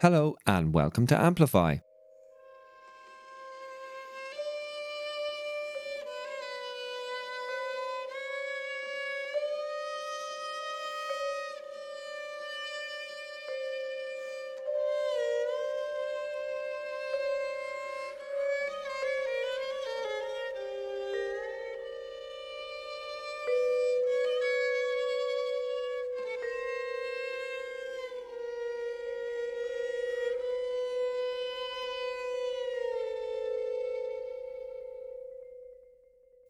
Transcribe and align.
Hello 0.00 0.36
and 0.46 0.72
welcome 0.72 1.08
to 1.08 1.20
Amplify. 1.20 1.78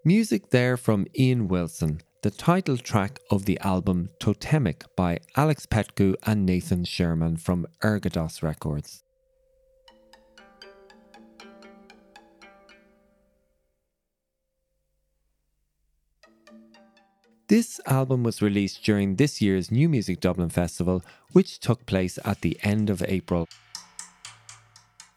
Music 0.08 0.48
there 0.48 0.78
from 0.78 1.06
Ian 1.18 1.48
Wilson, 1.48 2.00
the 2.22 2.30
title 2.30 2.78
track 2.78 3.18
of 3.30 3.44
the 3.44 3.60
album 3.60 4.08
Totemic 4.18 4.84
by 4.96 5.18
Alex 5.36 5.66
Petcu 5.66 6.14
and 6.24 6.46
Nathan 6.46 6.86
Sherman 6.86 7.36
from 7.36 7.66
Ergodos 7.82 8.42
Records. 8.42 9.02
This 17.48 17.78
album 17.84 18.22
was 18.22 18.40
released 18.40 18.82
during 18.82 19.16
this 19.16 19.42
year's 19.42 19.70
New 19.70 19.90
Music 19.90 20.20
Dublin 20.20 20.48
Festival, 20.48 21.02
which 21.32 21.60
took 21.60 21.84
place 21.84 22.18
at 22.24 22.40
the 22.40 22.58
end 22.62 22.88
of 22.88 23.02
April. 23.06 23.46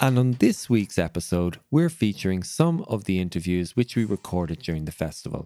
And 0.01 0.17
on 0.17 0.31
this 0.39 0.67
week's 0.67 0.97
episode, 0.97 1.59
we're 1.69 1.87
featuring 1.87 2.41
some 2.41 2.83
of 2.87 3.03
the 3.03 3.19
interviews 3.19 3.75
which 3.75 3.95
we 3.95 4.03
recorded 4.03 4.57
during 4.57 4.85
the 4.85 4.91
festival. 4.91 5.45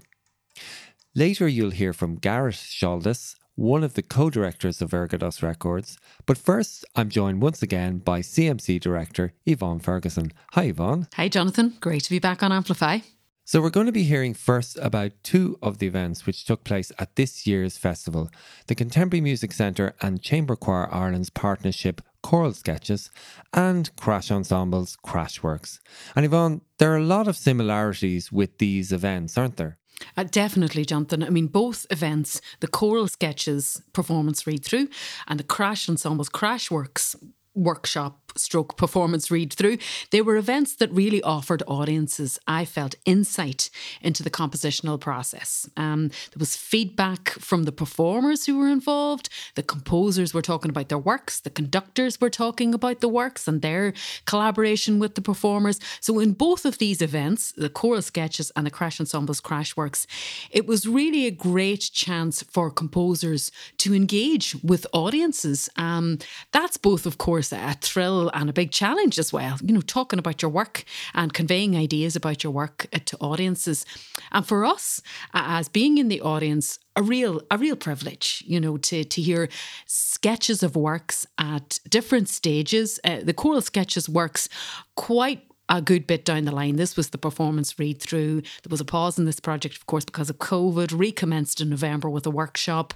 Later, 1.14 1.45
you'll 1.45 1.72
hear 1.72 1.92
from 1.92 2.16
Garrett 2.16 2.56
Sholdice, 2.56 3.36
one 3.56 3.84
of 3.84 3.95
the 3.95 4.02
co 4.02 4.30
directors 4.30 4.81
of 4.81 4.92
Ergodos 4.92 5.44
Records. 5.44 5.97
But 6.25 6.38
first, 6.38 6.86
I'm 6.95 7.09
joined 7.09 7.42
once 7.42 7.62
again 7.62 7.97
by 7.97 8.22
CMC 8.22 8.80
director 8.80 9.34
Evonne 9.45 9.80
Ferguson. 9.81 10.31
Hi, 10.53 10.69
Evonne. 10.69 11.09
Hi, 11.16 11.28
Jonathan. 11.28 11.75
Great 11.81 12.06
to 12.06 12.09
be 12.09 12.19
back 12.19 12.42
on 12.42 12.53
Amplify. 12.53 13.00
So, 13.44 13.62
we're 13.62 13.69
going 13.69 13.88
to 13.88 13.92
be 13.92 14.03
hearing 14.03 14.34
first 14.34 14.78
about 14.81 15.12
two 15.22 15.59
of 15.62 15.80
the 15.80 15.88
events 15.88 16.25
which 16.25 16.45
took 16.45 16.64
place 16.64 16.94
at 16.97 17.17
this 17.17 17.45
year's 17.45 17.78
festival 17.78 18.31
the 18.67 18.75
Contemporary 18.75 19.19
Music 19.22 19.52
Centre 19.52 19.95
and 20.02 20.22
Chamber 20.22 20.56
Choir 20.56 20.88
Ireland's 20.94 21.30
partnership 21.30 22.02
choral 22.26 22.54
sketches, 22.54 23.12
and 23.54 23.95
Crash 23.98 24.31
Ensemble's 24.31 24.98
crash 25.04 25.44
works. 25.44 25.80
And 26.16 26.26
Evonne, 26.26 26.62
there 26.80 26.92
are 26.92 26.98
a 26.98 27.04
lot 27.16 27.28
of 27.28 27.38
similarities 27.38 28.31
with 28.31 28.58
these 28.58 28.92
events, 28.92 29.38
aren't 29.38 29.58
there? 29.58 29.78
Uh, 30.18 30.23
definitely, 30.23 30.86
Jonathan. 30.86 31.22
I 31.22 31.30
mean, 31.30 31.46
both 31.46 31.86
events, 31.92 32.42
the 32.62 32.68
choral 32.68 33.08
sketches 33.08 33.84
performance 33.94 34.48
read 34.48 34.66
through 34.66 34.88
and 35.28 35.40
the 35.40 35.44
Crash 35.44 35.88
Ensemble's 35.88 36.30
crash 36.30 36.72
works 36.72 37.16
workshop 37.53 38.25
stroke 38.36 38.78
performance 38.78 39.31
read 39.31 39.53
through. 39.53 39.78
They 40.11 40.22
were 40.22 40.38
events 40.38 40.75
that 40.75 40.91
really 40.91 41.22
offered 41.23 41.64
audiences, 41.67 42.39
I 42.47 42.66
felt, 42.66 42.95
insight 43.05 43.69
into 44.02 44.23
the 44.23 44.30
compositional 44.30 45.00
process. 45.00 45.69
Um, 45.78 46.09
there 46.09 46.39
was 46.39 46.56
feedback 46.56 47.30
from 47.30 47.63
the 47.63 47.72
performers 47.72 48.45
who 48.45 48.58
were 48.58 48.67
involved. 48.67 49.30
The 49.56 49.63
composers 49.63 50.33
were 50.33 50.41
talking 50.41 50.69
about 50.69 50.89
their 50.89 50.97
works. 50.97 51.39
The 51.39 51.50
conductors 51.50 52.19
were 52.19 52.30
talking 52.30 52.73
about 52.73 53.02
the 53.02 53.09
works 53.09 53.47
and 53.47 53.61
their 53.61 53.94
collaboration 54.25 55.00
with 55.00 55.16
the 55.16 55.22
performers. 55.22 55.80
So, 56.00 56.19
in 56.19 56.33
both 56.33 56.66
of 56.66 56.78
these 56.78 57.02
events, 57.02 57.52
the 57.52 57.69
choral 57.69 58.02
sketches 58.02 58.52
and 58.56 58.66
the 58.66 58.72
Crash 58.72 59.00
Ensemble's 59.00 59.39
Crash 59.39 59.75
Works, 59.75 60.08
it 60.52 60.66
was 60.67 60.88
really 60.88 61.25
a 61.25 61.31
great 61.31 61.90
chance 61.94 62.44
for 62.44 62.69
composers 62.69 63.52
to 63.78 63.94
engage 63.94 64.56
with 64.63 64.85
audiences. 64.94 65.69
Um, 65.78 66.19
that's 66.52 66.78
both, 66.78 67.06
of 67.06 67.17
course, 67.17 67.52
a 67.52 67.73
thrill 67.81 68.25
and 68.34 68.50
a 68.50 68.53
big 68.53 68.72
challenge 68.72 69.19
as 69.19 69.31
well. 69.31 69.58
You 69.62 69.74
know, 69.74 69.81
talking 69.81 70.19
about 70.19 70.41
your 70.41 70.52
work 70.52 70.84
and 71.13 71.34
conveying 71.34 71.75
ideas 71.75 72.16
about 72.16 72.44
your 72.44 72.53
work 72.53 72.88
uh, 72.94 73.00
to 73.06 73.18
audiences. 73.18 73.86
And 74.31 74.46
for 74.46 74.66
us, 74.66 75.02
as 75.34 75.69
being 75.69 75.97
in 75.97 76.08
the 76.08 76.22
audience, 76.22 76.80
a 76.96 77.03
real 77.03 77.41
a 77.52 77.58
real 77.58 77.75
privilege, 77.75 78.44
you 78.47 78.59
know, 78.59 78.78
to 78.78 79.03
to 79.03 79.22
hear 79.22 79.50
sketches 79.85 80.64
of 80.64 80.75
works 80.75 81.28
at 81.38 81.80
different 81.90 82.30
stages. 82.30 83.00
Uh, 83.03 83.19
the 83.22 83.34
choral 83.34 83.62
sketches 83.62 84.08
works 84.08 84.47
quite 84.96 85.41
a 85.70 85.81
good 85.81 86.06
bit 86.06 86.26
down 86.26 86.46
the 86.46 86.52
line. 86.52 86.76
This 86.76 86.96
was 86.96 87.09
the 87.09 87.18
performance 87.18 87.80
read 87.80 88.00
through. 88.00 88.42
There 88.42 88.70
was 88.70 88.81
a 88.81 88.86
pause 88.86 89.18
in 89.18 89.26
this 89.26 89.40
project, 89.40 89.76
of 89.76 89.86
course, 89.88 90.06
because 90.06 90.30
of 90.30 90.38
COVID, 90.38 90.98
recommenced 90.98 91.59
in 91.62 91.70
November 91.70 92.09
with 92.09 92.26
a 92.26 92.31
workshop. 92.31 92.94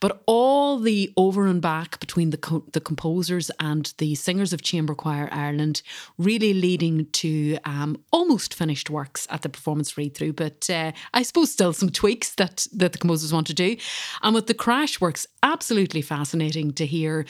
But 0.00 0.22
all 0.26 0.78
the 0.78 1.12
over 1.16 1.46
and 1.46 1.62
back 1.62 2.00
between 2.00 2.30
the, 2.30 2.36
co- 2.36 2.64
the 2.72 2.80
composers 2.80 3.50
and 3.60 3.92
the 3.98 4.14
singers 4.14 4.52
of 4.52 4.62
Chamber 4.62 4.94
Choir 4.94 5.28
Ireland 5.30 5.82
really 6.18 6.54
leading 6.54 7.06
to 7.06 7.58
um, 7.64 8.02
almost 8.10 8.54
finished 8.54 8.90
works 8.90 9.26
at 9.30 9.42
the 9.42 9.48
performance 9.48 9.96
read 9.96 10.14
through. 10.14 10.32
But 10.32 10.68
uh, 10.68 10.92
I 11.14 11.22
suppose 11.22 11.52
still 11.52 11.72
some 11.72 11.90
tweaks 11.90 12.34
that, 12.34 12.66
that 12.72 12.92
the 12.92 12.98
composers 12.98 13.32
want 13.32 13.46
to 13.48 13.54
do. 13.54 13.76
And 14.22 14.34
with 14.34 14.46
the 14.46 14.54
crash 14.54 15.00
works, 15.00 15.26
absolutely 15.42 16.02
fascinating 16.02 16.72
to 16.72 16.86
hear 16.86 17.26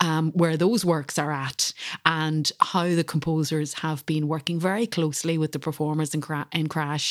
um, 0.00 0.32
where 0.32 0.56
those 0.56 0.84
works 0.84 1.18
are 1.18 1.32
at 1.32 1.72
and 2.04 2.50
how 2.60 2.84
the 2.84 3.04
composers 3.04 3.74
have 3.74 4.04
been 4.06 4.28
working 4.34 4.58
very 4.70 4.86
closely 4.86 5.36
with 5.38 5.52
the 5.52 5.58
performers 5.68 6.14
in, 6.14 6.20
Cra- 6.20 6.48
in 6.52 6.66
Crash 6.74 7.08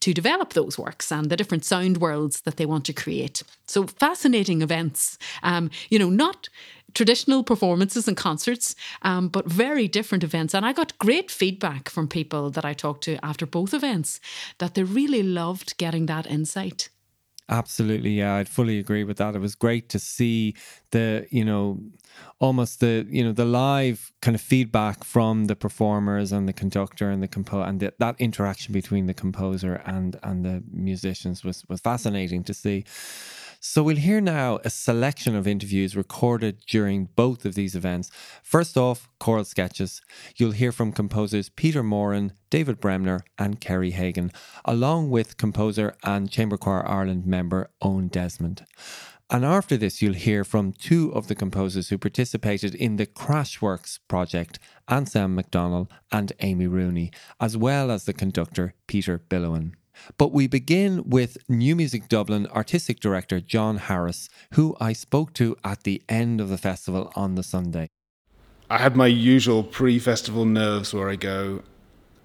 to 0.00 0.12
develop 0.20 0.48
those 0.52 0.78
works 0.78 1.12
and 1.12 1.24
the 1.28 1.36
different 1.40 1.64
sound 1.64 1.96
worlds 1.98 2.36
that 2.42 2.56
they 2.56 2.66
want 2.72 2.84
to 2.86 2.92
create. 3.04 3.42
So 3.66 3.86
fascinating 3.86 4.62
events. 4.62 5.18
Um, 5.42 5.70
you 5.90 5.98
know, 5.98 6.10
not 6.10 6.48
traditional 6.94 7.42
performances 7.42 8.08
and 8.08 8.16
concerts, 8.16 8.74
um, 9.02 9.28
but 9.28 9.46
very 9.46 9.88
different 9.88 10.24
events. 10.24 10.54
And 10.54 10.64
I 10.66 10.72
got 10.72 10.98
great 10.98 11.30
feedback 11.30 11.88
from 11.88 12.06
people 12.08 12.50
that 12.50 12.64
I 12.64 12.74
talked 12.74 13.04
to 13.04 13.24
after 13.24 13.46
both 13.46 13.72
events 13.74 14.20
that 14.58 14.74
they 14.74 14.82
really 14.82 15.22
loved 15.22 15.76
getting 15.78 16.06
that 16.06 16.26
insight. 16.26 16.88
Absolutely, 17.52 18.12
yeah, 18.12 18.36
I'd 18.36 18.48
fully 18.48 18.78
agree 18.78 19.04
with 19.04 19.18
that. 19.18 19.36
It 19.36 19.40
was 19.40 19.54
great 19.54 19.90
to 19.90 19.98
see 19.98 20.54
the, 20.90 21.26
you 21.30 21.44
know, 21.44 21.80
almost 22.38 22.80
the, 22.80 23.06
you 23.10 23.22
know, 23.22 23.32
the 23.32 23.44
live 23.44 24.10
kind 24.22 24.34
of 24.34 24.40
feedback 24.40 25.04
from 25.04 25.44
the 25.48 25.54
performers 25.54 26.32
and 26.32 26.48
the 26.48 26.54
conductor 26.54 27.10
and 27.10 27.22
the 27.22 27.28
compo 27.28 27.60
and 27.62 27.78
the, 27.80 27.92
that 27.98 28.16
interaction 28.18 28.72
between 28.72 29.04
the 29.06 29.12
composer 29.12 29.82
and 29.84 30.18
and 30.22 30.46
the 30.46 30.62
musicians 30.72 31.44
was 31.44 31.62
was 31.68 31.80
fascinating 31.82 32.42
to 32.44 32.54
see. 32.54 32.84
So 33.64 33.84
we'll 33.84 33.94
hear 33.94 34.20
now 34.20 34.58
a 34.64 34.70
selection 34.70 35.36
of 35.36 35.46
interviews 35.46 35.94
recorded 35.94 36.64
during 36.66 37.10
both 37.14 37.44
of 37.44 37.54
these 37.54 37.76
events. 37.76 38.10
First 38.42 38.76
off, 38.76 39.08
choral 39.20 39.44
sketches. 39.44 40.02
You'll 40.36 40.50
hear 40.50 40.72
from 40.72 40.90
composers 40.90 41.48
Peter 41.48 41.84
Moran, 41.84 42.32
David 42.50 42.80
Bremner, 42.80 43.24
and 43.38 43.60
Kerry 43.60 43.92
Hagan, 43.92 44.32
along 44.64 45.10
with 45.10 45.36
composer 45.36 45.94
and 46.02 46.28
Chamber 46.28 46.56
Choir 46.56 46.84
Ireland 46.88 47.24
member 47.24 47.70
Owen 47.80 48.08
Desmond. 48.08 48.66
And 49.30 49.44
after 49.44 49.76
this, 49.76 50.02
you'll 50.02 50.14
hear 50.14 50.42
from 50.42 50.72
two 50.72 51.12
of 51.14 51.28
the 51.28 51.36
composers 51.36 51.90
who 51.90 51.98
participated 51.98 52.74
in 52.74 52.96
the 52.96 53.06
Crashworks 53.06 54.00
project, 54.08 54.58
Anselm 54.88 55.40
McDonnell 55.40 55.88
and 56.10 56.32
Amy 56.40 56.66
Rooney, 56.66 57.12
as 57.40 57.56
well 57.56 57.92
as 57.92 58.06
the 58.06 58.12
conductor 58.12 58.74
Peter 58.88 59.20
Billowan. 59.20 59.74
But 60.18 60.32
we 60.32 60.46
begin 60.46 61.08
with 61.08 61.38
New 61.48 61.76
Music 61.76 62.08
Dublin 62.08 62.46
artistic 62.48 63.00
director 63.00 63.40
John 63.40 63.76
Harris, 63.76 64.28
who 64.54 64.76
I 64.80 64.92
spoke 64.92 65.32
to 65.34 65.56
at 65.64 65.84
the 65.84 66.02
end 66.08 66.40
of 66.40 66.48
the 66.48 66.58
festival 66.58 67.12
on 67.14 67.34
the 67.34 67.42
Sunday. 67.42 67.88
I 68.70 68.78
had 68.78 68.96
my 68.96 69.06
usual 69.06 69.62
pre 69.62 69.98
festival 69.98 70.44
nerves 70.44 70.94
where 70.94 71.10
I 71.10 71.16
go, 71.16 71.62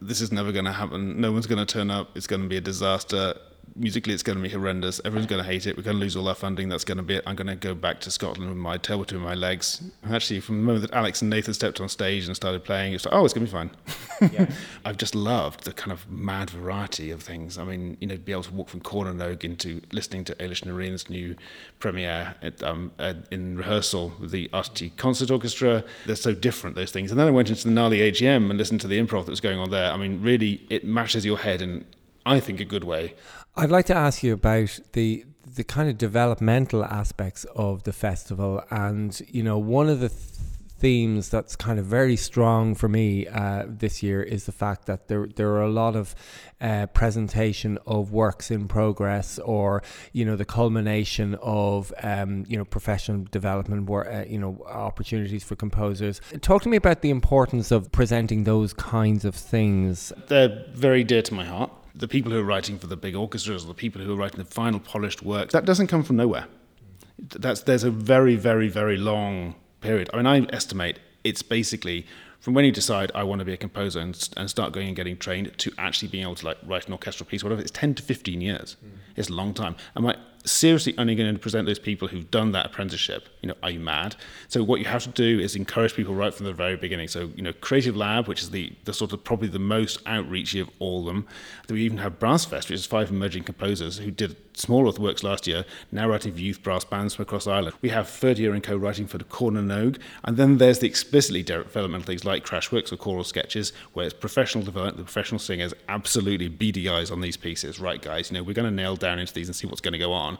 this 0.01 0.21
is 0.21 0.31
never 0.31 0.51
going 0.51 0.65
to 0.65 0.71
happen. 0.71 1.19
No 1.19 1.31
one's 1.31 1.47
going 1.47 1.65
to 1.65 1.71
turn 1.71 1.89
up. 1.89 2.15
It's 2.15 2.27
going 2.27 2.41
to 2.41 2.47
be 2.47 2.57
a 2.57 2.61
disaster 2.61 3.33
musically 3.77 4.13
it's 4.13 4.23
going 4.23 4.37
to 4.37 4.43
be 4.43 4.49
horrendous. 4.49 4.99
Everyone's 5.05 5.27
going 5.27 5.43
to 5.43 5.47
hate 5.47 5.67
it. 5.67 5.77
We're 5.77 5.83
going 5.83 5.97
to 5.97 6.01
lose 6.01 6.15
all 6.15 6.27
our 6.27 6.35
funding. 6.35 6.69
That's 6.69 6.83
going 6.83 6.97
to 6.97 7.03
be 7.03 7.15
it. 7.15 7.23
I'm 7.25 7.35
going 7.35 7.47
to 7.47 7.55
go 7.55 7.73
back 7.73 7.99
to 8.01 8.11
Scotland 8.11 8.49
with 8.49 8.57
my 8.57 8.77
tail 8.77 8.99
between 8.99 9.21
my 9.21 9.33
legs. 9.33 9.81
And 10.03 10.15
actually, 10.15 10.39
from 10.39 10.57
the 10.57 10.63
moment 10.63 10.89
that 10.89 10.97
Alex 10.97 11.21
and 11.21 11.29
Nathan 11.29 11.53
stepped 11.53 11.79
on 11.79 11.89
stage 11.89 12.25
and 12.27 12.35
started 12.35 12.63
playing, 12.63 12.93
it's 12.93 13.05
like, 13.05 13.13
oh, 13.13 13.25
it's 13.25 13.33
going 13.33 13.45
to 13.45 13.51
be 13.51 13.57
fine. 13.57 13.71
Yeah. 14.31 14.49
I've 14.85 14.97
just 14.97 15.15
loved 15.15 15.63
the 15.63 15.73
kind 15.73 15.91
of 15.91 16.09
mad 16.09 16.49
variety 16.49 17.11
of 17.11 17.21
things. 17.21 17.57
I 17.57 17.63
mean, 17.63 17.97
you 17.99 18.07
know, 18.07 18.17
be 18.17 18.31
able 18.31 18.43
to 18.43 18.53
walk 18.53 18.69
from 18.69 18.81
Cór 18.81 19.05
na 19.05 19.25
nÓg 19.25 19.43
into 19.43 19.81
listening 19.91 20.23
to 20.25 20.35
Ailís 20.35 20.63
Ní 20.63 20.73
Ríain's 20.73 21.09
new 21.09 21.35
premiere 21.79 22.35
at, 22.41 22.63
um, 22.63 22.91
at, 22.99 23.17
in 23.31 23.57
rehearsal 23.57 24.13
with 24.19 24.31
the 24.31 24.47
RTÉ 24.49 24.95
Concert 24.97 25.31
Orchestra. 25.31 25.83
They're 26.05 26.15
so 26.15 26.33
different, 26.33 26.75
those 26.75 26.91
things. 26.91 27.11
And 27.11 27.19
then 27.19 27.27
I 27.27 27.31
went 27.31 27.49
into 27.49 27.63
the 27.63 27.71
gnarly 27.71 27.99
AGM 27.99 28.49
and 28.49 28.57
listened 28.57 28.81
to 28.81 28.87
the 28.87 28.99
improv 28.99 29.25
that 29.25 29.31
was 29.31 29.41
going 29.41 29.59
on 29.59 29.69
there. 29.69 29.91
I 29.91 29.97
mean, 29.97 30.21
really, 30.21 30.65
it 30.69 30.83
mashes 30.83 31.25
your 31.25 31.37
head 31.37 31.61
in, 31.61 31.85
I 32.25 32.39
think, 32.39 32.59
a 32.59 32.65
good 32.65 32.83
way. 32.83 33.13
I'd 33.59 33.71
like 33.71 33.87
to 33.87 33.95
ask 33.95 34.21
you 34.21 34.33
about 34.33 34.79
the 34.93 35.25
the 35.55 35.63
kind 35.63 35.89
of 35.89 35.97
developmental 35.97 36.85
aspects 36.85 37.43
of 37.55 37.81
the 37.83 37.91
festival, 37.91 38.61
and 38.69 39.19
you 39.27 39.41
know, 39.41 39.57
one 39.57 39.89
of 39.89 39.99
the 39.99 40.09
th- 40.09 40.21
themes 40.77 41.29
that's 41.29 41.55
kind 41.55 41.79
of 41.79 41.85
very 41.87 42.15
strong 42.15 42.75
for 42.75 42.87
me 42.87 43.25
uh, 43.25 43.63
this 43.67 44.03
year 44.03 44.21
is 44.21 44.45
the 44.45 44.51
fact 44.51 44.85
that 44.85 45.07
there 45.07 45.25
there 45.35 45.49
are 45.53 45.63
a 45.63 45.71
lot 45.71 45.95
of 45.95 46.13
uh, 46.61 46.85
presentation 46.93 47.79
of 47.87 48.11
works 48.11 48.51
in 48.51 48.67
progress 48.67 49.39
or 49.39 49.81
you 50.13 50.23
know 50.23 50.35
the 50.35 50.45
culmination 50.45 51.33
of 51.41 51.91
um, 52.03 52.45
you 52.47 52.57
know 52.57 52.65
professional 52.65 53.25
development 53.31 53.89
where 53.89 54.07
uh, 54.07 54.23
you 54.25 54.37
know 54.37 54.63
opportunities 54.67 55.43
for 55.43 55.55
composers. 55.55 56.21
Talk 56.41 56.61
to 56.61 56.69
me 56.69 56.77
about 56.77 57.01
the 57.01 57.09
importance 57.09 57.71
of 57.71 57.91
presenting 57.91 58.43
those 58.43 58.71
kinds 58.73 59.25
of 59.25 59.33
things. 59.33 60.13
They're 60.27 60.63
very 60.73 61.03
dear 61.03 61.23
to 61.23 61.33
my 61.33 61.45
heart. 61.45 61.71
The 61.97 62.07
people 62.07 62.31
who 62.31 62.39
are 62.39 62.43
writing 62.43 62.77
for 62.79 62.87
the 62.87 62.95
big 62.95 63.15
orchestras, 63.15 63.65
or 63.65 63.67
the 63.67 63.73
people 63.73 64.01
who 64.01 64.13
are 64.13 64.15
writing 64.15 64.37
the 64.37 64.45
final 64.45 64.79
polished 64.79 65.23
work, 65.23 65.49
that 65.51 65.65
doesn't 65.65 65.87
come 65.87 66.03
from 66.03 66.15
nowhere. 66.17 66.45
That's 67.17 67.61
there's 67.61 67.83
a 67.83 67.91
very 67.91 68.35
very 68.35 68.69
very 68.69 68.97
long 68.97 69.55
period. 69.81 70.09
I 70.13 70.17
mean, 70.17 70.27
I 70.27 70.45
estimate 70.53 70.99
it's 71.23 71.41
basically 71.41 72.05
from 72.39 72.53
when 72.53 72.65
you 72.65 72.71
decide 72.71 73.11
I 73.15 73.23
want 73.23 73.39
to 73.39 73.45
be 73.45 73.53
a 73.53 73.57
composer 73.57 73.99
and, 73.99 74.29
and 74.37 74.49
start 74.49 74.71
going 74.73 74.87
and 74.87 74.95
getting 74.95 75.17
trained 75.17 75.57
to 75.57 75.71
actually 75.77 76.09
being 76.09 76.23
able 76.23 76.35
to 76.35 76.45
like 76.45 76.57
write 76.65 76.87
an 76.87 76.93
orchestral 76.93 77.27
piece, 77.27 77.43
whatever. 77.43 77.61
It's 77.61 77.71
ten 77.71 77.95
to 77.95 78.03
fifteen 78.03 78.41
years. 78.41 78.77
Mm. 78.85 78.91
It's 79.15 79.29
a 79.29 79.33
long 79.33 79.53
time. 79.53 79.75
And 79.95 80.05
my 80.05 80.15
seriously 80.47 80.93
only 80.97 81.15
going 81.15 81.33
to 81.33 81.39
present 81.39 81.67
those 81.67 81.79
people 81.79 82.07
who've 82.07 82.29
done 82.31 82.51
that 82.53 82.65
apprenticeship. 82.67 83.29
You 83.41 83.49
know, 83.49 83.55
are 83.63 83.71
you 83.71 83.79
mad? 83.79 84.15
So 84.47 84.63
what 84.63 84.79
you 84.79 84.85
have 84.85 85.03
to 85.03 85.09
do 85.09 85.39
is 85.39 85.55
encourage 85.55 85.93
people 85.93 86.15
right 86.15 86.33
from 86.33 86.45
the 86.45 86.53
very 86.53 86.75
beginning. 86.75 87.07
So 87.07 87.31
you 87.35 87.41
know, 87.41 87.53
Creative 87.53 87.95
Lab, 87.95 88.27
which 88.27 88.41
is 88.41 88.51
the 88.51 88.73
the 88.85 88.93
sort 88.93 89.13
of 89.13 89.23
probably 89.23 89.47
the 89.47 89.59
most 89.59 90.03
outreachy 90.05 90.61
of 90.61 90.69
all 90.79 91.05
them. 91.05 91.27
We 91.69 91.83
even 91.83 91.97
have 91.99 92.19
Brassfest, 92.19 92.69
which 92.69 92.79
is 92.79 92.85
five 92.85 93.09
emerging 93.09 93.43
composers 93.43 93.97
who 93.97 94.11
did 94.11 94.35
smaller 94.57 94.91
works 94.99 95.23
last 95.23 95.47
year, 95.47 95.65
now 95.91 96.09
writing 96.09 96.33
for 96.33 96.39
youth 96.39 96.63
brass 96.63 96.83
bands 96.83 97.15
from 97.15 97.23
across 97.23 97.47
Ireland. 97.47 97.75
We 97.81 97.89
have 97.89 98.09
third 98.09 98.39
year 98.39 98.53
and 98.53 98.63
co-writing 98.63 99.07
for 99.07 99.17
the 99.17 99.23
Cór 99.23 99.53
na 99.53 99.61
nÓg, 99.61 99.99
and 100.23 100.37
then 100.37 100.57
there's 100.57 100.79
the 100.79 100.87
explicitly 100.87 101.43
developmental 101.43 102.05
things 102.05 102.25
like 102.25 102.43
Crash 102.43 102.71
Works 102.71 102.91
or 102.91 102.97
choral 102.97 103.23
sketches, 103.23 103.73
where 103.93 104.05
it's 104.05 104.13
professional 104.13 104.63
development, 104.63 104.97
the 104.97 105.03
professional 105.03 105.39
singers 105.39 105.73
absolutely 105.89 106.47
beady 106.47 106.89
eyes 106.89 107.11
on 107.11 107.21
these 107.21 107.37
pieces. 107.37 107.79
Right, 107.79 108.01
guys, 108.01 108.31
you 108.31 108.37
know, 108.37 108.43
we're 108.43 108.53
going 108.53 108.69
to 108.69 108.75
nail 108.75 108.95
down 108.95 109.19
into 109.19 109.33
these 109.33 109.47
and 109.47 109.55
see 109.55 109.67
what's 109.67 109.81
going 109.81 109.93
to 109.93 109.99
go 109.99 110.13
on 110.13 110.37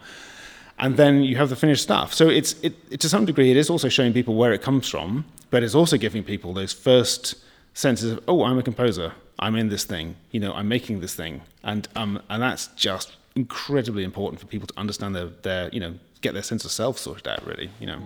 and 0.80 0.98
then 0.98 1.24
you 1.24 1.36
have 1.38 1.50
the 1.50 1.56
finished 1.56 1.84
stuff. 1.84 2.14
So 2.14 2.30
it's 2.30 2.54
it, 2.62 2.76
it, 2.92 3.00
to 3.00 3.10
some 3.10 3.26
degree 3.26 3.52
it 3.52 3.58
is 3.58 3.70
also 3.70 3.90
showing 3.90 4.14
people 4.14 4.36
where 4.36 4.54
it 4.54 4.62
comes 4.62 4.88
from, 4.88 5.26
but 5.50 5.64
it's 5.64 5.76
also 5.76 5.98
giving 5.98 6.24
people 6.24 6.54
those 6.54 6.74
first 6.74 7.36
senses 7.74 8.12
of 8.14 8.24
oh 8.28 8.44
I'm 8.44 8.58
a 8.58 8.64
composer, 8.64 9.14
I'm 9.40 9.56
in 9.56 9.70
this 9.70 9.86
thing, 9.86 10.16
you 10.32 10.40
know 10.40 10.54
I'm 10.54 10.68
making 10.68 11.00
this 11.00 11.16
thing, 11.16 11.42
and 11.64 11.88
um 11.96 12.22
and 12.30 12.42
that's 12.42 12.68
just 12.68 13.16
incredibly 13.38 14.04
important 14.04 14.40
for 14.42 14.48
people 14.48 14.68
to 14.68 14.78
understand 14.78 15.16
their 15.16 15.30
their 15.44 15.70
you 15.70 15.80
know 15.80 15.94
get 16.22 16.34
their 16.34 16.42
sense 16.52 16.66
of 16.66 16.72
self 16.72 16.98
sorted 16.98 17.28
out 17.28 17.46
really 17.46 17.70
you 17.80 17.88
know. 17.88 18.00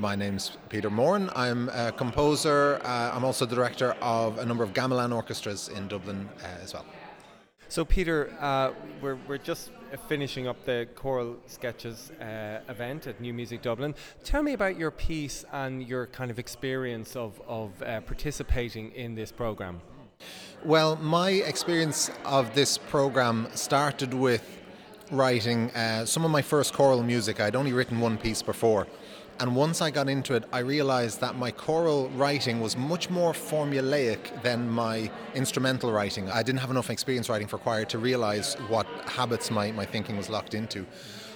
My 0.00 0.16
name's 0.16 0.56
Peter 0.70 0.88
Moran. 0.88 1.28
I'm 1.36 1.68
a 1.68 1.92
composer. 1.92 2.80
Uh, 2.82 3.10
I'm 3.12 3.22
also 3.22 3.44
the 3.44 3.54
director 3.54 3.94
of 4.00 4.38
a 4.38 4.46
number 4.46 4.64
of 4.64 4.72
gamelan 4.72 5.14
orchestras 5.14 5.68
in 5.68 5.88
Dublin 5.88 6.26
uh, 6.42 6.46
as 6.62 6.72
well. 6.72 6.86
So, 7.68 7.84
Peter, 7.84 8.34
uh, 8.40 8.72
we're, 9.02 9.18
we're 9.28 9.36
just 9.36 9.72
finishing 10.08 10.48
up 10.48 10.64
the 10.64 10.88
choral 10.94 11.36
sketches 11.46 12.12
uh, 12.12 12.60
event 12.70 13.08
at 13.08 13.20
New 13.20 13.34
Music 13.34 13.60
Dublin. 13.60 13.94
Tell 14.24 14.42
me 14.42 14.54
about 14.54 14.78
your 14.78 14.90
piece 14.90 15.44
and 15.52 15.86
your 15.86 16.06
kind 16.06 16.30
of 16.30 16.38
experience 16.38 17.14
of, 17.14 17.38
of 17.46 17.70
uh, 17.82 18.00
participating 18.00 18.92
in 18.92 19.14
this 19.14 19.30
program. 19.30 19.82
Well, 20.64 20.96
my 20.96 21.30
experience 21.30 22.10
of 22.24 22.54
this 22.54 22.78
program 22.78 23.48
started 23.52 24.14
with 24.14 24.62
writing 25.10 25.70
uh, 25.72 26.06
some 26.06 26.24
of 26.24 26.30
my 26.30 26.40
first 26.40 26.72
choral 26.72 27.02
music. 27.02 27.38
I'd 27.38 27.54
only 27.54 27.74
written 27.74 28.00
one 28.00 28.16
piece 28.16 28.40
before 28.40 28.86
and 29.40 29.56
once 29.56 29.80
I 29.80 29.90
got 29.90 30.10
into 30.10 30.34
it, 30.34 30.44
I 30.52 30.58
realized 30.58 31.22
that 31.22 31.34
my 31.34 31.50
choral 31.50 32.10
writing 32.10 32.60
was 32.60 32.76
much 32.76 33.08
more 33.08 33.32
formulaic 33.32 34.42
than 34.42 34.68
my 34.68 35.10
instrumental 35.34 35.90
writing. 35.90 36.30
I 36.30 36.42
didn't 36.42 36.60
have 36.60 36.70
enough 36.70 36.90
experience 36.90 37.30
writing 37.30 37.48
for 37.48 37.56
choir 37.56 37.86
to 37.86 37.98
realize 37.98 38.54
what 38.68 38.86
habits 39.06 39.50
my, 39.50 39.72
my 39.72 39.86
thinking 39.86 40.18
was 40.18 40.28
locked 40.28 40.52
into. 40.52 40.84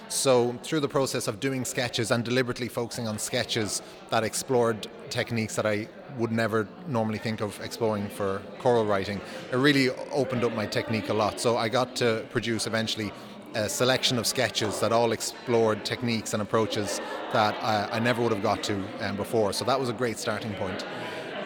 So, 0.07 0.55
through 0.61 0.81
the 0.81 0.87
process 0.87 1.27
of 1.27 1.39
doing 1.39 1.65
sketches 1.65 2.11
and 2.11 2.23
deliberately 2.23 2.67
focusing 2.67 3.07
on 3.07 3.17
sketches 3.17 3.81
that 4.11 4.23
explored 4.23 4.87
techniques 5.09 5.55
that 5.55 5.65
I 5.65 5.87
would 6.19 6.31
never 6.31 6.67
normally 6.87 7.17
think 7.17 7.41
of 7.41 7.59
exploring 7.61 8.07
for 8.09 8.39
choral 8.59 8.85
writing, 8.85 9.19
it 9.51 9.55
really 9.55 9.89
opened 10.11 10.43
up 10.43 10.53
my 10.53 10.67
technique 10.67 11.09
a 11.09 11.13
lot. 11.13 11.39
So, 11.39 11.57
I 11.57 11.69
got 11.69 11.95
to 11.95 12.23
produce 12.29 12.67
eventually 12.67 13.11
a 13.55 13.69
selection 13.69 14.19
of 14.19 14.27
sketches 14.27 14.81
that 14.81 14.91
all 14.91 15.13
explored 15.13 15.85
techniques 15.85 16.33
and 16.33 16.41
approaches 16.41 16.99
that 17.31 17.55
I, 17.63 17.95
I 17.97 17.99
never 17.99 18.21
would 18.21 18.33
have 18.33 18.43
got 18.43 18.61
to 18.63 18.83
um, 18.99 19.15
before. 19.15 19.53
So 19.53 19.63
that 19.65 19.79
was 19.79 19.89
a 19.89 19.93
great 19.93 20.19
starting 20.19 20.53
point. 20.55 20.85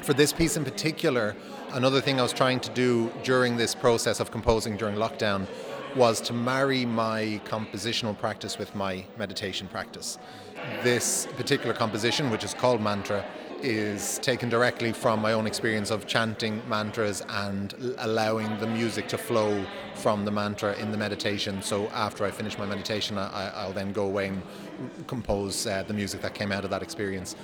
For 0.02 0.14
this 0.14 0.34
piece 0.34 0.58
in 0.58 0.66
particular, 0.66 1.36
another 1.74 2.02
thing 2.02 2.20
I 2.20 2.24
was 2.24 2.34
trying 2.34 2.60
to 2.62 2.72
do 2.72 3.12
during 3.24 3.58
this 3.58 3.76
process 3.76 4.20
of 4.20 4.32
composing 4.32 4.76
during 4.76 4.96
lockdown 4.96 5.48
was 5.96 6.20
to 6.22 6.34
marry 6.34 6.84
my 6.86 7.40
compositional 7.46 8.18
practice 8.18 8.58
with 8.58 8.74
my 8.74 9.06
meditation 9.18 9.68
practice. 9.68 10.18
This 10.84 11.28
particular 11.38 11.74
composition, 11.74 12.32
which 12.32 12.44
is 12.44 12.54
called 12.54 12.82
Mantra, 12.82 13.24
is 13.62 14.20
taken 14.20 14.50
directly 14.50 14.92
from 14.92 15.22
my 15.22 15.34
own 15.34 15.48
experience 15.48 15.92
of 15.92 16.08
chanting 16.08 16.62
mantras 16.68 17.24
and 17.30 17.96
allowing 18.00 18.58
the 18.60 18.68
music 18.68 19.08
to 19.10 19.18
flow 19.18 19.66
from 19.96 20.26
the 20.26 20.32
mantra 20.32 20.76
in 20.78 20.92
the 20.92 20.98
meditation. 20.98 21.62
So 21.62 21.88
after 21.90 22.26
I 22.26 22.32
finish 22.32 22.58
my 22.58 22.66
meditation, 22.66 23.18
I, 23.18 23.66
will 23.66 23.74
then 23.74 23.92
go 23.92 24.06
away 24.06 24.28
and 24.28 24.42
compose 25.08 25.68
uh, 25.68 25.84
the 25.84 25.94
music 25.94 26.22
that 26.22 26.34
came 26.34 26.52
out 26.52 26.64
of 26.64 26.70
that 26.70 26.82
experience. 26.82 27.36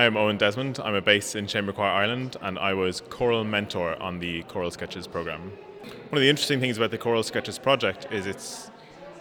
I 0.00 0.04
am 0.04 0.16
Owen 0.16 0.38
Desmond. 0.38 0.80
I'm 0.82 0.94
a 0.94 1.02
bass 1.02 1.34
in 1.34 1.46
Chamber 1.46 1.74
Choir 1.74 1.90
Ireland, 1.90 2.38
and 2.40 2.58
I 2.58 2.72
was 2.72 3.02
choral 3.10 3.44
mentor 3.44 4.00
on 4.02 4.18
the 4.18 4.44
Choral 4.44 4.70
Sketches 4.70 5.06
program. 5.06 5.52
One 5.82 6.14
of 6.14 6.20
the 6.20 6.30
interesting 6.30 6.58
things 6.58 6.78
about 6.78 6.90
the 6.90 6.96
Choral 6.96 7.22
Sketches 7.22 7.58
project 7.58 8.06
is 8.10 8.26
its 8.26 8.70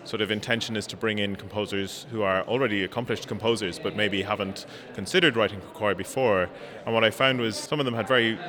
sort 0.06 0.22
of 0.22 0.32
intention 0.32 0.78
is 0.78 0.88
to 0.88 0.96
bring 0.96 1.20
in 1.20 1.36
composers 1.36 2.06
who 2.12 2.22
are 2.22 2.44
already 2.44 2.86
accomplished 2.86 3.28
composers, 3.28 3.78
but 3.78 3.98
maybe 3.98 4.22
haven't 4.22 4.68
considered 4.94 5.36
writing 5.36 5.60
for 5.60 5.68
choir 5.68 5.96
before. 5.96 6.50
And 6.86 6.96
what 6.96 7.04
I 7.04 7.12
found 7.12 7.42
was 7.42 7.58
some 7.58 7.82
of 7.82 7.86
them 7.86 7.94
had 7.94 8.08
very 8.08 8.40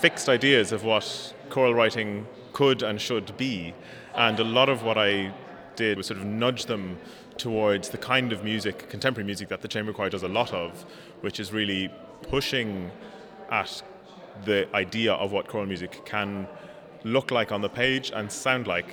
fixed 0.00 0.28
ideas 0.28 0.72
of 0.72 0.82
what 0.82 1.32
choral 1.48 1.74
writing 1.74 2.26
could 2.54 2.82
and 2.82 3.00
should 3.00 3.36
be, 3.36 3.72
and 4.16 4.40
a 4.40 4.44
lot 4.44 4.68
of 4.68 4.82
what 4.82 4.98
I 4.98 5.32
did 5.76 5.96
was 5.96 6.08
sort 6.08 6.18
of 6.18 6.26
nudge 6.26 6.66
them 6.66 6.98
towards 7.38 7.88
the 7.88 7.98
kind 7.98 8.32
of 8.32 8.44
music, 8.44 8.88
contemporary 8.88 9.24
music, 9.24 9.48
that 9.48 9.62
the 9.62 9.68
chamber 9.68 9.92
choir 9.92 10.10
does 10.10 10.22
a 10.22 10.28
lot 10.28 10.52
of, 10.52 10.84
which 11.20 11.40
is 11.40 11.52
really 11.52 11.90
pushing 12.22 12.90
at 13.50 13.82
the 14.44 14.68
idea 14.74 15.12
of 15.14 15.32
what 15.32 15.48
choral 15.48 15.66
music 15.66 16.04
can 16.04 16.46
look 17.04 17.30
like 17.30 17.52
on 17.52 17.60
the 17.60 17.68
page 17.68 18.10
and 18.14 18.30
sound 18.30 18.66
like. 18.66 18.92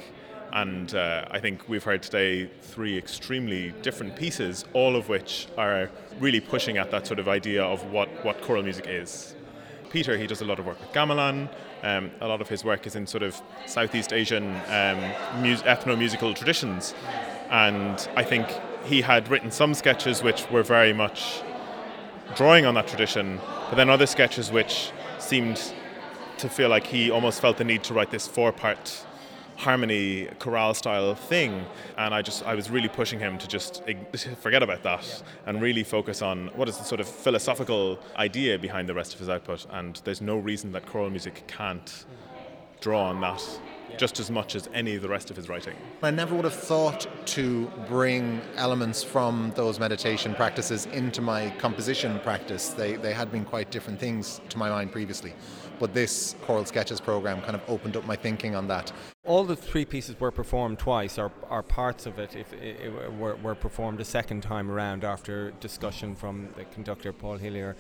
And 0.53 0.95
uh, 0.95 1.25
I 1.31 1.39
think 1.39 1.67
we've 1.67 1.83
heard 1.83 2.01
today 2.01 2.49
three 2.61 2.97
extremely 2.97 3.73
different 3.81 4.15
pieces, 4.15 4.63
all 4.73 4.95
of 4.95 5.09
which 5.09 5.47
are 5.57 5.89
really 6.19 6.39
pushing 6.39 6.77
at 6.77 6.91
that 6.91 7.05
sort 7.05 7.19
of 7.19 7.27
idea 7.27 7.63
of 7.63 7.83
what, 7.91 8.07
what 8.23 8.41
choral 8.41 8.63
music 8.63 8.85
is. 8.87 9.34
Peter, 9.95 10.17
he 10.17 10.27
does 10.27 10.41
a 10.41 10.45
lot 10.45 10.59
of 10.59 10.65
work 10.65 10.77
with 10.81 10.91
gamelan. 10.91 11.47
Um, 11.81 12.11
a 12.19 12.27
lot 12.27 12.41
of 12.41 12.49
his 12.49 12.65
work 12.65 12.85
is 12.85 12.97
in 12.97 13.07
sort 13.07 13.23
of 13.23 13.41
Southeast 13.65 14.11
Asian 14.11 14.43
um, 14.67 14.99
mus- 15.41 15.61
ethno-musical 15.61 16.33
traditions 16.33 16.93
and 17.49 18.05
I 18.13 18.23
think 18.25 18.45
he 18.83 18.99
had 18.99 19.29
written 19.29 19.51
some 19.51 19.73
sketches 19.73 20.21
which 20.21 20.51
were 20.51 20.63
very 20.63 20.91
much 20.91 21.41
drawing 22.35 22.65
on 22.65 22.73
that 22.73 22.89
tradition, 22.89 23.39
but 23.69 23.77
then 23.77 23.89
other 23.89 24.05
sketches 24.05 24.51
which 24.51 24.91
seemed 25.17 25.73
to 26.39 26.49
feel 26.49 26.67
like 26.67 26.87
he 26.87 27.09
almost 27.09 27.39
felt 27.39 27.55
the 27.55 27.63
need 27.63 27.81
to 27.85 27.93
write 27.93 28.11
this 28.11 28.27
four-part 28.27 29.05
harmony 29.57 30.27
chorale 30.39 30.73
style 30.73 31.15
thing 31.15 31.65
and 31.97 32.13
I 32.13 32.21
just 32.21 32.45
I 32.45 32.55
was 32.55 32.69
really 32.69 32.89
pushing 32.89 33.19
him 33.19 33.37
to 33.37 33.47
just 33.47 33.83
forget 34.41 34.63
about 34.63 34.83
that 34.83 35.23
and 35.45 35.61
really 35.61 35.83
focus 35.83 36.21
on 36.21 36.47
what 36.55 36.67
is 36.67 36.77
the 36.77 36.83
sort 36.83 36.99
of 36.99 37.07
philosophical 37.07 37.99
idea 38.17 38.59
behind 38.59 38.89
the 38.89 38.93
rest 38.93 39.13
of 39.13 39.19
his 39.19 39.29
output 39.29 39.65
and 39.71 40.01
there's 40.03 40.21
no 40.21 40.37
reason 40.37 40.71
that 40.73 40.85
choral 40.85 41.09
music 41.09 41.43
can't 41.47 42.05
draw 42.81 43.09
on 43.09 43.21
that 43.21 43.41
just 43.97 44.19
as 44.19 44.29
much 44.29 44.55
as 44.55 44.69
any 44.73 44.95
of 44.95 45.01
the 45.01 45.07
rest 45.07 45.29
of 45.29 45.35
his 45.35 45.49
writing. 45.49 45.75
I 46.03 46.11
never 46.11 46.35
would 46.35 46.45
have 46.45 46.53
thought 46.53 47.07
to 47.27 47.71
bring 47.87 48.41
elements 48.55 49.03
from 49.03 49.53
those 49.55 49.79
meditation 49.79 50.35
practices 50.35 50.85
into 50.87 51.21
my 51.21 51.49
composition 51.51 52.19
practice. 52.19 52.69
They, 52.69 52.95
they 52.95 53.13
had 53.13 53.31
been 53.31 53.45
quite 53.45 53.71
different 53.71 53.99
things 53.99 54.41
to 54.49 54.57
my 54.57 54.69
mind 54.69 54.91
previously. 54.91 55.33
But 55.79 55.93
this 55.93 56.35
Choral 56.43 56.65
Sketches 56.65 57.01
program 57.01 57.41
kind 57.41 57.55
of 57.55 57.61
opened 57.67 57.97
up 57.97 58.05
my 58.05 58.15
thinking 58.15 58.55
on 58.55 58.67
that. 58.67 58.91
All 59.25 59.43
the 59.43 59.55
three 59.55 59.85
pieces 59.85 60.19
were 60.19 60.31
performed 60.31 60.77
twice, 60.77 61.17
or, 61.17 61.31
or 61.49 61.63
parts 61.63 62.05
of 62.05 62.19
it, 62.19 62.35
if 62.35 62.53
it, 62.53 63.11
were, 63.13 63.35
were 63.37 63.55
performed 63.55 63.99
a 63.99 64.05
second 64.05 64.41
time 64.41 64.69
around 64.69 65.03
after 65.03 65.51
discussion 65.59 66.15
from 66.15 66.49
the 66.55 66.65
conductor 66.65 67.11
Paul 67.11 67.37
Hillier 67.37 67.75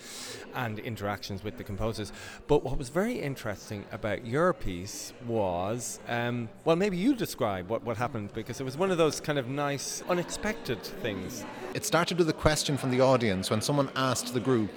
and 0.55 0.79
interactions 0.79 1.43
with 1.43 1.57
the 1.57 1.63
composers. 1.63 2.11
But 2.47 2.63
what 2.63 2.77
was 2.79 2.89
very 2.89 3.19
interesting 3.19 3.85
about 3.91 4.25
your 4.25 4.53
piece 4.53 5.13
was, 5.27 5.99
um, 6.07 6.49
well, 6.63 6.75
maybe 6.75 6.97
you 6.97 7.15
describe 7.15 7.69
what, 7.69 7.83
what 7.83 7.97
happened 7.97 8.33
because 8.33 8.59
it 8.59 8.63
was 8.63 8.75
one 8.75 8.89
of 8.89 8.97
those 8.97 9.21
kind 9.21 9.37
of 9.37 9.47
nice, 9.47 10.01
unexpected 10.09 10.81
things. 10.81 11.45
It 11.75 11.85
started 11.85 12.17
with 12.17 12.29
a 12.29 12.33
question 12.33 12.75
from 12.75 12.89
the 12.89 13.01
audience 13.01 13.51
when 13.51 13.61
someone 13.61 13.89
asked 13.95 14.33
the 14.33 14.39
group, 14.39 14.71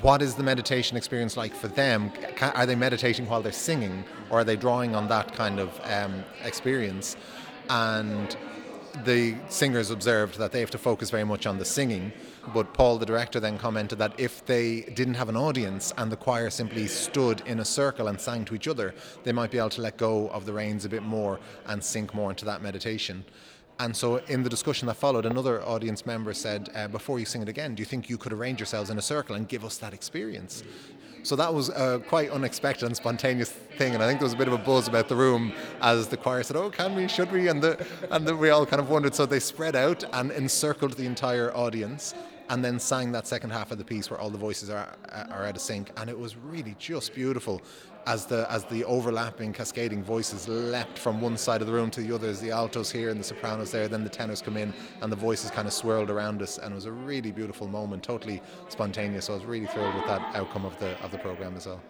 what 0.00 0.22
is 0.22 0.34
the 0.34 0.42
meditation 0.42 0.96
experience 0.96 1.36
like 1.36 1.54
for 1.54 1.68
them? 1.68 2.12
Are 2.40 2.66
they 2.66 2.74
meditating 2.74 3.26
while 3.26 3.42
they're 3.42 3.52
singing, 3.52 4.04
or 4.30 4.40
are 4.40 4.44
they 4.44 4.56
drawing 4.56 4.94
on 4.94 5.08
that 5.08 5.34
kind 5.34 5.58
of 5.58 5.80
um, 5.84 6.24
experience? 6.42 7.16
And 7.70 8.36
the 9.04 9.34
singers 9.48 9.90
observed 9.90 10.38
that 10.38 10.52
they 10.52 10.60
have 10.60 10.70
to 10.70 10.78
focus 10.78 11.10
very 11.10 11.24
much 11.24 11.46
on 11.46 11.58
the 11.58 11.64
singing. 11.64 12.12
But 12.52 12.74
Paul, 12.74 12.98
the 12.98 13.06
director, 13.06 13.40
then 13.40 13.58
commented 13.58 13.98
that 13.98 14.18
if 14.18 14.44
they 14.44 14.82
didn't 14.82 15.14
have 15.14 15.28
an 15.28 15.36
audience 15.36 15.92
and 15.96 16.12
the 16.12 16.16
choir 16.16 16.50
simply 16.50 16.86
stood 16.86 17.42
in 17.46 17.60
a 17.60 17.64
circle 17.64 18.08
and 18.08 18.20
sang 18.20 18.44
to 18.46 18.54
each 18.54 18.68
other, 18.68 18.94
they 19.24 19.32
might 19.32 19.50
be 19.50 19.58
able 19.58 19.70
to 19.70 19.80
let 19.80 19.96
go 19.96 20.28
of 20.28 20.44
the 20.44 20.52
reins 20.52 20.84
a 20.84 20.88
bit 20.88 21.02
more 21.02 21.40
and 21.66 21.82
sink 21.82 22.14
more 22.14 22.30
into 22.30 22.44
that 22.44 22.62
meditation. 22.62 23.24
And 23.80 23.96
so, 23.96 24.16
in 24.28 24.44
the 24.44 24.50
discussion 24.50 24.86
that 24.86 24.94
followed, 24.94 25.26
another 25.26 25.60
audience 25.64 26.06
member 26.06 26.32
said, 26.32 26.70
uh, 26.74 26.86
Before 26.86 27.18
you 27.18 27.24
sing 27.24 27.42
it 27.42 27.48
again, 27.48 27.74
do 27.74 27.80
you 27.80 27.84
think 27.84 28.08
you 28.08 28.16
could 28.16 28.32
arrange 28.32 28.60
yourselves 28.60 28.90
in 28.90 28.98
a 28.98 29.02
circle 29.02 29.34
and 29.34 29.48
give 29.48 29.64
us 29.64 29.78
that 29.78 29.92
experience? 29.92 30.62
So, 31.24 31.34
that 31.36 31.52
was 31.52 31.70
a 31.70 32.00
quite 32.08 32.30
unexpected 32.30 32.86
and 32.86 32.96
spontaneous 32.96 33.50
thing. 33.50 33.94
And 33.94 34.02
I 34.02 34.06
think 34.06 34.20
there 34.20 34.26
was 34.26 34.34
a 34.34 34.36
bit 34.36 34.46
of 34.46 34.54
a 34.54 34.58
buzz 34.58 34.86
about 34.86 35.08
the 35.08 35.16
room 35.16 35.52
as 35.80 36.06
the 36.06 36.16
choir 36.16 36.44
said, 36.44 36.56
Oh, 36.56 36.70
can 36.70 36.94
we? 36.94 37.08
Should 37.08 37.32
we? 37.32 37.48
And, 37.48 37.60
the, 37.60 37.84
and 38.10 38.24
the, 38.24 38.36
we 38.36 38.50
all 38.50 38.64
kind 38.64 38.80
of 38.80 38.90
wondered. 38.90 39.14
So, 39.14 39.26
they 39.26 39.40
spread 39.40 39.74
out 39.74 40.04
and 40.12 40.30
encircled 40.30 40.92
the 40.92 41.06
entire 41.06 41.54
audience 41.56 42.14
and 42.50 42.64
then 42.64 42.78
sang 42.78 43.10
that 43.12 43.26
second 43.26 43.50
half 43.50 43.72
of 43.72 43.78
the 43.78 43.84
piece 43.84 44.10
where 44.10 44.20
all 44.20 44.30
the 44.30 44.38
voices 44.38 44.70
are, 44.70 44.94
are 45.30 45.46
out 45.46 45.56
of 45.56 45.62
sync. 45.62 45.90
And 45.96 46.10
it 46.10 46.18
was 46.18 46.36
really 46.36 46.76
just 46.78 47.14
beautiful 47.14 47.62
as 48.06 48.26
the 48.26 48.50
as 48.50 48.64
the 48.64 48.84
overlapping 48.84 49.52
cascading 49.52 50.02
voices 50.02 50.48
leapt 50.48 50.98
from 50.98 51.20
one 51.20 51.36
side 51.36 51.60
of 51.60 51.66
the 51.66 51.72
room 51.72 51.90
to 51.90 52.00
the 52.00 52.14
other 52.14 52.28
as 52.28 52.40
the 52.40 52.50
altos 52.50 52.90
here 52.90 53.10
and 53.10 53.18
the 53.18 53.24
sopranos 53.24 53.70
there 53.70 53.88
then 53.88 54.04
the 54.04 54.10
tenors 54.10 54.42
come 54.42 54.56
in 54.56 54.72
and 55.00 55.10
the 55.10 55.16
voices 55.16 55.50
kind 55.50 55.66
of 55.66 55.72
swirled 55.72 56.10
around 56.10 56.42
us 56.42 56.58
and 56.58 56.72
it 56.72 56.74
was 56.74 56.86
a 56.86 56.92
really 56.92 57.32
beautiful 57.32 57.66
moment 57.68 58.02
totally 58.02 58.42
spontaneous. 58.68 59.26
So 59.26 59.32
I 59.32 59.36
was 59.36 59.44
really 59.44 59.66
thrilled 59.66 59.94
with 59.94 60.06
that 60.06 60.34
outcome 60.34 60.64
of 60.64 60.78
the 60.78 60.98
of 61.02 61.10
the 61.10 61.18
program 61.18 61.56
as 61.56 61.66
well 61.66 61.80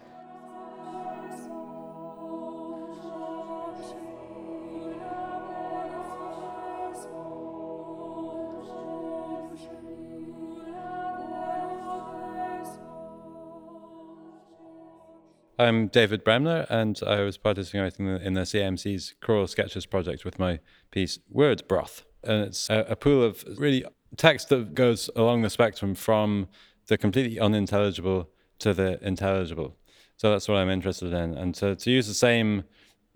I'm 15.57 15.87
David 15.87 16.25
Bremner, 16.25 16.67
and 16.69 17.01
I 17.07 17.21
was 17.21 17.39
participating 17.39 18.09
in 18.09 18.35
the 18.35 18.41
CMC's 18.41 19.15
Choral 19.21 19.47
Sketches 19.47 19.87
project 19.87 20.25
with 20.25 20.37
my 20.37 20.59
piece 20.91 21.21
Word 21.31 21.63
Broth. 21.69 22.05
And 22.25 22.43
it's 22.43 22.69
a, 22.69 22.81
a, 22.89 22.97
pool 22.97 23.23
of 23.23 23.45
really 23.57 23.85
text 24.17 24.49
that 24.49 24.75
goes 24.75 25.09
along 25.15 25.43
the 25.43 25.51
spectrum 25.51 25.95
from 25.95 26.49
the 26.89 26.99
completely 26.99 27.39
unintelligible 27.39 28.31
to 28.59 28.75
the 28.75 28.99
intelligible. 29.07 29.77
So 30.17 30.33
that's 30.33 30.49
what 30.49 30.57
I'm 30.57 30.71
interested 30.71 31.13
in. 31.13 31.35
And 31.35 31.55
to, 31.57 31.77
to 31.77 31.91
use 31.91 32.09
the 32.09 32.15
same 32.15 32.65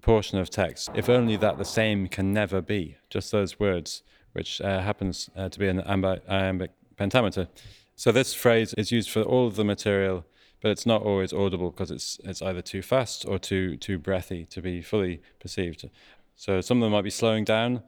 portion 0.03 0.39
of 0.39 0.49
text, 0.49 0.91
if 0.95 1.09
only 1.09 1.35
that 1.37 1.59
the 1.59 1.65
same 1.65 2.07
can 2.07 2.33
never 2.33 2.61
be, 2.61 2.99
just 3.11 3.33
those 3.33 3.59
words, 3.59 4.05
which 4.33 4.61
uh, 4.61 4.81
happens 4.81 5.29
uh, 5.35 5.49
to 5.49 5.59
be 5.59 5.67
an 5.67 5.81
iambic 6.29 6.71
pentameter. 6.97 7.49
So 7.97 8.13
this 8.13 8.33
phrase 8.33 8.75
is 8.75 8.93
used 8.93 9.11
for 9.11 9.23
all 9.23 9.49
of 9.49 9.57
the 9.57 9.65
material 9.65 10.25
but 10.61 10.71
it's 10.71 10.87
not 10.87 11.03
always 11.03 11.33
audible 11.33 11.71
because 11.71 11.91
it's 11.91 12.21
it's 12.25 12.43
either 12.43 12.63
too 12.63 12.83
fast 12.83 13.25
or 13.27 13.39
too 13.39 13.77
too 13.77 13.99
breathy 13.99 14.45
to 14.47 14.61
be 14.61 14.83
fully 14.83 15.23
perceived. 15.41 15.89
So 16.37 16.61
some 16.61 16.79
of 16.79 16.83
them 16.83 16.93
might 16.93 17.03
be 17.03 17.11
slowing 17.11 17.45
down, 17.45 17.83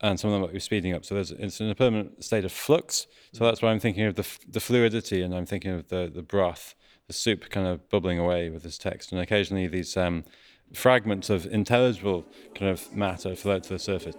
and 0.00 0.18
some 0.18 0.30
of 0.30 0.34
them 0.34 0.42
might 0.42 0.52
be 0.52 0.60
speeding 0.60 0.94
up. 0.94 1.04
So 1.04 1.14
there's 1.14 1.30
it's 1.30 1.60
in 1.60 1.70
a 1.70 1.74
permanent 1.74 2.24
state 2.24 2.44
of 2.44 2.52
flux. 2.52 3.06
So 3.32 3.44
that's 3.44 3.62
why 3.62 3.70
I'm 3.70 3.80
thinking 3.80 4.04
of 4.04 4.14
the 4.14 4.26
the 4.48 4.60
fluidity, 4.60 5.22
and 5.22 5.34
I'm 5.34 5.46
thinking 5.46 5.72
of 5.72 5.88
the 5.88 6.10
the 6.12 6.22
broth, 6.22 6.74
the 7.06 7.12
soup 7.12 7.50
kind 7.50 7.66
of 7.66 7.88
bubbling 7.88 8.18
away 8.18 8.50
with 8.50 8.62
this 8.62 8.78
text, 8.78 9.12
and 9.12 9.20
occasionally 9.20 9.66
these 9.66 9.96
um, 9.96 10.24
fragments 10.72 11.30
of 11.30 11.46
intelligible 11.46 12.24
kind 12.54 12.70
of 12.70 12.94
matter 12.94 13.34
float 13.36 13.64
to 13.64 13.70
the 13.70 13.78
surface. 13.78 14.16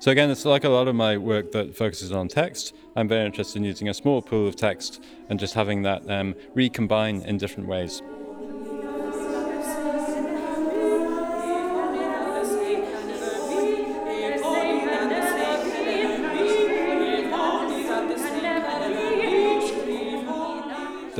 So 0.00 0.10
again, 0.10 0.30
it's 0.30 0.46
like 0.46 0.64
a 0.64 0.70
lot 0.70 0.88
of 0.88 0.94
my 0.94 1.18
work 1.18 1.52
that 1.52 1.76
focuses 1.76 2.10
on 2.10 2.26
text. 2.26 2.74
I'm 2.96 3.06
very 3.06 3.26
interested 3.26 3.58
in 3.58 3.64
using 3.64 3.90
a 3.90 3.92
small 3.92 4.22
pool 4.22 4.48
of 4.48 4.56
text 4.56 5.04
and 5.28 5.38
just 5.38 5.52
having 5.52 5.82
that 5.82 6.10
um, 6.10 6.34
recombine 6.54 7.20
in 7.20 7.36
different 7.36 7.68
ways. 7.68 8.00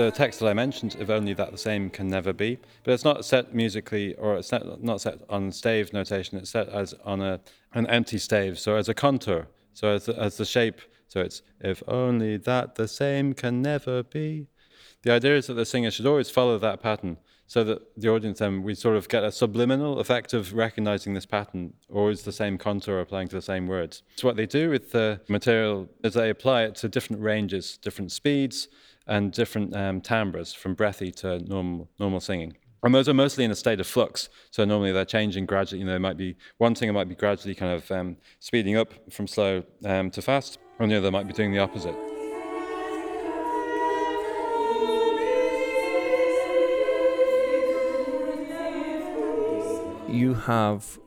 The 0.04 0.10
text 0.10 0.40
that 0.40 0.48
I 0.48 0.54
mentioned, 0.54 0.96
if 0.98 1.10
only 1.10 1.34
that 1.34 1.50
the 1.52 1.58
same 1.58 1.90
can 1.90 2.08
never 2.08 2.32
be. 2.32 2.58
But 2.84 2.92
it's 2.92 3.04
not 3.04 3.24
set 3.24 3.54
musically, 3.54 4.14
or 4.14 4.36
it's 4.36 4.50
not, 4.52 5.00
set 5.00 5.18
on 5.28 5.52
stave 5.52 5.92
notation. 5.92 6.38
It's 6.38 6.50
set 6.50 6.68
as 6.68 6.94
on 7.04 7.20
a 7.20 7.40
an 7.72 7.86
empty 7.86 8.18
stave, 8.18 8.58
so 8.58 8.76
as 8.76 8.88
a 8.88 8.94
contour, 8.94 9.46
so 9.74 9.88
as 9.94 10.08
as 10.08 10.36
the 10.36 10.44
shape. 10.44 10.80
So 11.08 11.20
it's 11.20 11.42
if 11.60 11.82
only 11.86 12.36
that 12.38 12.76
the 12.76 12.88
same 12.88 13.34
can 13.34 13.62
never 13.62 14.02
be. 14.02 14.46
The 15.02 15.12
idea 15.12 15.36
is 15.36 15.46
that 15.46 15.54
the 15.54 15.64
singer 15.64 15.90
should 15.90 16.06
always 16.06 16.30
follow 16.30 16.58
that 16.58 16.82
pattern, 16.82 17.18
so 17.46 17.64
that 17.64 17.80
the 17.96 18.08
audience 18.08 18.38
then 18.38 18.62
we 18.62 18.74
sort 18.74 18.96
of 18.96 19.08
get 19.08 19.24
a 19.24 19.32
subliminal 19.32 19.98
effect 19.98 20.32
of 20.32 20.54
recognizing 20.54 21.14
this 21.14 21.26
pattern, 21.26 21.74
always 21.92 22.22
the 22.22 22.32
same 22.32 22.56
contour 22.58 23.00
applying 23.00 23.28
to 23.28 23.36
the 23.36 23.42
same 23.42 23.66
words. 23.66 24.02
So 24.16 24.28
what 24.28 24.36
they 24.36 24.46
do 24.46 24.70
with 24.70 24.92
the 24.92 25.20
material 25.28 25.88
is 26.04 26.14
they 26.14 26.30
apply 26.30 26.62
it 26.62 26.74
to 26.76 26.88
different 26.88 27.22
ranges, 27.22 27.76
different 27.76 28.12
speeds 28.12 28.68
and 29.10 29.32
different 29.32 29.76
um, 29.76 30.00
timbres 30.00 30.54
from 30.54 30.74
breathy 30.74 31.10
to 31.10 31.40
normal, 31.40 31.90
normal 31.98 32.20
singing. 32.20 32.56
And 32.82 32.94
those 32.94 33.08
are 33.10 33.14
mostly 33.14 33.44
in 33.44 33.50
a 33.50 33.56
state 33.56 33.80
of 33.80 33.86
flux. 33.86 34.30
So 34.50 34.64
normally 34.64 34.92
they're 34.92 35.04
changing 35.04 35.44
gradually. 35.44 35.80
You 35.80 35.86
know, 35.86 35.96
it 35.96 35.98
might 35.98 36.16
be 36.16 36.36
one 36.56 36.74
singer 36.74 36.94
might 36.94 37.08
be 37.08 37.14
gradually 37.14 37.54
kind 37.54 37.72
of 37.72 37.90
um, 37.90 38.16
speeding 38.38 38.76
up 38.76 38.94
from 39.12 39.26
slow 39.26 39.62
um, 39.84 40.10
to 40.12 40.22
fast, 40.22 40.58
and 40.78 40.90
the 40.90 40.96
other 40.96 41.10
might 41.10 41.26
be 41.26 41.34
doing 41.34 41.52
the 41.52 41.58
opposite. 41.58 41.94
You 50.08 50.34
have 50.34 50.98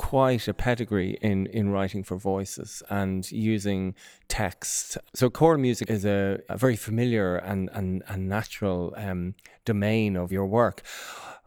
quite 0.00 0.48
a 0.48 0.54
pedigree 0.54 1.18
in, 1.20 1.46
in 1.48 1.68
writing 1.68 2.02
for 2.02 2.16
voices 2.16 2.82
and 2.88 3.30
using 3.30 3.94
text. 4.28 4.96
So 5.14 5.28
choral 5.28 5.60
music 5.60 5.90
is 5.90 6.06
a, 6.06 6.40
a 6.48 6.56
very 6.56 6.74
familiar 6.74 7.36
and, 7.36 7.68
and, 7.74 8.02
and 8.08 8.26
natural 8.26 8.94
um, 8.96 9.34
domain 9.66 10.16
of 10.16 10.32
your 10.32 10.46
work. 10.46 10.80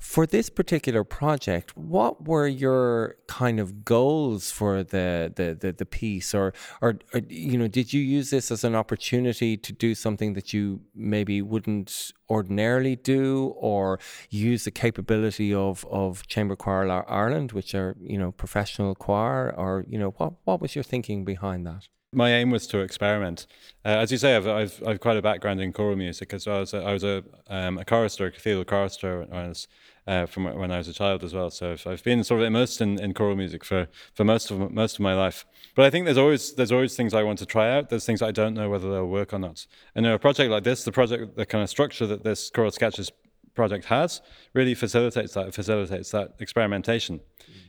For 0.03 0.27
this 0.27 0.49
particular 0.49 1.05
project, 1.05 1.75
what 1.77 2.27
were 2.27 2.45
your 2.45 3.15
kind 3.27 3.57
of 3.57 3.85
goals 3.85 4.51
for 4.51 4.83
the, 4.83 5.31
the, 5.33 5.57
the, 5.59 5.71
the 5.71 5.85
piece? 5.85 6.35
Or, 6.35 6.53
or, 6.81 6.99
or, 7.13 7.21
you 7.29 7.57
know, 7.57 7.69
did 7.69 7.93
you 7.93 8.01
use 8.01 8.29
this 8.29 8.51
as 8.51 8.65
an 8.65 8.75
opportunity 8.75 9.55
to 9.55 9.71
do 9.71 9.95
something 9.95 10.33
that 10.33 10.51
you 10.51 10.81
maybe 10.93 11.41
wouldn't 11.41 12.11
ordinarily 12.29 12.97
do 12.97 13.55
or 13.57 13.97
use 14.29 14.65
the 14.65 14.71
capability 14.71 15.53
of, 15.53 15.85
of 15.89 16.27
Chamber 16.27 16.57
Choir 16.57 16.91
Ireland, 17.09 17.53
which 17.53 17.73
are, 17.73 17.95
you 18.01 18.17
know, 18.17 18.33
professional 18.33 18.95
choir? 18.95 19.55
Or, 19.55 19.85
you 19.87 19.97
know, 19.97 20.13
what, 20.17 20.33
what 20.43 20.59
was 20.59 20.75
your 20.75 20.83
thinking 20.83 21.23
behind 21.23 21.65
that? 21.65 21.87
my 22.15 22.31
aim 22.31 22.51
was 22.51 22.67
to 22.67 22.79
experiment. 22.79 23.47
Uh, 23.83 23.89
as 23.89 24.11
you 24.11 24.17
say, 24.17 24.35
I've, 24.35 24.47
I've, 24.47 24.83
I've 24.85 24.99
quite 24.99 25.17
a 25.17 25.21
background 25.21 25.61
in 25.61 25.73
choral 25.73 25.95
music 25.95 26.33
as 26.33 26.47
well. 26.47 26.61
As 26.61 26.73
a, 26.73 26.83
I 26.83 26.93
was 26.93 27.03
a, 27.03 27.23
um, 27.47 27.77
a 27.77 27.85
chorister, 27.85 28.27
a 28.27 28.31
cathedral 28.31 28.65
chorister 28.65 29.21
when 29.21 29.33
I 29.33 29.47
was 29.47 29.67
uh, 30.07 30.25
from 30.25 30.45
when 30.45 30.71
I 30.71 30.77
was 30.77 30.87
a 30.87 30.93
child 30.93 31.23
as 31.23 31.33
well. 31.33 31.49
So 31.49 31.71
I've, 31.71 31.87
I've 31.87 32.03
been 32.03 32.23
sort 32.23 32.41
of 32.41 32.47
immersed 32.47 32.81
in, 32.81 32.99
in 32.99 33.13
choral 33.13 33.35
music 33.35 33.63
for, 33.63 33.87
for 34.13 34.23
most 34.23 34.51
of 34.51 34.71
most 34.71 34.95
of 34.95 34.99
my 35.01 35.13
life. 35.13 35.45
But 35.75 35.85
I 35.85 35.89
think 35.89 36.05
there's 36.05 36.17
always 36.17 36.53
there's 36.53 36.71
always 36.71 36.95
things 36.95 37.13
I 37.13 37.23
want 37.23 37.39
to 37.39 37.45
try 37.45 37.71
out. 37.71 37.89
There's 37.89 38.05
things 38.05 38.21
I 38.21 38.31
don't 38.31 38.53
know 38.53 38.69
whether 38.69 38.89
they'll 38.91 39.07
work 39.07 39.33
or 39.33 39.39
not. 39.39 39.65
And 39.95 40.05
in 40.05 40.11
a 40.11 40.19
project 40.19 40.51
like 40.51 40.63
this, 40.63 40.83
the 40.83 40.91
project, 40.91 41.35
the 41.35 41.45
kind 41.45 41.63
of 41.63 41.69
structure 41.69 42.05
that 42.07 42.23
this 42.23 42.49
choral 42.49 42.71
sketches 42.71 43.11
project 43.55 43.85
has 43.85 44.21
really 44.53 44.73
facilitates 44.73 45.33
that 45.33 45.53
facilitates 45.53 46.11
that 46.11 46.33
experimentation. 46.39 47.19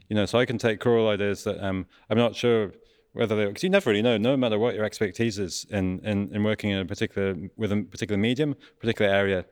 You 0.09 0.17
know, 0.17 0.27
so 0.27 0.39
I 0.39 0.47
can 0.47 0.59
take 0.59 0.81
choral 0.81 1.09
ideas 1.09 1.45
that 1.45 1.65
um, 1.65 1.87
I'm 2.11 2.19
not 2.19 2.35
sure 2.35 2.73
whether 3.13 3.37
they 3.37 3.47
because 3.47 3.63
you 3.63 3.71
never 3.71 3.91
really 3.91 4.03
know 4.03 4.17
no 4.19 4.37
matter 4.37 4.59
what 4.59 4.75
your 4.75 4.85
expertise 4.85 5.39
is 5.39 5.67
in, 5.71 6.01
in, 6.01 6.35
in 6.35 6.43
working 6.43 6.71
in 6.71 6.79
a 6.79 6.85
particular 6.85 7.37
with 7.57 7.73
a 7.73 7.83
particular 7.83 8.19
medium 8.19 8.55
particular 8.81 9.11
area 9.11 9.45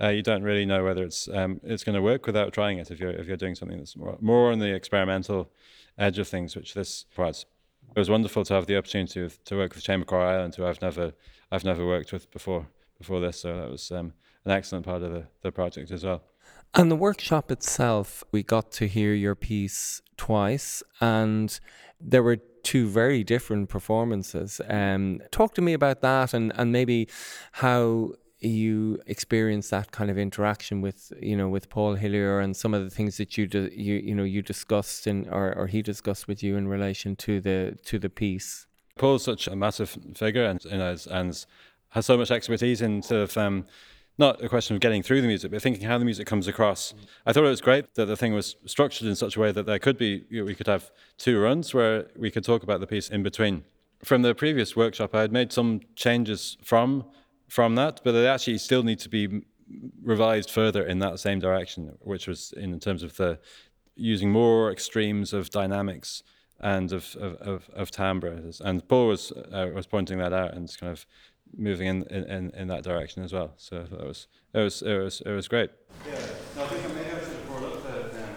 uh, 0.00 0.08
you 0.08 0.22
don't 0.22 0.42
really 0.42 0.66
know 0.66 0.84
whether 0.84 1.02
it's 1.02 1.28
um, 1.28 1.60
it's 1.62 1.84
going 1.84 1.94
to 1.94 2.02
work 2.02 2.26
without 2.26 2.52
trying 2.52 2.78
it 2.78 2.90
if 2.90 3.00
you're 3.00 3.10
if 3.10 3.26
you're 3.26 3.36
doing 3.36 3.54
something 3.54 3.78
that's 3.78 3.96
more, 3.96 4.16
more 4.20 4.52
on 4.52 4.58
the 4.58 4.74
experimental 4.74 5.50
edge 5.98 6.18
of 6.18 6.28
things 6.28 6.54
which 6.54 6.74
this 6.74 7.04
provides 7.14 7.46
it 7.94 7.98
was 7.98 8.10
wonderful 8.10 8.44
to 8.44 8.52
have 8.52 8.66
the 8.66 8.76
opportunity 8.76 9.28
to, 9.28 9.30
to 9.44 9.56
work 9.56 9.74
with 9.74 9.82
Chamber 9.82 10.04
Choir 10.04 10.26
Ireland 10.26 10.54
who 10.54 10.66
I've 10.66 10.82
never 10.82 11.12
I've 11.50 11.64
never 11.64 11.86
worked 11.86 12.12
with 12.12 12.30
before 12.30 12.66
before 12.98 13.20
this 13.20 13.40
so 13.40 13.56
that 13.56 13.70
was 13.70 13.90
um, 13.90 14.12
an 14.44 14.52
excellent 14.52 14.84
part 14.84 15.02
of 15.02 15.12
the, 15.12 15.24
the 15.42 15.52
project 15.52 15.90
as 15.90 16.04
well 16.04 16.22
and 16.74 16.90
the 16.90 16.96
workshop 16.96 17.50
itself, 17.50 18.22
we 18.32 18.42
got 18.42 18.70
to 18.72 18.86
hear 18.86 19.14
your 19.14 19.34
piece 19.34 20.02
twice, 20.18 20.82
and 21.00 21.58
there 21.98 22.22
were 22.22 22.36
two 22.62 22.86
very 22.88 23.24
different 23.24 23.70
performances. 23.70 24.60
Um, 24.68 25.22
talk 25.30 25.54
to 25.54 25.62
me 25.62 25.72
about 25.72 26.02
that, 26.02 26.34
and 26.34 26.52
and 26.54 26.72
maybe 26.72 27.08
how 27.52 28.12
you 28.46 29.00
experienced 29.06 29.70
that 29.70 29.92
kind 29.92 30.10
of 30.10 30.18
interaction 30.18 30.80
with 30.80 31.12
you 31.20 31.36
know 31.36 31.48
with 31.48 31.68
Paul 31.68 31.94
Hillier 31.94 32.40
and 32.40 32.56
some 32.56 32.74
of 32.74 32.82
the 32.84 32.90
things 32.90 33.16
that 33.18 33.36
you 33.36 33.46
do, 33.46 33.70
you 33.72 33.94
you 33.96 34.14
know 34.14 34.24
you 34.24 34.42
discussed 34.42 35.06
in 35.06 35.28
or, 35.28 35.54
or 35.56 35.66
he 35.66 35.82
discussed 35.82 36.28
with 36.28 36.42
you 36.42 36.56
in 36.56 36.68
relation 36.68 37.16
to 37.16 37.40
the 37.40 37.78
to 37.84 37.98
the 37.98 38.10
piece. 38.10 38.66
Paul's 38.98 39.24
such 39.24 39.46
a 39.46 39.54
massive 39.54 39.96
figure 40.14 40.44
and 40.44 40.64
you 40.64 40.78
know, 40.78 40.96
and 41.10 41.44
has 41.90 42.06
so 42.06 42.16
much 42.16 42.30
expertise 42.30 42.80
in 42.80 43.02
sort 43.02 43.22
of 43.22 43.36
um, 43.36 43.66
not 44.18 44.42
a 44.42 44.48
question 44.48 44.74
of 44.74 44.80
getting 44.80 45.02
through 45.02 45.20
the 45.20 45.26
music, 45.26 45.50
but 45.50 45.60
thinking 45.60 45.86
how 45.86 45.98
the 45.98 46.04
music 46.04 46.26
comes 46.26 46.48
across. 46.48 46.94
I 47.26 47.32
thought 47.32 47.44
it 47.44 47.48
was 47.48 47.60
great 47.60 47.94
that 47.94 48.06
the 48.06 48.16
thing 48.16 48.32
was 48.32 48.56
structured 48.64 49.06
in 49.06 49.14
such 49.14 49.36
a 49.36 49.40
way 49.40 49.52
that 49.52 49.66
there 49.66 49.78
could 49.78 49.98
be, 49.98 50.24
you 50.30 50.40
know, 50.40 50.46
we 50.46 50.54
could 50.54 50.66
have 50.66 50.90
two 51.18 51.38
runs 51.40 51.74
where 51.74 52.06
we 52.16 52.30
could 52.30 52.44
talk 52.44 52.62
about 52.62 52.80
the 52.80 52.86
piece 52.86 53.10
in 53.10 53.22
between. 53.22 53.64
From 54.04 54.22
the 54.22 54.34
previous 54.34 54.76
workshop, 54.76 55.14
I 55.14 55.22
had 55.22 55.32
made 55.32 55.52
some 55.52 55.80
changes 55.94 56.56
from 56.62 57.04
from 57.48 57.74
that, 57.76 58.00
but 58.04 58.12
they 58.12 58.26
actually 58.26 58.58
still 58.58 58.82
need 58.82 58.98
to 59.00 59.08
be 59.08 59.42
revised 60.02 60.50
further 60.50 60.84
in 60.86 60.98
that 61.00 61.18
same 61.18 61.40
direction, 61.40 61.96
which 62.00 62.28
was 62.28 62.52
in 62.56 62.78
terms 62.80 63.02
of 63.02 63.16
the 63.16 63.38
using 63.94 64.30
more 64.30 64.70
extremes 64.70 65.32
of 65.32 65.50
dynamics 65.50 66.22
and 66.60 66.92
of 66.92 67.16
of, 67.16 67.34
of, 67.36 67.70
of 67.74 67.90
timbre. 67.90 68.40
And 68.64 68.86
Paul 68.88 69.08
was 69.08 69.32
uh, 69.32 69.70
was 69.74 69.86
pointing 69.86 70.18
that 70.18 70.32
out 70.32 70.54
and 70.54 70.68
kind 70.78 70.92
of 70.92 71.06
moving 71.56 71.86
in, 71.86 72.02
in, 72.04 72.50
in 72.50 72.68
that 72.68 72.82
direction 72.82 73.22
as 73.22 73.32
well. 73.32 73.54
So 73.56 73.84
that 73.90 74.04
was 74.04 74.26
it 74.52 74.60
was 74.60 74.82
it 74.82 74.98
was 74.98 75.20
it 75.26 75.30
was 75.30 75.48
great. 75.48 75.70
Yeah, 76.04 76.12
no, 76.56 76.64
I 76.64 76.66
think 76.68 76.94
maybe 76.94 77.10
I 77.10 77.20
should 77.20 77.38
have 77.38 77.46
brought 77.46 77.64
up 77.64 77.82
the 77.82 78.22
um, 78.22 78.36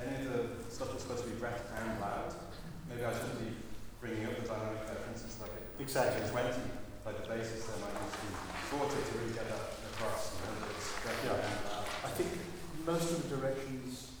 any 0.00 0.26
of 0.26 0.32
the 0.32 0.70
stuff 0.70 0.90
that's 0.90 1.02
supposed 1.02 1.24
to 1.24 1.30
be 1.30 1.36
breath 1.36 1.62
and 1.76 2.00
loud. 2.00 2.34
Maybe 2.88 3.04
I 3.04 3.12
shouldn't 3.12 3.38
be 3.38 3.52
bringing 4.00 4.26
up 4.26 4.36
the 4.40 4.48
dynamic 4.48 4.86
there. 4.86 4.96
For 4.96 5.10
instance, 5.10 5.38
like 5.40 5.52
exactly 5.78 6.22
twenty, 6.30 6.62
like 7.04 7.22
the 7.22 7.28
basis 7.28 7.66
there 7.66 7.78
might 7.82 7.94
need 7.98 8.12
to 8.14 8.20
be 8.24 8.32
forty 8.72 8.98
to 8.98 9.12
really 9.18 9.34
get 9.34 9.46
that 9.50 9.74
across. 9.92 10.34
You 10.34 10.46
know, 10.46 10.70
it's 10.70 10.86
breath 11.02 11.22
yeah. 11.26 11.34
and 11.34 11.60
loud. 11.66 11.86
I 12.06 12.10
think 12.14 12.30
most 12.86 13.10
of 13.10 13.16
the 13.22 13.36
directions 13.36 14.12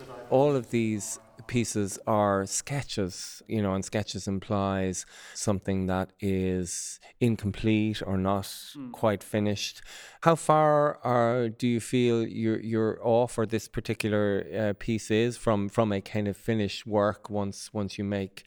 that 0.00 0.08
I 0.10 0.15
all 0.30 0.56
of 0.56 0.70
these 0.70 1.18
pieces 1.46 1.98
are 2.06 2.46
sketches, 2.46 3.42
you 3.46 3.62
know, 3.62 3.74
and 3.74 3.84
sketches 3.84 4.26
implies 4.26 5.06
something 5.34 5.86
that 5.86 6.10
is 6.20 6.98
incomplete 7.20 8.02
or 8.04 8.16
not 8.16 8.44
mm. 8.44 8.92
quite 8.92 9.22
finished. 9.22 9.82
How 10.22 10.34
far 10.34 10.98
are 11.04 11.48
do 11.48 11.66
you 11.68 11.80
feel 11.80 12.26
you're 12.26 12.60
you're 12.60 12.98
off, 13.02 13.38
or 13.38 13.46
this 13.46 13.68
particular 13.68 14.46
uh, 14.54 14.72
piece 14.78 15.10
is 15.10 15.36
from 15.36 15.68
from 15.68 15.92
a 15.92 16.00
kind 16.00 16.28
of 16.28 16.36
finished 16.36 16.86
work 16.86 17.30
once 17.30 17.72
once 17.72 17.98
you 17.98 18.04
make 18.04 18.44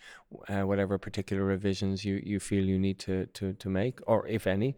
uh, 0.47 0.61
whatever 0.61 0.97
particular 0.97 1.43
revisions 1.43 2.03
you 2.03 2.21
you 2.23 2.39
feel 2.39 2.63
you 2.63 2.79
need 2.79 2.99
to 2.99 3.25
to 3.27 3.53
to 3.53 3.69
make, 3.69 3.99
or 4.07 4.27
if 4.27 4.47
any. 4.47 4.75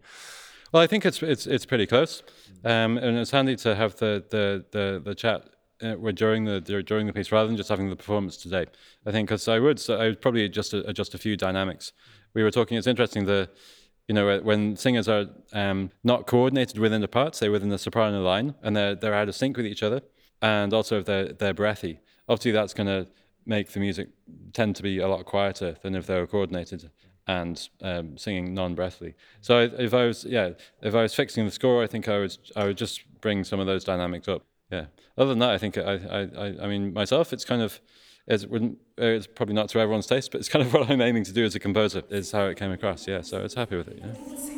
Well, 0.72 0.82
I 0.82 0.86
think 0.86 1.04
it's 1.04 1.22
it's 1.22 1.46
it's 1.46 1.66
pretty 1.66 1.86
close, 1.86 2.22
um, 2.64 2.96
and 2.96 3.18
it's 3.18 3.30
handy 3.30 3.56
to 3.56 3.74
have 3.74 3.96
the 3.96 4.24
the 4.30 4.64
the, 4.70 5.02
the 5.04 5.14
chat 5.14 5.44
uh, 5.82 5.96
we're 5.98 6.12
during 6.12 6.44
the 6.44 6.60
during 6.60 7.06
the 7.06 7.12
piece 7.12 7.32
rather 7.32 7.46
than 7.46 7.56
just 7.56 7.68
having 7.68 7.90
the 7.90 7.96
performance 7.96 8.36
today. 8.36 8.66
I 9.06 9.10
think 9.10 9.28
because 9.28 9.48
I 9.48 9.58
would 9.58 9.78
so 9.78 9.98
I 9.98 10.08
would 10.08 10.20
probably 10.20 10.44
adjust 10.44 10.74
adjust 10.74 11.14
a 11.14 11.18
few 11.18 11.36
dynamics. 11.36 11.92
We 12.34 12.42
were 12.42 12.50
talking. 12.50 12.76
It's 12.76 12.86
interesting 12.86 13.24
the 13.24 13.50
you 14.08 14.14
know 14.14 14.40
when 14.40 14.76
singers 14.76 15.08
are 15.08 15.26
um, 15.52 15.90
not 16.02 16.26
coordinated 16.26 16.78
within 16.78 17.00
the 17.00 17.08
parts, 17.08 17.38
say 17.38 17.48
within 17.48 17.68
the 17.68 17.78
soprano 17.78 18.22
line, 18.22 18.54
and 18.62 18.76
they're 18.76 18.94
they're 18.94 19.14
out 19.14 19.28
of 19.28 19.34
sync 19.34 19.56
with 19.56 19.66
each 19.66 19.82
other, 19.82 20.02
and 20.40 20.72
also 20.72 20.98
if 20.98 21.04
they're 21.04 21.32
they're 21.32 21.54
breathy. 21.54 22.00
Obviously, 22.28 22.52
that's 22.52 22.74
going 22.74 22.86
to 22.86 23.10
make 23.44 23.72
the 23.72 23.80
music 23.80 24.08
tend 24.52 24.76
to 24.76 24.82
be 24.82 24.98
a 24.98 25.08
lot 25.08 25.24
quieter 25.24 25.76
than 25.82 25.94
if 25.94 26.06
they 26.06 26.18
were 26.18 26.26
coordinated 26.26 26.90
and 27.26 27.68
um, 27.82 28.16
singing 28.16 28.54
non-breathly. 28.54 29.14
So 29.40 29.60
if 29.78 29.94
I 29.94 30.06
was, 30.06 30.24
yeah, 30.24 30.50
if 30.82 30.94
I 30.94 31.02
was 31.02 31.14
fixing 31.14 31.44
the 31.44 31.50
score, 31.50 31.82
I 31.82 31.86
think 31.86 32.08
I 32.08 32.18
would, 32.18 32.36
I 32.56 32.64
would 32.64 32.76
just 32.76 33.02
bring 33.20 33.44
some 33.44 33.60
of 33.60 33.66
those 33.66 33.84
dynamics 33.84 34.28
up 34.28 34.44
yeah. 34.72 34.86
Other 35.18 35.28
than 35.28 35.38
that, 35.40 35.50
I 35.50 35.58
think 35.58 35.76
I, 35.76 35.82
I, 35.82 36.64
I, 36.64 36.66
mean, 36.66 36.92
myself, 36.94 37.32
it's 37.32 37.44
kind 37.44 37.60
of, 37.60 37.80
it's, 38.26 38.44
uh, 38.44 38.48
it's 38.96 39.26
probably 39.26 39.54
not 39.54 39.68
to 39.70 39.78
everyone's 39.78 40.06
taste, 40.06 40.32
but 40.32 40.40
it's 40.40 40.48
kind 40.48 40.64
of 40.64 40.72
what 40.72 40.90
I'm 40.90 41.02
aiming 41.02 41.24
to 41.24 41.32
do 41.32 41.44
as 41.44 41.54
a 41.54 41.60
composer. 41.60 42.02
Is 42.08 42.32
how 42.32 42.46
it 42.46 42.56
came 42.56 42.72
across. 42.72 43.06
Yeah. 43.06 43.20
So 43.20 43.44
it's 43.44 43.54
happy 43.54 43.76
with 43.76 43.88
it. 43.88 43.98
Yeah. 44.02 44.52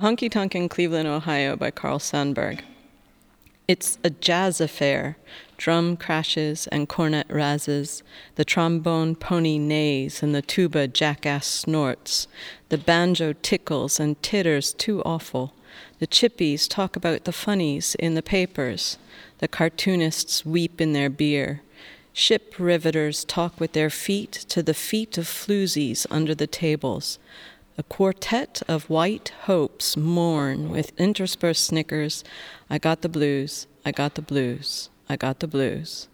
Honky 0.00 0.28
Tonk 0.28 0.56
in 0.56 0.68
Cleveland, 0.68 1.06
Ohio 1.06 1.54
by 1.54 1.70
Carl 1.70 2.00
Sandburg. 2.00 2.62
It's 3.68 3.98
a 4.02 4.10
jazz 4.10 4.60
affair. 4.60 5.16
Drum 5.62 5.96
crashes 5.96 6.66
and 6.72 6.88
cornet 6.88 7.28
razzes. 7.28 8.02
The 8.34 8.44
trombone 8.44 9.14
pony 9.14 9.58
neighs 9.58 10.20
and 10.20 10.34
the 10.34 10.42
tuba 10.42 10.88
jackass 10.88 11.46
snorts. 11.46 12.26
The 12.68 12.78
banjo 12.78 13.34
tickles 13.42 14.00
and 14.00 14.20
titters 14.24 14.72
too 14.74 15.02
awful. 15.04 15.54
The 16.00 16.08
chippies 16.08 16.68
talk 16.68 16.96
about 16.96 17.22
the 17.22 17.32
funnies 17.32 17.94
in 18.00 18.14
the 18.14 18.24
papers. 18.24 18.98
The 19.38 19.46
cartoonists 19.46 20.44
weep 20.44 20.80
in 20.80 20.94
their 20.94 21.08
beer. 21.08 21.62
Ship 22.12 22.56
riveters 22.58 23.24
talk 23.24 23.60
with 23.60 23.72
their 23.72 23.88
feet 23.88 24.32
to 24.48 24.64
the 24.64 24.74
feet 24.74 25.16
of 25.16 25.26
floozies 25.26 26.08
under 26.10 26.34
the 26.34 26.48
tables. 26.48 27.20
A 27.78 27.84
quartet 27.84 28.62
of 28.66 28.90
white 28.90 29.32
hopes 29.42 29.96
mourn 29.96 30.70
with 30.70 30.90
interspersed 30.98 31.64
snickers. 31.64 32.24
I 32.68 32.78
got 32.78 33.02
the 33.02 33.08
blues, 33.08 33.68
I 33.86 33.92
got 33.92 34.16
the 34.16 34.22
blues, 34.22 34.90
I 35.12 35.16
got 35.16 35.40
the 35.40 35.46
blues. 35.46 36.08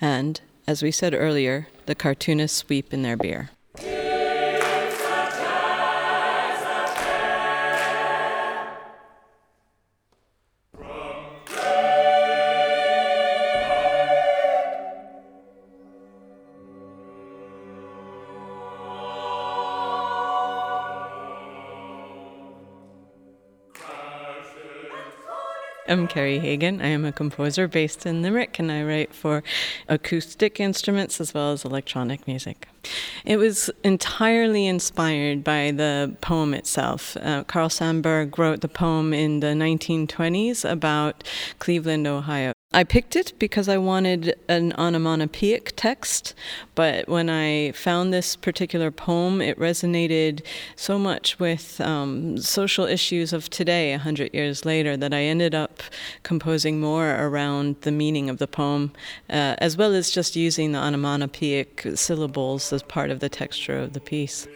And, 0.00 0.40
as 0.64 0.80
we 0.80 0.92
said 0.92 1.12
earlier, 1.12 1.66
the 1.86 1.96
cartoonists 1.96 2.68
weep 2.68 2.94
in 2.94 3.02
their 3.02 3.16
beer. 3.16 3.50
I'm 25.94 26.08
Kerry 26.08 26.40
Hagan. 26.40 26.80
I 26.82 26.88
am 26.88 27.04
a 27.04 27.12
composer 27.12 27.68
based 27.68 28.04
in 28.04 28.20
Limerick 28.20 28.58
and 28.58 28.72
I 28.72 28.82
write 28.82 29.14
for 29.14 29.44
acoustic 29.88 30.58
instruments 30.58 31.20
as 31.20 31.32
well 31.32 31.52
as 31.52 31.64
electronic 31.64 32.26
music. 32.26 32.66
It 33.24 33.36
was 33.36 33.70
entirely 33.84 34.66
inspired 34.66 35.44
by 35.44 35.70
the 35.70 36.16
poem 36.20 36.52
itself. 36.52 37.16
Uh, 37.18 37.44
Carl 37.44 37.68
Sandburg 37.68 38.36
wrote 38.36 38.60
the 38.60 38.66
poem 38.66 39.12
in 39.14 39.38
the 39.38 39.54
1920s 39.54 40.68
about 40.68 41.22
Cleveland, 41.60 42.08
Ohio. 42.08 42.54
I 42.74 42.82
picked 42.82 43.14
it 43.14 43.34
because 43.38 43.68
I 43.68 43.78
wanted 43.78 44.34
an 44.48 44.72
onomatopoeic 44.72 45.74
text, 45.76 46.34
but 46.74 47.08
when 47.08 47.30
I 47.30 47.70
found 47.70 48.12
this 48.12 48.34
particular 48.34 48.90
poem, 48.90 49.40
it 49.40 49.56
resonated 49.60 50.42
so 50.74 50.98
much 50.98 51.38
with 51.38 51.80
um, 51.80 52.36
social 52.36 52.84
issues 52.84 53.32
of 53.32 53.48
today, 53.48 53.92
a 53.92 53.98
hundred 53.98 54.34
years 54.34 54.64
later, 54.64 54.96
that 54.96 55.14
I 55.14 55.22
ended 55.22 55.54
up 55.54 55.84
composing 56.24 56.80
more 56.80 57.14
around 57.14 57.76
the 57.82 57.92
meaning 57.92 58.28
of 58.28 58.38
the 58.38 58.48
poem, 58.48 58.90
uh, 59.30 59.54
as 59.58 59.76
well 59.76 59.94
as 59.94 60.10
just 60.10 60.34
using 60.34 60.72
the 60.72 60.80
onomatopoeic 60.80 61.86
syllables 61.94 62.72
as 62.72 62.82
part 62.82 63.12
of 63.12 63.20
the 63.20 63.28
texture 63.28 63.78
of 63.78 63.92
the 63.92 64.00
piece. 64.00 64.48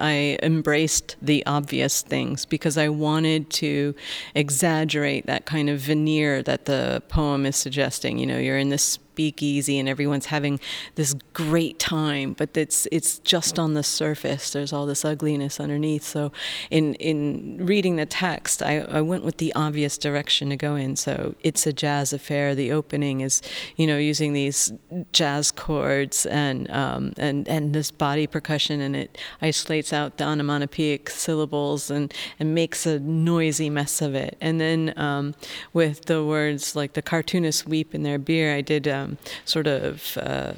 I 0.00 0.38
embraced 0.42 1.16
the 1.20 1.44
obvious 1.46 2.02
things 2.02 2.44
because 2.44 2.76
I 2.78 2.88
wanted 2.88 3.50
to 3.50 3.94
exaggerate 4.34 5.26
that 5.26 5.46
kind 5.46 5.70
of 5.70 5.80
veneer 5.80 6.42
that 6.42 6.64
the 6.64 7.02
poem 7.08 7.46
is 7.46 7.56
suggesting. 7.56 8.18
You 8.18 8.26
know, 8.26 8.38
you're 8.38 8.58
in 8.58 8.70
this 8.70 8.98
speakeasy 9.14 9.78
and 9.78 9.88
everyone's 9.88 10.26
having 10.26 10.58
this 10.96 11.14
great 11.34 11.78
time, 11.78 12.32
but 12.32 12.56
it's 12.56 12.88
it's 12.90 13.20
just 13.20 13.60
on 13.60 13.74
the 13.74 13.82
surface. 13.84 14.52
There's 14.52 14.72
all 14.72 14.86
this 14.86 15.04
ugliness 15.04 15.60
underneath. 15.60 16.02
So 16.02 16.32
in 16.68 16.94
in 16.94 17.64
reading 17.64 17.94
the 17.94 18.06
text, 18.06 18.60
I, 18.60 18.80
I 18.98 19.00
went 19.02 19.22
with 19.24 19.36
the 19.36 19.52
obvious 19.54 19.96
direction 19.98 20.50
to 20.50 20.56
go 20.56 20.74
in. 20.74 20.96
So 20.96 21.14
it's 21.48 21.64
a 21.64 21.72
jazz 21.72 22.12
affair. 22.12 22.56
The 22.56 22.72
opening 22.72 23.20
is, 23.20 23.40
you 23.76 23.86
know, 23.86 23.98
using 23.98 24.32
these 24.32 24.72
jazz 25.12 25.52
chords 25.52 26.26
and 26.26 26.68
um, 26.82 27.12
and 27.16 27.46
and 27.46 27.72
this 27.72 27.92
body 27.92 28.26
percussion, 28.26 28.80
and 28.80 28.96
it 28.96 29.16
isolates 29.40 29.92
out 29.92 30.18
the 30.18 30.24
onomatopoeic 30.24 31.08
syllables 31.08 31.88
and 31.88 32.12
and 32.40 32.52
makes 32.52 32.84
a 32.84 32.98
noisy 32.98 33.70
mess 33.70 34.02
of 34.02 34.16
it. 34.16 34.36
And 34.40 34.60
then 34.60 34.92
um, 34.96 35.34
with 35.72 36.06
the 36.06 36.24
words 36.24 36.74
like 36.74 36.94
the 36.94 37.02
cartoonists 37.02 37.64
weep 37.64 37.94
in 37.94 38.02
their 38.02 38.18
beer, 38.18 38.48
I 38.56 38.60
did. 38.60 38.88
Um, 38.88 39.03
um, 39.04 39.18
sort 39.44 39.66
of 39.66 40.16
uh, 40.18 40.54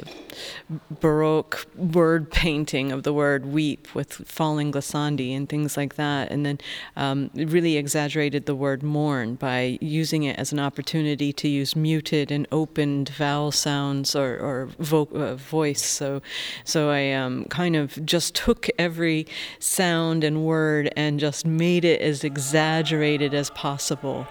Baroque 1.01 1.67
word 1.77 2.31
painting 2.31 2.93
of 2.93 3.03
the 3.03 3.13
word 3.13 3.47
weep 3.47 3.95
with 3.95 4.13
falling 4.13 4.73
glissandi 4.73 5.37
and 5.37 5.49
things 5.49 5.77
like 5.77 5.97
that. 5.97 6.31
And 6.31 6.45
then 6.45 6.59
um, 6.97 7.31
really 7.35 7.77
exaggerated 7.77 8.47
the 8.47 8.55
word 8.55 8.83
mourn 8.83 9.35
by 9.35 9.79
using 9.81 10.25
it 10.25 10.39
as 10.39 10.53
an 10.53 10.59
opportunity 10.59 11.33
to 11.35 11.49
use 11.49 11.77
muted 11.77 12.31
and 12.31 12.47
opened 12.53 13.11
vowel 13.11 13.53
sounds 13.53 14.15
or, 14.15 14.39
or 14.39 14.69
vo- 14.79 15.09
uh, 15.15 15.37
voice. 15.37 15.85
So, 15.85 16.23
so 16.65 16.91
I 16.91 17.13
um, 17.13 17.45
kind 17.47 17.77
of 17.77 18.05
just 18.05 18.35
took 18.35 18.69
every 18.79 19.27
sound 19.59 20.25
and 20.25 20.45
word 20.45 20.93
and 20.97 21.21
just 21.21 21.47
made 21.47 21.85
it 21.85 22.01
as 22.01 22.25
exaggerated 22.25 23.35
as 23.35 23.51
possible. 23.51 24.27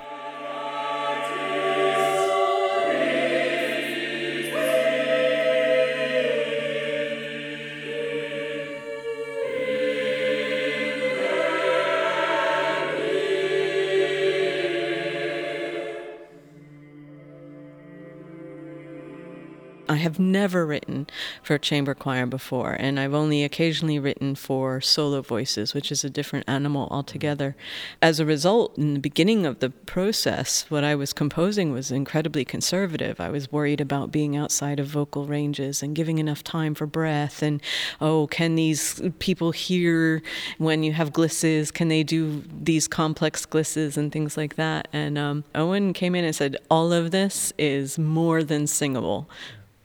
Have 20.05 20.19
never 20.19 20.67
written 20.67 21.07
for 21.41 21.57
chamber 21.57 21.95
choir 21.95 22.27
before, 22.27 22.77
and 22.79 22.99
I've 22.99 23.15
only 23.15 23.43
occasionally 23.43 23.97
written 23.97 24.35
for 24.35 24.79
solo 24.79 25.23
voices, 25.23 25.73
which 25.73 25.91
is 25.91 26.03
a 26.03 26.11
different 26.11 26.47
animal 26.47 26.87
altogether. 26.91 27.55
As 28.03 28.19
a 28.19 28.25
result, 28.25 28.77
in 28.77 28.93
the 28.93 28.99
beginning 28.99 29.47
of 29.47 29.61
the 29.61 29.71
process, 29.71 30.69
what 30.69 30.83
I 30.83 30.93
was 30.93 31.11
composing 31.11 31.71
was 31.71 31.91
incredibly 31.91 32.45
conservative. 32.45 33.19
I 33.19 33.29
was 33.29 33.51
worried 33.51 33.81
about 33.81 34.11
being 34.11 34.37
outside 34.37 34.79
of 34.79 34.85
vocal 34.85 35.25
ranges 35.25 35.81
and 35.81 35.95
giving 35.95 36.19
enough 36.19 36.43
time 36.43 36.75
for 36.75 36.85
breath, 36.85 37.41
and 37.41 37.59
oh, 37.99 38.27
can 38.27 38.53
these 38.53 39.01
people 39.17 39.51
hear 39.51 40.21
when 40.59 40.83
you 40.83 40.93
have 40.93 41.13
glisses? 41.13 41.73
Can 41.73 41.87
they 41.87 42.03
do 42.03 42.43
these 42.61 42.87
complex 42.87 43.43
glisses 43.47 43.97
and 43.97 44.11
things 44.11 44.37
like 44.37 44.55
that? 44.55 44.87
And 44.93 45.17
um, 45.17 45.45
Owen 45.55 45.93
came 45.93 46.13
in 46.13 46.23
and 46.23 46.35
said, 46.35 46.57
All 46.69 46.93
of 46.93 47.09
this 47.09 47.51
is 47.57 47.97
more 47.97 48.43
than 48.43 48.67
singable 48.67 49.27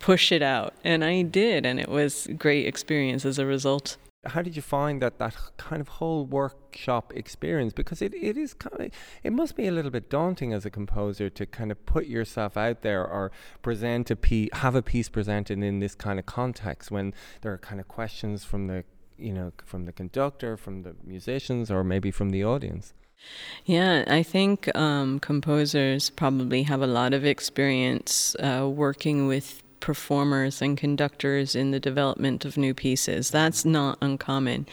push 0.00 0.32
it 0.32 0.42
out. 0.42 0.74
And 0.82 1.04
I 1.04 1.22
did, 1.22 1.64
and 1.64 1.78
it 1.78 1.88
was 1.88 2.26
great 2.36 2.66
experience 2.66 3.24
as 3.24 3.38
a 3.38 3.46
result. 3.46 3.96
How 4.26 4.42
did 4.42 4.54
you 4.54 4.60
find 4.60 5.00
that 5.00 5.18
that 5.18 5.34
kind 5.56 5.80
of 5.80 5.88
whole 5.88 6.26
workshop 6.26 7.12
experience? 7.16 7.72
Because 7.72 8.02
it, 8.02 8.12
it 8.12 8.36
is 8.36 8.52
kind 8.52 8.78
of 8.78 8.92
it 9.22 9.32
must 9.32 9.56
be 9.56 9.66
a 9.66 9.72
little 9.72 9.90
bit 9.90 10.10
daunting 10.10 10.52
as 10.52 10.66
a 10.66 10.70
composer 10.70 11.30
to 11.30 11.46
kind 11.46 11.70
of 11.70 11.86
put 11.86 12.06
yourself 12.06 12.56
out 12.56 12.82
there 12.82 13.06
or 13.06 13.32
present 13.62 14.10
a 14.10 14.16
piece, 14.16 14.50
have 14.54 14.74
a 14.74 14.82
piece 14.82 15.08
presented 15.08 15.62
in 15.62 15.78
this 15.78 15.94
kind 15.94 16.18
of 16.18 16.26
context 16.26 16.90
when 16.90 17.14
there 17.40 17.52
are 17.52 17.58
kind 17.58 17.80
of 17.80 17.88
questions 17.88 18.44
from 18.44 18.66
the 18.66 18.84
you 19.16 19.32
know 19.32 19.52
from 19.64 19.86
the 19.86 19.92
conductor, 19.92 20.54
from 20.58 20.82
the 20.82 20.94
musicians, 21.02 21.70
or 21.70 21.82
maybe 21.82 22.10
from 22.10 22.28
the 22.28 22.44
audience. 22.44 22.92
Yeah, 23.64 24.04
I 24.06 24.22
think 24.22 24.74
um, 24.76 25.18
composers 25.18 26.10
probably 26.10 26.62
have 26.64 26.82
a 26.82 26.86
lot 26.86 27.14
of 27.14 27.24
experience 27.24 28.34
uh, 28.38 28.68
working 28.68 29.26
with 29.26 29.62
performers 29.80 30.62
and 30.62 30.76
conductors 30.76 31.54
in 31.54 31.70
the 31.70 31.80
development 31.80 32.44
of 32.44 32.56
new 32.56 32.74
pieces. 32.74 33.30
That's 33.30 33.64
not 33.64 33.98
uncommon. 34.00 34.66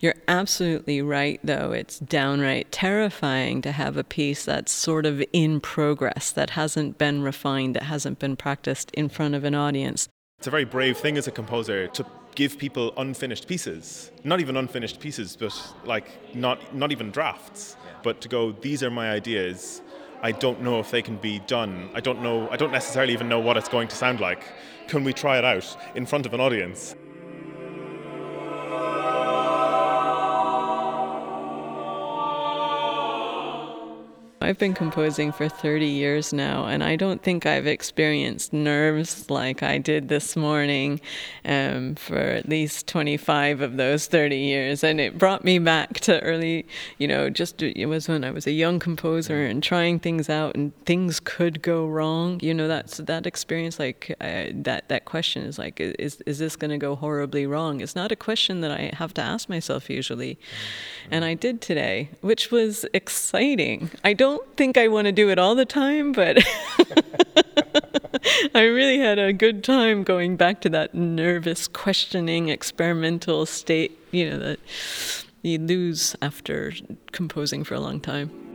You're 0.00 0.16
absolutely 0.26 1.02
right, 1.02 1.40
though. 1.44 1.72
It's 1.72 1.98
downright 1.98 2.72
terrifying 2.72 3.62
to 3.62 3.72
have 3.72 3.96
a 3.96 4.04
piece 4.04 4.44
that's 4.44 4.72
sort 4.72 5.06
of 5.06 5.22
in 5.32 5.60
progress, 5.60 6.32
that 6.32 6.50
hasn't 6.50 6.98
been 6.98 7.22
refined, 7.22 7.76
that 7.76 7.84
hasn't 7.84 8.18
been 8.18 8.36
practiced 8.36 8.90
in 8.92 9.08
front 9.08 9.34
of 9.34 9.44
an 9.44 9.54
audience. 9.54 10.08
It's 10.38 10.46
a 10.46 10.50
very 10.50 10.64
brave 10.64 10.98
thing 10.98 11.16
as 11.16 11.26
a 11.26 11.30
composer 11.30 11.86
to 11.88 12.04
give 12.34 12.58
people 12.58 12.92
unfinished 12.98 13.48
pieces. 13.48 14.10
Not 14.22 14.40
even 14.40 14.56
unfinished 14.56 15.00
pieces, 15.00 15.36
but 15.36 15.54
like 15.84 16.34
not 16.34 16.74
not 16.74 16.92
even 16.92 17.10
drafts. 17.10 17.76
But 18.02 18.20
to 18.20 18.28
go, 18.28 18.52
these 18.52 18.82
are 18.82 18.90
my 18.90 19.10
ideas 19.10 19.82
I 20.26 20.32
don't 20.32 20.60
know 20.60 20.80
if 20.80 20.90
they 20.90 21.02
can 21.02 21.18
be 21.18 21.38
done. 21.46 21.88
I 21.94 22.00
don't 22.00 22.20
know. 22.20 22.48
I 22.50 22.56
don't 22.56 22.72
necessarily 22.72 23.12
even 23.12 23.28
know 23.28 23.38
what 23.38 23.56
it's 23.56 23.68
going 23.68 23.86
to 23.86 23.94
sound 23.94 24.18
like. 24.18 24.42
Can 24.88 25.04
we 25.04 25.12
try 25.12 25.38
it 25.38 25.44
out 25.44 25.76
in 25.94 26.04
front 26.04 26.26
of 26.26 26.34
an 26.34 26.40
audience? 26.40 26.96
I've 34.38 34.58
been 34.58 34.74
composing 34.74 35.32
for 35.32 35.48
30 35.48 35.86
years 35.86 36.30
now, 36.30 36.66
and 36.66 36.84
I 36.84 36.94
don't 36.96 37.22
think 37.22 37.46
I've 37.46 37.66
experienced 37.66 38.52
nerves 38.52 39.30
like 39.30 39.62
I 39.62 39.78
did 39.78 40.10
this 40.10 40.36
morning 40.36 41.00
um, 41.46 41.94
for 41.94 42.18
at 42.18 42.46
least 42.46 42.86
25 42.86 43.62
of 43.62 43.78
those 43.78 44.06
30 44.06 44.36
years. 44.36 44.84
And 44.84 45.00
it 45.00 45.16
brought 45.16 45.42
me 45.42 45.58
back 45.58 46.00
to 46.00 46.20
early, 46.20 46.66
you 46.98 47.08
know, 47.08 47.30
just 47.30 47.62
it 47.62 47.86
was 47.86 48.08
when 48.08 48.24
I 48.24 48.30
was 48.30 48.46
a 48.46 48.50
young 48.50 48.78
composer 48.78 49.42
and 49.46 49.62
trying 49.62 49.98
things 49.98 50.28
out, 50.28 50.54
and 50.54 50.76
things 50.84 51.18
could 51.18 51.62
go 51.62 51.86
wrong. 51.86 52.38
You 52.42 52.52
know, 52.52 52.68
that's 52.68 52.98
that 52.98 53.26
experience. 53.26 53.78
Like 53.78 54.14
uh, 54.20 54.48
that, 54.52 54.90
that 54.90 55.06
question 55.06 55.44
is 55.44 55.58
like, 55.58 55.80
is 55.80 56.20
is 56.26 56.38
this 56.38 56.56
going 56.56 56.72
to 56.72 56.78
go 56.78 56.94
horribly 56.94 57.46
wrong? 57.46 57.80
It's 57.80 57.96
not 57.96 58.12
a 58.12 58.16
question 58.16 58.60
that 58.60 58.70
I 58.70 58.92
have 58.98 59.14
to 59.14 59.22
ask 59.22 59.48
myself 59.48 59.88
usually, 59.88 60.38
and 61.10 61.24
I 61.24 61.32
did 61.32 61.62
today, 61.62 62.10
which 62.20 62.50
was 62.50 62.84
exciting. 62.92 63.90
I 64.04 64.12
don't 64.12 64.25
don't 64.26 64.56
think 64.56 64.76
I 64.76 64.88
want 64.88 65.06
to 65.06 65.12
do 65.12 65.30
it 65.30 65.38
all 65.38 65.54
the 65.54 65.64
time, 65.64 66.10
but 66.10 66.38
I 68.56 68.62
really 68.62 68.98
had 68.98 69.20
a 69.20 69.32
good 69.32 69.62
time 69.62 70.02
going 70.02 70.36
back 70.36 70.60
to 70.62 70.68
that 70.70 70.96
nervous, 70.96 71.68
questioning, 71.68 72.48
experimental 72.48 73.46
state, 73.46 73.96
you 74.10 74.28
know, 74.28 74.38
that 74.40 74.58
you 75.42 75.60
lose 75.60 76.16
after 76.20 76.72
composing 77.12 77.62
for 77.62 77.74
a 77.74 77.80
long 77.80 78.00
time. 78.00 78.45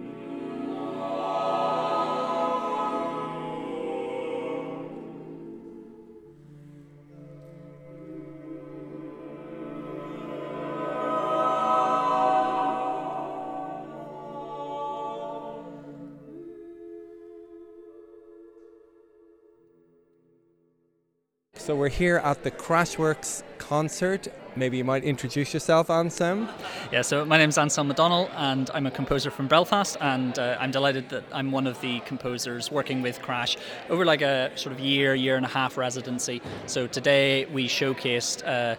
So 21.72 21.78
we're 21.78 21.88
here 21.88 22.18
at 22.18 22.44
the 22.44 22.52
Crashworks 22.52 23.44
concert. 23.58 24.28
Maybe 24.58 24.76
you 24.76 24.84
might 24.84 25.06
introduce 25.06 25.54
yourself, 25.54 25.90
Anselm. 25.90 26.50
Yeah, 26.92 27.02
so 27.02 27.24
my 27.24 27.38
name's 27.38 27.58
Anselm 27.58 27.90
McDonnell, 27.90 28.30
and 28.36 28.70
I'm 28.74 28.88
a 28.88 28.92
composer 28.92 29.32
from 29.32 29.48
Belfast, 29.48 29.96
and 30.02 30.38
uh, 30.38 30.58
I'm 30.60 30.72
delighted 30.72 31.08
that 31.12 31.24
I'm 31.32 31.54
one 31.54 31.68
of 31.68 31.80
the 31.80 32.02
composers 32.02 32.70
working 32.70 33.02
with 33.02 33.22
Crash 33.22 33.56
over 33.90 34.04
like 34.04 34.22
a 34.22 34.52
sort 34.56 34.76
of 34.76 34.82
year, 34.82 35.16
year 35.16 35.38
and 35.38 35.46
a 35.46 35.48
half 35.48 35.78
residency. 35.78 36.42
So 36.66 36.88
today 36.88 37.46
we 37.46 37.70
showcased. 37.70 38.46
Uh, 38.46 38.76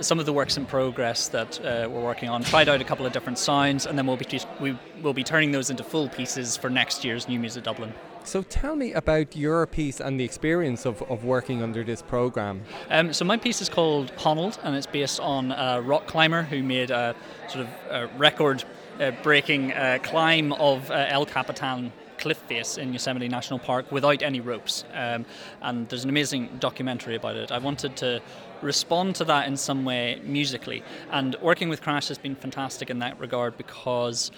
some 0.00 0.18
of 0.18 0.26
the 0.26 0.32
works 0.32 0.56
in 0.56 0.66
progress 0.66 1.28
that 1.28 1.60
uh, 1.60 1.88
we're 1.88 2.02
working 2.02 2.28
on. 2.28 2.42
Tried 2.42 2.68
out 2.68 2.80
a 2.80 2.84
couple 2.84 3.06
of 3.06 3.12
different 3.12 3.38
sounds, 3.38 3.86
and 3.86 3.96
then 3.96 4.04
we'll 4.04 4.16
be 4.16 4.26
we 4.58 4.76
will 5.00 5.12
be 5.12 5.22
turning 5.22 5.52
those 5.52 5.70
into 5.70 5.84
full 5.84 6.08
pieces 6.08 6.56
for 6.56 6.70
next 6.70 7.04
year's 7.04 7.28
New 7.28 7.38
Music 7.38 7.62
Dublin. 7.62 7.92
So 8.24 8.42
tell 8.42 8.76
me 8.76 8.92
about 8.92 9.36
your 9.36 9.66
piece 9.66 10.00
and 10.00 10.18
the 10.18 10.24
experience 10.24 10.86
of, 10.86 11.02
of 11.02 11.24
working 11.24 11.62
under 11.62 11.84
this 11.84 12.02
program. 12.02 12.62
Um, 12.88 13.12
so 13.12 13.24
my 13.24 13.36
piece 13.36 13.60
is 13.60 13.68
called 13.68 14.12
Honnold, 14.16 14.58
and 14.62 14.74
it's 14.76 14.86
based 14.86 15.20
on 15.20 15.52
a 15.52 15.80
rock 15.82 16.06
climber 16.06 16.42
who 16.42 16.62
made 16.62 16.90
a 16.90 17.14
sort 17.48 17.66
of 17.66 17.70
a 17.90 18.06
record 18.18 18.64
uh, 19.00 19.10
breaking 19.22 19.72
uh, 19.72 19.98
climb 20.02 20.52
of 20.54 20.90
uh, 20.90 21.06
El 21.08 21.26
Capitan 21.26 21.92
cliff 22.18 22.38
face 22.38 22.78
in 22.78 22.92
Yosemite 22.92 23.28
National 23.28 23.58
Park 23.58 23.90
without 23.90 24.22
any 24.22 24.40
ropes. 24.40 24.84
Um, 24.94 25.26
and 25.60 25.88
there's 25.88 26.04
an 26.04 26.10
amazing 26.10 26.56
documentary 26.60 27.16
about 27.16 27.36
it. 27.36 27.50
I 27.50 27.58
wanted 27.58 27.96
to 27.96 28.22
respond 28.62 29.16
to 29.16 29.24
that 29.24 29.48
in 29.48 29.56
some 29.56 29.84
way 29.84 30.20
musically. 30.22 30.84
And 31.10 31.36
working 31.42 31.68
with 31.68 31.82
Crash 31.82 32.08
has 32.08 32.18
been 32.18 32.36
fantastic 32.36 32.90
in 32.90 33.00
that 33.00 33.18
regard 33.18 33.56
because 33.56 34.30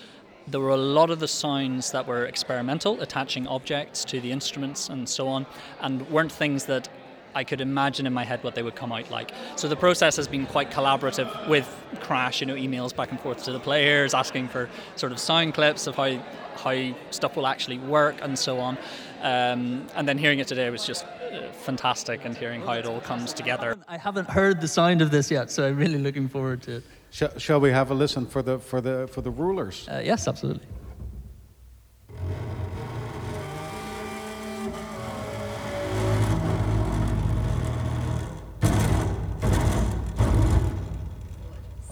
there 0.47 0.61
were 0.61 0.71
a 0.71 0.77
lot 0.77 1.11
of 1.11 1.21
the 1.21 1.29
sounds 1.29 1.93
that 1.93 2.07
were 2.07 2.27
experimental, 2.27 3.01
attaching 3.01 3.47
objects 3.47 4.05
to 4.07 4.21
the 4.21 4.31
instruments 4.31 4.89
and 4.89 5.09
so 5.09 5.29
on, 5.29 5.47
and 5.81 6.09
weren't 6.11 6.33
things 6.33 6.67
that 6.67 6.89
I 7.35 7.45
could 7.45 7.61
imagine 7.61 8.07
in 8.07 8.13
my 8.13 8.25
head 8.25 8.45
what 8.45 8.55
they 8.55 8.63
would 8.63 8.77
come 8.77 8.93
out 8.93 9.11
like. 9.11 9.33
So 9.57 9.69
the 9.69 9.77
process 9.77 10.17
has 10.17 10.29
been 10.29 10.47
quite 10.47 10.71
collaborative 10.71 11.49
with 11.49 11.69
Crash, 12.01 12.41
you 12.41 12.47
know, 12.47 12.55
emails 12.55 12.95
back 12.95 13.11
and 13.11 13.21
forth 13.21 13.43
to 13.45 13.53
the 13.53 13.59
players, 13.59 14.15
asking 14.15 14.49
for 14.49 14.69
sort 14.97 15.13
of 15.13 15.19
sound 15.19 15.55
clips 15.55 15.87
of 15.87 15.97
how 15.97 16.21
how 16.57 16.95
stuff 17.11 17.37
will 17.37 17.49
actually 17.49 17.79
work 17.79 18.17
and 18.23 18.39
so 18.39 18.61
on. 18.61 18.79
Um, 19.23 19.87
and 19.97 20.07
then 20.07 20.19
hearing 20.19 20.39
it 20.39 20.47
today 20.47 20.71
was 20.71 20.87
just 20.87 21.05
uh, 21.05 21.51
fantastic 21.51 22.25
and 22.25 22.37
hearing 22.37 22.61
how 22.61 22.75
it 22.75 22.87
all 22.87 23.01
comes 23.01 23.33
together. 23.33 23.77
I 23.89 23.97
haven't 23.97 24.31
heard 24.31 24.61
the 24.61 24.69
sound 24.69 25.03
of 25.03 25.11
this 25.11 25.31
yet, 25.31 25.51
so 25.51 25.67
I'm 25.67 25.77
really 25.77 25.99
looking 25.99 26.29
forward 26.29 26.63
to 26.63 26.77
it. 26.77 26.85
Shall, 27.15 27.61
we 27.61 27.71
have 27.71 27.93
a 27.93 27.95
listen 27.95 28.27
for 28.27 28.43
the 28.43 28.59
for 28.59 28.81
the 28.81 29.07
for 29.07 29.21
the 29.21 29.31
rulers? 29.31 29.89
Uh, 29.89 30.03
yes, 30.05 30.27
absolutely. 30.27 30.67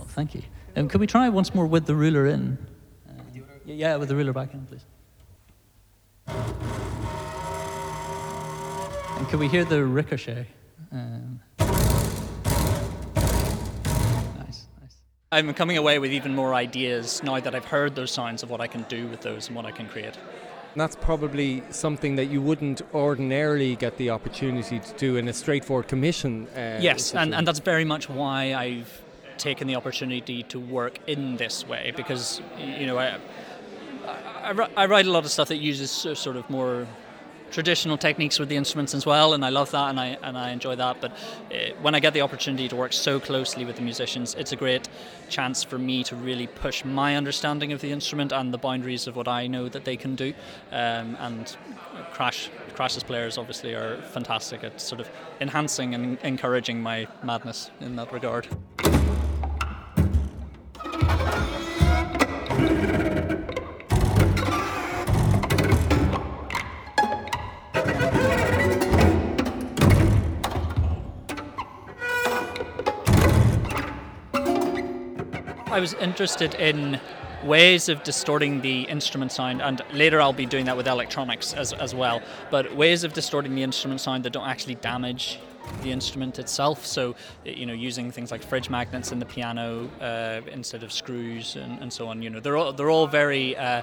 Thank 0.08 0.34
you. 0.34 0.42
Um, 0.74 0.88
can 0.88 1.00
we 1.00 1.06
try 1.06 1.28
once 1.28 1.54
more 1.54 1.66
with 1.66 1.86
the 1.86 1.94
ruler 1.94 2.26
in? 2.26 2.58
Uh, 3.08 3.12
yeah, 3.64 3.94
with 3.94 4.08
the 4.08 4.16
ruler 4.16 4.32
back 4.32 4.52
in, 4.52 4.66
please. 4.66 4.84
And 9.16 9.28
can 9.28 9.38
we 9.38 9.46
hear 9.46 9.64
the 9.64 9.84
ricochet? 9.84 10.48
Um, 10.90 11.40
I'm 15.32 15.54
coming 15.54 15.78
away 15.78 15.98
with 15.98 16.12
even 16.12 16.34
more 16.34 16.54
ideas 16.54 17.22
now 17.22 17.40
that 17.40 17.54
I've 17.54 17.64
heard 17.64 17.94
those 17.94 18.10
sounds 18.10 18.42
of 18.42 18.50
what 18.50 18.60
I 18.60 18.66
can 18.66 18.82
do 18.82 19.08
with 19.08 19.22
those 19.22 19.46
and 19.46 19.56
what 19.56 19.64
I 19.64 19.70
can 19.70 19.88
create. 19.88 20.14
And 20.14 20.80
that's 20.80 20.94
probably 20.94 21.62
something 21.70 22.16
that 22.16 22.26
you 22.26 22.42
wouldn't 22.42 22.82
ordinarily 22.92 23.74
get 23.76 23.96
the 23.96 24.10
opportunity 24.10 24.78
to 24.78 24.92
do 24.98 25.16
in 25.16 25.28
a 25.28 25.32
straightforward 25.32 25.88
commission. 25.88 26.48
Uh, 26.48 26.78
yes, 26.80 27.14
and, 27.14 27.34
and 27.34 27.48
that's 27.48 27.60
very 27.60 27.84
much 27.84 28.10
why 28.10 28.54
I've 28.54 29.02
taken 29.38 29.66
the 29.66 29.74
opportunity 29.74 30.42
to 30.44 30.60
work 30.60 30.98
in 31.06 31.38
this 31.38 31.66
way 31.66 31.94
because, 31.96 32.42
you 32.58 32.86
know, 32.86 32.98
I, 32.98 33.18
I, 34.42 34.68
I 34.76 34.86
write 34.86 35.06
a 35.06 35.10
lot 35.10 35.24
of 35.24 35.30
stuff 35.30 35.48
that 35.48 35.56
uses 35.56 35.90
sort 35.90 36.36
of 36.36 36.48
more 36.50 36.86
traditional 37.52 37.96
techniques 37.96 38.38
with 38.38 38.48
the 38.48 38.56
instruments 38.56 38.94
as 38.94 39.06
well, 39.06 39.34
and 39.34 39.44
I 39.44 39.50
love 39.50 39.70
that 39.70 39.90
and 39.90 40.00
I 40.00 40.18
and 40.22 40.36
I 40.36 40.50
enjoy 40.50 40.74
that. 40.76 41.00
But 41.00 41.12
uh, 41.12 41.74
when 41.80 41.94
I 41.94 42.00
get 42.00 42.14
the 42.14 42.22
opportunity 42.22 42.68
to 42.68 42.76
work 42.76 42.92
so 42.92 43.20
closely 43.20 43.64
with 43.64 43.76
the 43.76 43.82
musicians, 43.82 44.34
it's 44.34 44.52
a 44.52 44.56
great 44.56 44.88
chance 45.28 45.62
for 45.62 45.78
me 45.78 46.02
to 46.04 46.16
really 46.16 46.46
push 46.46 46.84
my 46.84 47.16
understanding 47.16 47.72
of 47.72 47.80
the 47.80 47.92
instrument 47.92 48.32
and 48.32 48.52
the 48.52 48.58
boundaries 48.58 49.06
of 49.06 49.14
what 49.14 49.28
I 49.28 49.46
know 49.46 49.68
that 49.68 49.84
they 49.84 49.96
can 49.96 50.16
do. 50.16 50.34
Um, 50.72 51.16
and 51.20 51.56
Crash 52.12 52.50
Crash's 52.74 53.02
players 53.02 53.38
obviously 53.38 53.74
are 53.74 54.00
fantastic 54.02 54.64
at 54.64 54.80
sort 54.80 55.00
of 55.00 55.10
enhancing 55.40 55.94
and 55.94 56.18
encouraging 56.22 56.82
my 56.82 57.06
madness 57.22 57.70
in 57.80 57.96
that 57.96 58.12
regard. 58.12 58.48
Was 75.82 75.94
interested 75.94 76.54
in 76.54 77.00
ways 77.42 77.88
of 77.88 78.04
distorting 78.04 78.60
the 78.60 78.82
instrument 78.82 79.32
sound, 79.32 79.60
and 79.60 79.82
later 79.92 80.20
I'll 80.20 80.32
be 80.32 80.46
doing 80.46 80.66
that 80.66 80.76
with 80.76 80.86
electronics 80.86 81.54
as, 81.54 81.72
as 81.72 81.92
well. 81.92 82.22
But 82.52 82.76
ways 82.76 83.02
of 83.02 83.12
distorting 83.14 83.56
the 83.56 83.64
instrument 83.64 84.00
sound 84.00 84.22
that 84.24 84.32
don't 84.32 84.46
actually 84.46 84.76
damage 84.76 85.40
the 85.82 85.90
instrument 85.90 86.38
itself. 86.38 86.86
So, 86.86 87.16
you 87.44 87.66
know, 87.66 87.72
using 87.72 88.12
things 88.12 88.30
like 88.30 88.44
fridge 88.44 88.70
magnets 88.70 89.10
in 89.10 89.18
the 89.18 89.26
piano 89.26 89.90
uh, 90.00 90.42
instead 90.52 90.84
of 90.84 90.92
screws 90.92 91.56
and, 91.56 91.80
and, 91.82 91.92
so 91.92 92.06
on. 92.06 92.22
You 92.22 92.30
know, 92.30 92.38
they're 92.38 92.56
all, 92.56 92.72
they're 92.72 92.90
all 92.90 93.08
very. 93.08 93.56
Uh, 93.56 93.82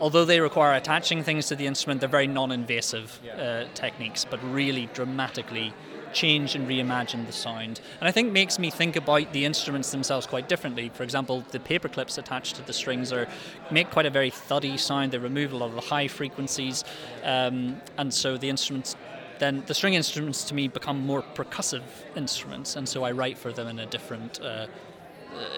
although 0.00 0.24
they 0.24 0.40
require 0.40 0.74
attaching 0.74 1.22
things 1.22 1.48
to 1.48 1.54
the 1.54 1.66
instrument, 1.66 2.00
they're 2.00 2.08
very 2.08 2.28
non-invasive 2.28 3.20
uh, 3.38 3.64
techniques, 3.74 4.24
but 4.24 4.42
really 4.42 4.88
dramatically 4.94 5.74
change 6.12 6.54
and 6.54 6.68
reimagine 6.68 7.26
the 7.26 7.32
sound. 7.32 7.80
And 8.00 8.08
I 8.08 8.12
think 8.12 8.32
makes 8.32 8.58
me 8.58 8.70
think 8.70 8.96
about 8.96 9.32
the 9.32 9.44
instruments 9.44 9.90
themselves 9.90 10.26
quite 10.26 10.48
differently. 10.48 10.90
For 10.94 11.02
example, 11.02 11.44
the 11.50 11.60
paper 11.60 11.88
clips 11.88 12.18
attached 12.18 12.56
to 12.56 12.66
the 12.66 12.72
strings 12.72 13.12
are 13.12 13.28
make 13.70 13.90
quite 13.90 14.06
a 14.06 14.10
very 14.10 14.30
thuddy 14.30 14.76
sound. 14.76 15.12
They 15.12 15.18
remove 15.18 15.52
a 15.52 15.56
lot 15.56 15.68
of 15.68 15.74
the 15.74 15.80
high 15.80 16.08
frequencies, 16.08 16.84
um, 17.24 17.80
and 17.98 18.12
so 18.12 18.36
the 18.36 18.48
instruments. 18.48 18.96
Then 19.38 19.62
the 19.66 19.72
string 19.72 19.94
instruments 19.94 20.44
to 20.44 20.54
me 20.54 20.68
become 20.68 21.06
more 21.06 21.22
percussive 21.22 21.82
instruments, 22.14 22.76
and 22.76 22.86
so 22.86 23.04
I 23.04 23.12
write 23.12 23.38
for 23.38 23.52
them 23.52 23.68
in 23.68 23.78
a 23.78 23.86
different, 23.86 24.38
uh, 24.38 24.66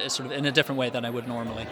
uh, 0.06 0.08
sort 0.08 0.26
of 0.26 0.32
in 0.38 0.46
a 0.46 0.52
different 0.52 0.78
way 0.78 0.88
than 0.88 1.04
I 1.04 1.10
would 1.10 1.26
normally. 1.26 1.66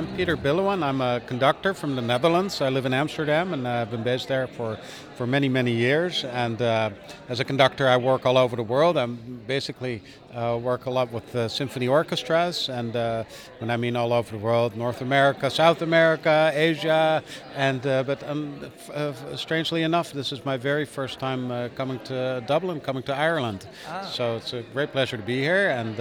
I'm 0.00 0.16
Peter 0.16 0.34
Billowan. 0.34 0.82
I'm 0.82 1.02
a 1.02 1.20
conductor 1.20 1.74
from 1.74 1.94
the 1.94 2.00
Netherlands. 2.00 2.62
I 2.62 2.70
live 2.70 2.86
in 2.86 2.94
Amsterdam 2.94 3.52
and 3.52 3.68
I've 3.68 3.90
been 3.90 4.02
based 4.02 4.28
there 4.28 4.46
for, 4.46 4.78
for 5.20 5.26
many, 5.26 5.50
many 5.50 5.72
years. 5.72 6.24
And 6.24 6.62
uh, 6.62 6.88
as 7.28 7.40
a 7.40 7.44
conductor, 7.44 7.86
I 7.86 7.98
work 7.98 8.24
all 8.24 8.38
over 8.38 8.56
the 8.56 8.62
world. 8.62 8.96
I 8.96 9.04
basically 9.04 10.00
uh, 10.32 10.58
work 10.62 10.86
a 10.86 10.90
lot 10.90 11.12
with 11.12 11.36
uh, 11.36 11.46
symphony 11.46 11.88
orchestras. 11.88 12.70
And 12.70 12.96
uh, 12.96 13.24
when 13.58 13.70
I 13.70 13.76
mean 13.76 13.96
all 13.96 14.14
over 14.14 14.30
the 14.30 14.42
world, 14.42 14.78
North 14.78 15.02
America, 15.02 15.50
South 15.50 15.82
America, 15.82 16.50
Asia. 16.54 17.22
And 17.54 17.86
uh, 17.86 18.02
But 18.02 18.26
um, 18.30 18.64
f- 18.88 19.38
strangely 19.38 19.82
enough, 19.82 20.10
this 20.14 20.32
is 20.32 20.42
my 20.46 20.56
very 20.56 20.86
first 20.86 21.18
time 21.18 21.50
uh, 21.50 21.68
coming 21.74 21.98
to 22.04 22.42
Dublin, 22.46 22.80
coming 22.80 23.02
to 23.02 23.14
Ireland. 23.14 23.66
Ah. 23.88 24.10
So 24.16 24.36
it's 24.36 24.54
a 24.54 24.62
great 24.72 24.90
pleasure 24.90 25.18
to 25.18 25.22
be 25.22 25.38
here 25.42 25.68
and, 25.68 26.00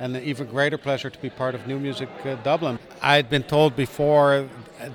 and 0.00 0.16
an 0.16 0.22
even 0.22 0.46
greater 0.48 0.76
pleasure 0.76 1.08
to 1.08 1.18
be 1.22 1.30
part 1.30 1.54
of 1.54 1.66
New 1.66 1.80
Music 1.80 2.10
Dublin. 2.44 2.78
i 3.00 3.16
had 3.16 3.30
been 3.30 3.42
told 3.42 3.74
before 3.74 4.46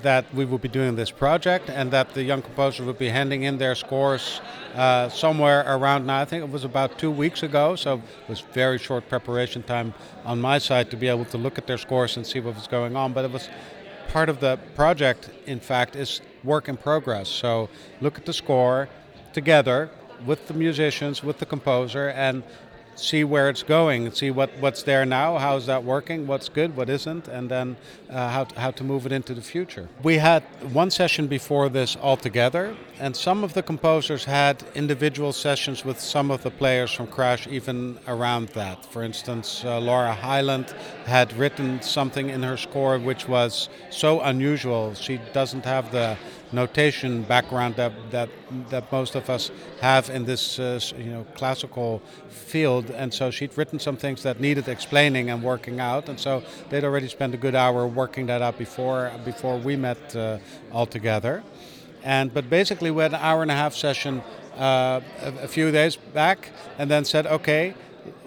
that 0.02 0.24
we 0.34 0.44
would 0.44 0.60
be 0.60 0.68
doing 0.68 0.96
this 0.96 1.10
project 1.10 1.70
and 1.70 1.90
that 1.90 2.14
the 2.14 2.22
young 2.22 2.42
composers 2.42 2.86
would 2.86 2.98
be 2.98 3.08
handing 3.08 3.44
in 3.44 3.58
their 3.58 3.74
scores 3.74 4.40
uh, 4.74 5.08
somewhere 5.08 5.64
around 5.66 6.06
now. 6.06 6.20
I 6.20 6.24
think 6.24 6.42
it 6.42 6.50
was 6.50 6.64
about 6.64 6.98
two 6.98 7.10
weeks 7.10 7.42
ago, 7.42 7.76
so 7.76 7.94
it 7.94 8.28
was 8.28 8.40
very 8.40 8.78
short 8.78 9.08
preparation 9.08 9.62
time 9.62 9.94
on 10.24 10.40
my 10.40 10.58
side 10.58 10.90
to 10.90 10.96
be 10.96 11.08
able 11.08 11.24
to 11.26 11.38
look 11.38 11.58
at 11.58 11.66
their 11.66 11.78
scores 11.78 12.16
and 12.16 12.26
see 12.26 12.40
what 12.40 12.54
was 12.54 12.66
going 12.66 12.96
on. 12.96 13.12
But 13.12 13.24
it 13.24 13.32
was 13.32 13.48
part 14.08 14.28
of 14.28 14.40
the 14.40 14.58
project, 14.74 15.30
in 15.46 15.60
fact, 15.60 15.96
is 15.96 16.20
work 16.44 16.68
in 16.68 16.76
progress. 16.76 17.28
So 17.28 17.68
look 18.00 18.18
at 18.18 18.26
the 18.26 18.32
score 18.32 18.88
together 19.32 19.90
with 20.24 20.46
the 20.48 20.54
musicians, 20.54 21.22
with 21.22 21.38
the 21.38 21.46
composer, 21.46 22.08
and 22.10 22.42
see 22.96 23.24
where 23.24 23.48
it's 23.48 23.62
going, 23.62 24.06
and 24.06 24.14
see 24.14 24.30
what, 24.30 24.50
what's 24.60 24.82
there 24.82 25.04
now, 25.04 25.38
how's 25.38 25.66
that 25.66 25.84
working, 25.84 26.26
what's 26.26 26.48
good, 26.48 26.76
what 26.76 26.88
isn't, 26.88 27.28
and 27.28 27.50
then 27.50 27.76
uh, 28.10 28.28
how, 28.28 28.44
to, 28.44 28.60
how 28.60 28.70
to 28.70 28.84
move 28.84 29.06
it 29.06 29.12
into 29.12 29.34
the 29.34 29.42
future. 29.42 29.88
We 30.02 30.18
had 30.18 30.42
one 30.72 30.90
session 30.90 31.26
before 31.26 31.68
this 31.68 31.96
all 31.96 32.16
together, 32.16 32.76
and 32.98 33.14
some 33.16 33.44
of 33.44 33.52
the 33.52 33.62
composers 33.62 34.24
had 34.24 34.64
individual 34.74 35.32
sessions 35.32 35.84
with 35.84 36.00
some 36.00 36.30
of 36.30 36.42
the 36.42 36.50
players 36.50 36.92
from 36.92 37.06
Crash 37.06 37.46
even 37.46 37.98
around 38.08 38.48
that. 38.50 38.84
For 38.86 39.02
instance, 39.02 39.62
uh, 39.64 39.78
Laura 39.80 40.14
Highland 40.14 40.74
had 41.04 41.32
written 41.34 41.82
something 41.82 42.30
in 42.30 42.42
her 42.42 42.56
score 42.56 42.98
which 42.98 43.28
was 43.28 43.68
so 43.90 44.20
unusual. 44.20 44.94
She 44.94 45.20
doesn't 45.32 45.64
have 45.64 45.92
the 45.92 46.16
notation 46.52 47.22
background 47.22 47.76
that, 47.76 47.92
that, 48.10 48.28
that 48.70 48.90
most 48.92 49.14
of 49.14 49.28
us 49.28 49.50
have 49.80 50.10
in 50.10 50.24
this 50.24 50.58
uh, 50.58 50.80
you 50.96 51.10
know, 51.10 51.24
classical 51.34 52.00
field. 52.28 52.90
And 52.90 53.12
so 53.12 53.30
she'd 53.30 53.56
written 53.56 53.78
some 53.78 53.96
things 53.96 54.22
that 54.22 54.40
needed 54.40 54.68
explaining 54.68 55.30
and 55.30 55.42
working 55.42 55.80
out. 55.80 56.08
And 56.08 56.18
so 56.18 56.42
they'd 56.70 56.84
already 56.84 57.08
spent 57.08 57.34
a 57.34 57.36
good 57.36 57.54
hour 57.54 57.86
working 57.86 58.26
that 58.26 58.42
out 58.42 58.58
before, 58.58 59.10
before 59.24 59.58
we 59.58 59.76
met 59.76 60.14
uh, 60.14 60.38
all 60.72 60.86
together. 60.86 61.42
And, 62.04 62.32
but 62.32 62.48
basically, 62.48 62.90
we 62.92 63.02
had 63.02 63.12
an 63.14 63.20
hour 63.20 63.42
and 63.42 63.50
a 63.50 63.54
half 63.54 63.74
session 63.74 64.22
uh, 64.56 65.00
a, 65.22 65.28
a 65.42 65.48
few 65.48 65.72
days 65.72 65.96
back 65.96 66.50
and 66.78 66.88
then 66.88 67.04
said, 67.04 67.26
okay, 67.26 67.74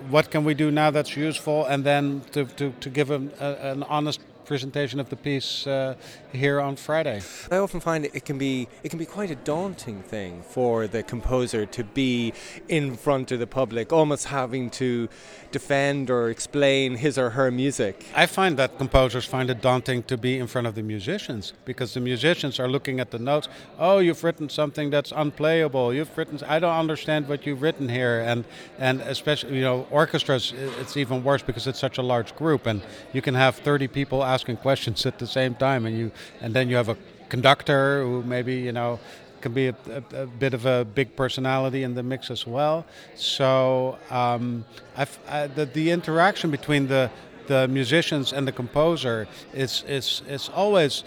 what 0.10 0.30
can 0.32 0.44
we 0.44 0.54
do 0.54 0.72
now 0.72 0.92
that's 0.92 1.16
useful? 1.16 1.66
And 1.66 1.84
then 1.84 2.22
to, 2.32 2.46
to, 2.46 2.72
to 2.72 2.90
give 2.90 3.12
a, 3.12 3.22
a, 3.40 3.72
an 3.72 3.84
honest 3.84 4.20
presentation 4.50 5.00
of 5.00 5.10
the 5.10 5.16
piece 5.16 5.68
uh, 5.68 5.94
here 6.34 6.60
on 6.60 6.76
Friday. 6.76 7.22
I 7.52 7.58
often 7.58 7.80
find 7.80 8.06
it 8.06 8.26
can 8.26 8.40
be 8.40 8.68
it 8.84 8.90
can 8.90 8.98
be 8.98 9.06
quite 9.06 9.30
a 9.30 9.36
daunting 9.36 10.02
thing 10.02 10.42
for 10.42 10.88
the 10.88 11.04
composer 11.04 11.68
to 11.78 11.84
be 11.84 12.34
in 12.68 12.98
front 12.98 13.32
of 13.32 13.38
the 13.38 13.46
public, 13.46 13.94
almost 13.94 14.26
having 14.26 14.72
to 14.82 15.08
defend 15.52 16.10
or 16.10 16.30
explain 16.30 16.96
his 16.96 17.18
or 17.18 17.30
her 17.32 17.52
music. 17.52 18.06
I 18.16 18.26
find 18.26 18.58
that 18.58 18.78
composers 18.78 19.26
find 19.26 19.50
it 19.52 19.62
daunting 19.62 20.02
to 20.12 20.18
be 20.18 20.40
in 20.40 20.48
front 20.48 20.66
of 20.66 20.74
the 20.74 20.82
musicians 20.82 21.54
because 21.66 21.94
the 21.94 22.00
musicians 22.00 22.60
are 22.60 22.68
looking 22.68 23.00
at 23.00 23.12
the 23.12 23.20
notes. 23.20 23.48
Oh, 23.78 24.00
you've 24.00 24.24
written 24.24 24.50
something 24.50 24.90
that's 24.90 25.12
unplayable. 25.16 25.94
You've 25.94 26.16
written. 26.18 26.40
I 26.56 26.58
don't 26.58 26.80
understand 26.86 27.28
what 27.30 27.46
you've 27.46 27.62
written 27.62 27.88
here, 27.88 28.22
and 28.32 28.46
and 28.80 29.02
especially 29.02 29.58
you 29.58 29.66
know 29.70 29.86
orchestras. 29.92 30.54
It's 30.82 30.98
even 30.98 31.24
worse 31.24 31.44
because 31.44 31.68
it's 31.68 31.80
such 31.88 32.00
a 32.00 32.06
large 32.14 32.36
group, 32.36 32.66
and 32.66 32.82
you 33.14 33.22
can 33.22 33.36
have 33.36 33.54
30 33.58 33.88
people 33.88 34.24
asking 34.40 34.58
questions 34.58 35.06
at 35.06 35.20
the 35.20 35.28
same 35.28 35.54
time, 35.56 35.86
and 35.86 35.98
you 35.98 36.12
and 36.42 36.54
then 36.54 36.70
you 36.70 36.78
have 36.78 36.90
a 36.90 36.98
conductor 37.28 38.04
who 38.04 38.24
maybe 38.24 38.56
you 38.56 38.72
know 38.72 39.00
can 39.42 39.54
be 39.54 39.68
a, 39.68 39.76
a, 39.90 40.24
a, 40.24 40.26
bit 40.26 40.54
of 40.54 40.66
a 40.66 40.84
big 40.84 41.16
personality 41.16 41.84
in 41.84 41.94
the 41.96 42.04
mix 42.04 42.30
as 42.32 42.46
well. 42.46 42.86
So 43.16 43.98
um, 44.10 44.66
I, 44.98 45.48
the, 45.48 45.66
the 45.66 45.92
interaction 45.92 46.52
between 46.52 46.88
the 46.88 47.10
the 47.48 47.68
musicians 47.68 48.34
and 48.34 48.48
the 48.48 48.52
composer 48.52 49.28
is 49.54 49.84
is 49.88 50.22
is 50.28 50.50
always 50.56 51.04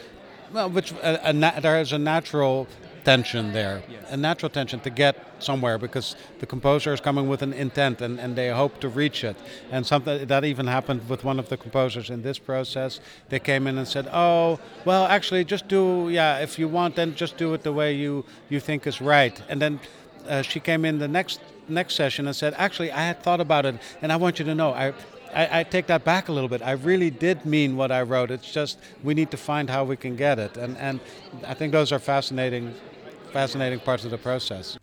well, 0.53 0.69
which 0.69 0.93
a, 0.93 1.31
a, 1.31 1.61
there 1.61 1.81
is 1.81 1.93
a 1.93 1.99
natural 1.99 2.67
tension 3.05 3.53
there, 3.53 3.83
yes. 3.89 4.05
a 4.11 4.17
natural 4.17 4.51
tension 4.51 4.81
to 4.81 4.91
get 4.91 5.17
somewhere 5.39 5.79
because 5.79 6.17
the 6.39 6.47
composer 6.47 6.93
is 6.93 7.01
coming 7.01 7.29
with 7.29 7.43
an 7.43 7.53
intent 7.53 8.01
and, 8.01 8.19
and 8.21 8.37
they 8.37 8.51
hope 8.51 8.81
to 8.81 8.89
reach 8.89 9.25
it. 9.25 9.37
And 9.71 9.87
something 9.87 10.27
that 10.27 10.45
even 10.45 10.67
happened 10.67 11.09
with 11.09 11.25
one 11.25 11.39
of 11.39 11.49
the 11.49 11.57
composers 11.57 12.11
in 12.11 12.23
this 12.23 12.39
process. 12.39 13.01
They 13.29 13.39
came 13.39 13.67
in 13.67 13.79
and 13.79 13.87
said, 13.87 14.09
"Oh, 14.13 14.59
well, 14.85 15.05
actually, 15.07 15.45
just 15.45 15.69
do 15.69 16.09
yeah. 16.11 16.39
If 16.39 16.59
you 16.59 16.69
want, 16.69 16.97
then 16.97 17.15
just 17.15 17.37
do 17.37 17.55
it 17.55 17.63
the 17.63 17.73
way 17.73 17.95
you 17.95 18.25
you 18.49 18.61
think 18.61 18.87
is 18.87 19.01
right." 19.01 19.41
And 19.49 19.61
then 19.61 19.81
uh, 20.29 20.43
she 20.43 20.61
came 20.61 20.85
in 20.85 20.99
the 20.99 21.09
next 21.09 21.41
next 21.69 21.95
session 21.95 22.27
and 22.27 22.37
said, 22.37 22.55
"Actually, 22.57 22.93
I 22.93 23.05
had 23.07 23.23
thought 23.23 23.41
about 23.41 23.67
it, 23.67 23.77
and 24.01 24.13
I 24.13 24.17
want 24.17 24.39
you 24.39 24.45
to 24.45 24.55
know 24.55 24.73
I." 24.73 24.93
I, 25.35 25.61
I, 25.61 25.63
take 25.65 25.87
that 25.87 26.05
back 26.05 26.29
a 26.29 26.33
little 26.33 26.51
bit. 26.51 26.61
I 26.61 26.73
really 26.73 27.09
did 27.09 27.47
mean 27.47 27.75
what 27.75 27.91
I 27.91 28.03
wrote. 28.03 28.31
It's 28.31 28.53
just 28.53 28.79
we 29.03 29.15
need 29.15 29.31
to 29.31 29.39
find 29.39 29.71
how 29.71 29.83
we 29.83 29.97
can 29.97 30.15
get 30.15 30.39
it, 30.39 30.59
and 30.59 30.77
and 30.77 31.01
I 31.47 31.55
think 31.55 31.73
those 31.73 31.91
are 31.91 31.99
fascinating 31.99 32.75
fascinating 33.33 33.81
parts 33.81 34.05
of 34.05 34.11
the 34.11 34.19
process. 34.19 34.79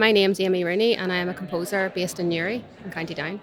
My 0.00 0.12
name's 0.12 0.40
Amy 0.40 0.64
Rooney 0.64 0.96
and 0.96 1.12
I 1.12 1.16
am 1.16 1.28
a 1.28 1.34
composer 1.34 1.92
based 1.94 2.18
in 2.18 2.30
Newry 2.30 2.64
in 2.82 2.90
County 2.90 3.12
Down. 3.12 3.38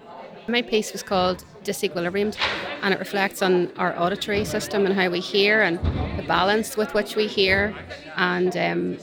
My 0.48 0.60
piece 0.60 0.90
was 0.90 1.04
called 1.04 1.44
Disequilibrium 1.62 2.34
and 2.82 2.92
it 2.92 2.98
reflects 2.98 3.42
on 3.42 3.70
our 3.76 3.96
auditory 3.96 4.44
system 4.44 4.84
and 4.84 4.92
how 4.92 5.08
we 5.08 5.20
hear 5.20 5.62
and 5.62 5.78
the 6.18 6.24
balance 6.26 6.76
with 6.76 6.94
which 6.94 7.14
we 7.14 7.28
hear. 7.28 7.76
And 8.16 8.56
um, 8.56 8.98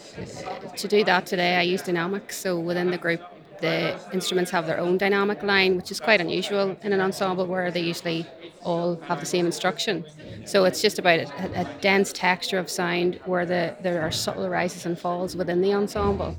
to 0.75 0.87
do 0.89 1.05
that 1.05 1.27
today, 1.27 1.55
I 1.55 1.61
used 1.61 1.85
dynamics. 1.85 2.35
So 2.35 2.59
within 2.59 2.91
the 2.91 2.97
group, 2.97 3.21
the 3.61 3.97
instruments 4.11 4.51
have 4.51 4.67
their 4.67 4.77
own 4.77 4.97
dynamic 4.97 5.41
line, 5.41 5.77
which 5.77 5.91
is 5.91 6.01
quite 6.01 6.19
unusual 6.19 6.75
in 6.83 6.91
an 6.91 6.99
ensemble 6.99 7.45
where 7.45 7.71
they 7.71 7.79
usually 7.79 8.27
all 8.63 8.97
have 9.07 9.21
the 9.21 9.25
same 9.25 9.45
instruction. 9.45 10.03
So 10.43 10.65
it's 10.65 10.81
just 10.81 10.99
about 10.99 11.19
a, 11.19 11.61
a 11.61 11.73
dense 11.79 12.11
texture 12.11 12.59
of 12.59 12.69
sound 12.69 13.21
where 13.23 13.45
the, 13.45 13.77
there 13.81 14.01
are 14.01 14.11
subtle 14.11 14.49
rises 14.49 14.85
and 14.85 14.99
falls 14.99 15.37
within 15.37 15.61
the 15.61 15.73
ensemble. 15.73 16.35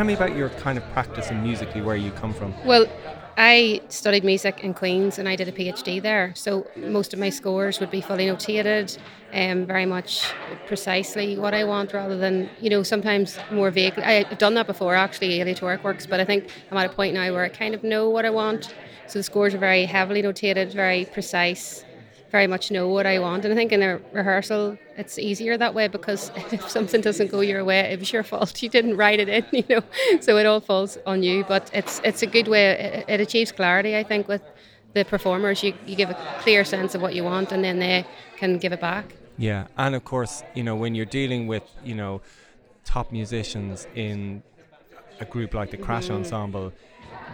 Tell 0.00 0.06
me 0.06 0.14
about 0.14 0.34
your 0.34 0.48
kind 0.48 0.78
of 0.78 0.92
practice 0.94 1.28
and 1.28 1.42
musically 1.42 1.82
where 1.82 1.94
you 1.94 2.10
come 2.12 2.32
from. 2.32 2.54
Well, 2.64 2.86
I 3.36 3.82
studied 3.88 4.24
music 4.24 4.64
in 4.64 4.72
Queen's 4.72 5.18
and 5.18 5.28
I 5.28 5.36
did 5.36 5.46
a 5.46 5.52
PhD 5.52 6.00
there. 6.00 6.32
So 6.34 6.66
most 6.74 7.12
of 7.12 7.18
my 7.18 7.28
scores 7.28 7.80
would 7.80 7.90
be 7.90 8.00
fully 8.00 8.24
notated, 8.24 8.96
and 9.30 9.60
um, 9.60 9.66
very 9.66 9.84
much 9.84 10.32
precisely 10.66 11.36
what 11.36 11.52
I 11.52 11.64
want 11.64 11.92
rather 11.92 12.16
than, 12.16 12.48
you 12.62 12.70
know, 12.70 12.82
sometimes 12.82 13.38
more 13.52 13.70
vaguely. 13.70 14.02
I've 14.02 14.38
done 14.38 14.54
that 14.54 14.66
before 14.66 14.94
actually, 14.94 15.38
aleatoric 15.38 15.84
works, 15.84 16.06
but 16.06 16.18
I 16.18 16.24
think 16.24 16.48
I'm 16.70 16.78
at 16.78 16.86
a 16.90 16.94
point 16.94 17.12
now 17.12 17.30
where 17.34 17.44
I 17.44 17.50
kind 17.50 17.74
of 17.74 17.84
know 17.84 18.08
what 18.08 18.24
I 18.24 18.30
want. 18.30 18.72
So 19.06 19.18
the 19.18 19.22
scores 19.22 19.52
are 19.52 19.58
very 19.58 19.84
heavily 19.84 20.22
notated, 20.22 20.72
very 20.72 21.04
precise 21.04 21.84
very 22.30 22.46
much 22.46 22.70
know 22.70 22.88
what 22.88 23.06
I 23.06 23.18
want. 23.18 23.44
And 23.44 23.52
I 23.52 23.56
think 23.56 23.72
in 23.72 23.82
a 23.82 24.00
rehearsal, 24.12 24.78
it's 24.96 25.18
easier 25.18 25.58
that 25.58 25.74
way 25.74 25.88
because 25.88 26.30
if 26.52 26.68
something 26.68 27.00
doesn't 27.00 27.30
go 27.30 27.40
your 27.40 27.64
way, 27.64 27.80
it 27.80 27.98
was 27.98 28.12
your 28.12 28.22
fault. 28.22 28.62
You 28.62 28.68
didn't 28.68 28.96
write 28.96 29.20
it 29.20 29.28
in, 29.28 29.44
you 29.52 29.64
know. 29.68 29.82
So 30.20 30.38
it 30.38 30.46
all 30.46 30.60
falls 30.60 30.98
on 31.06 31.22
you. 31.22 31.44
But 31.46 31.70
it's 31.72 32.00
it's 32.04 32.22
a 32.22 32.26
good 32.26 32.48
way. 32.48 32.70
It, 32.70 33.04
it 33.08 33.20
achieves 33.20 33.52
clarity, 33.52 33.96
I 33.96 34.04
think, 34.04 34.28
with 34.28 34.42
the 34.94 35.04
performers. 35.04 35.62
You 35.62 35.74
you 35.86 35.96
give 35.96 36.10
a 36.10 36.18
clear 36.40 36.64
sense 36.64 36.94
of 36.94 37.02
what 37.02 37.14
you 37.14 37.24
want, 37.24 37.52
and 37.52 37.64
then 37.64 37.78
they 37.78 38.06
can 38.36 38.58
give 38.58 38.72
it 38.72 38.80
back. 38.80 39.14
Yeah, 39.36 39.66
and 39.76 39.94
of 39.94 40.04
course, 40.04 40.42
you 40.54 40.62
know, 40.62 40.76
when 40.76 40.94
you're 40.94 41.12
dealing 41.20 41.46
with 41.46 41.64
you 41.84 41.94
know 41.94 42.20
top 42.84 43.12
musicians 43.12 43.86
in 43.94 44.42
a 45.20 45.24
group 45.24 45.54
like 45.54 45.70
the 45.70 45.76
Crash 45.76 46.08
mm. 46.08 46.16
Ensemble 46.16 46.72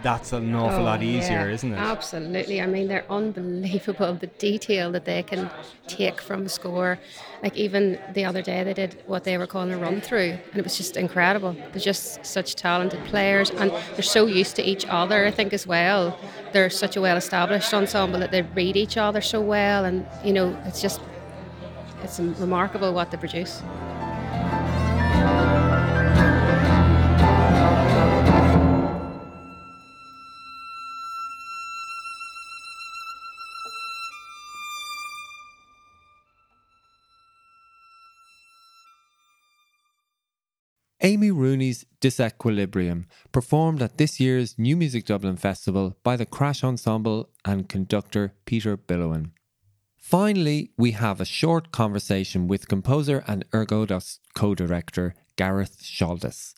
that's 0.07 0.33
an 0.33 0.55
awful 0.55 0.83
oh, 0.83 0.85
lot 0.85 1.03
easier, 1.03 1.49
yeah, 1.49 1.55
isn't 1.57 1.73
it? 1.73 1.77
Absolutely. 1.77 2.63
I 2.63 2.67
mean, 2.67 2.87
they're 2.87 3.11
unbelievable 3.11 4.15
the 4.15 4.29
detail 4.29 4.93
that 4.93 5.05
they 5.05 5.25
can 5.25 5.51
take 5.89 6.21
from 6.21 6.47
a 6.47 6.49
score. 6.49 7.01
Like 7.43 7.57
even 7.57 7.99
the 8.15 8.25
other 8.25 8.41
day, 8.41 8.63
they 8.63 8.73
did 8.73 9.03
what 9.07 9.25
they 9.25 9.37
were 9.37 9.49
calling 9.49 9.73
a 9.73 9.79
run 9.79 10.01
through, 10.01 10.39
and 10.51 10.57
it 10.57 10.63
was 10.63 10.77
just 10.77 10.97
incredible. 10.97 11.57
They're 11.73 11.89
just 11.93 12.25
such 12.25 12.55
talented 12.55 13.05
players, 13.07 13.51
and 13.51 13.73
they're 13.95 14.13
so 14.19 14.27
used 14.27 14.55
to 14.57 14.63
each 14.63 14.87
other. 14.89 15.27
I 15.27 15.33
think 15.33 15.53
as 15.53 15.67
well, 15.67 16.17
they're 16.53 16.71
such 16.71 16.95
a 16.97 17.01
well-established 17.01 17.75
ensemble 17.75 18.21
that 18.21 18.31
they 18.31 18.43
read 18.43 18.77
each 18.77 18.97
other 18.97 19.21
so 19.21 19.41
well, 19.41 19.85
and 19.85 20.07
you 20.25 20.33
know, 20.33 20.57
it's 20.67 20.81
just 20.81 21.01
it's 22.05 22.21
remarkable 22.21 22.93
what 22.95 23.11
they 23.11 23.17
produce. 23.17 23.61
Amy 41.03 41.31
Rooney's 41.31 41.85
Disequilibrium, 42.01 43.05
performed 43.31 43.83
at 43.83 43.99
this 43.99 44.19
year's 44.19 44.59
New 44.59 44.77
Music 44.77 45.05
Dublin 45.05 45.37
Festival 45.37 45.97
by 46.03 46.17
the 46.17 46.25
Crash 46.25 46.65
Ensemble 46.65 47.29
and 47.45 47.69
conductor 47.69 48.33
Peter 48.47 48.79
Billowan. 48.79 49.33
Finally, 49.99 50.71
we 50.79 50.93
have 50.93 51.21
a 51.21 51.27
short 51.27 51.71
conversation 51.71 52.49
with 52.49 52.69
composer 52.69 53.23
and 53.27 53.45
Ergodos 53.51 54.21
co 54.35 54.55
director 54.55 55.15
Garrett 55.37 55.77
Sholdice. 55.83 56.55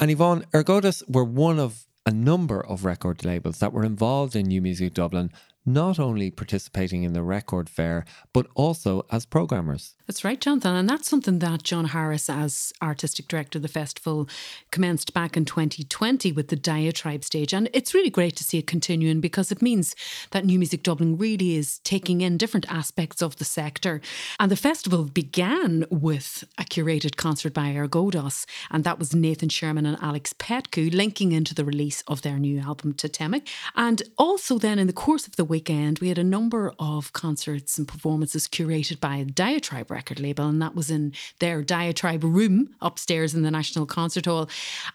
And 0.00 0.10
Evonne, 0.10 0.44
Ergodos 0.52 1.02
were 1.08 1.24
one 1.24 1.60
of 1.60 1.86
a 2.04 2.10
number 2.10 2.64
of 2.66 2.84
record 2.84 3.24
labels 3.24 3.58
that 3.58 3.72
were 3.72 3.84
involved 3.84 4.34
in 4.34 4.46
New 4.46 4.62
Music 4.62 4.94
Dublin, 4.94 5.30
not 5.64 6.00
only 6.00 6.30
participating 6.30 7.04
in 7.04 7.12
the 7.12 7.22
record 7.22 7.68
fair, 7.68 8.06
but 8.32 8.46
also 8.54 9.06
as 9.12 9.26
programmers. 9.26 9.94
That's 10.08 10.24
right, 10.24 10.40
Jonathan. 10.40 10.74
And 10.74 10.88
that's 10.88 11.06
something 11.06 11.38
that 11.40 11.64
John 11.64 11.84
Harris, 11.84 12.30
as 12.30 12.72
artistic 12.80 13.28
director 13.28 13.58
of 13.58 13.62
the 13.62 13.68
festival, 13.68 14.26
commenced 14.70 15.12
back 15.12 15.36
in 15.36 15.44
2020 15.44 16.32
with 16.32 16.48
the 16.48 16.56
Diatribe 16.56 17.22
stage. 17.22 17.52
And 17.52 17.68
it's 17.74 17.92
really 17.92 18.08
great 18.08 18.34
to 18.36 18.44
see 18.44 18.56
it 18.56 18.66
continuing 18.66 19.20
because 19.20 19.52
it 19.52 19.60
means 19.60 19.94
that 20.30 20.46
New 20.46 20.58
Music 20.58 20.82
Dublin 20.82 21.18
really 21.18 21.56
is 21.56 21.80
taking 21.80 22.22
in 22.22 22.38
different 22.38 22.64
aspects 22.72 23.20
of 23.20 23.36
the 23.36 23.44
sector. 23.44 24.00
And 24.40 24.50
the 24.50 24.56
festival 24.56 25.04
began 25.04 25.84
with 25.90 26.42
a 26.56 26.62
curated 26.62 27.16
concert 27.16 27.52
by 27.52 27.74
Ergodos, 27.74 28.46
and 28.70 28.84
that 28.84 28.98
was 28.98 29.14
Nathan 29.14 29.50
Sherman 29.50 29.84
and 29.84 29.98
Alex 30.00 30.32
Petcu 30.32 30.90
linking 30.90 31.32
into 31.32 31.54
the 31.54 31.66
release 31.66 32.02
of 32.06 32.22
their 32.22 32.38
new 32.38 32.60
album, 32.60 32.94
Totemic. 32.94 33.46
And 33.76 34.00
also, 34.16 34.58
then 34.58 34.78
in 34.78 34.86
the 34.86 34.94
course 34.94 35.26
of 35.26 35.36
the 35.36 35.44
weekend, 35.44 35.98
we 35.98 36.08
had 36.08 36.16
a 36.16 36.24
number 36.24 36.72
of 36.78 37.12
concerts 37.12 37.76
and 37.76 37.86
performances 37.86 38.48
curated 38.48 39.00
by 39.00 39.22
Diatribe 39.24 39.90
record 39.98 40.20
label, 40.20 40.46
and 40.46 40.62
that 40.62 40.76
was 40.76 40.90
in 40.90 41.12
their 41.40 41.60
Diatribe 41.60 42.22
room 42.22 42.72
upstairs 42.80 43.34
in 43.34 43.42
the 43.42 43.50
National 43.50 43.84
Concert 43.84 44.26
Hall. 44.26 44.48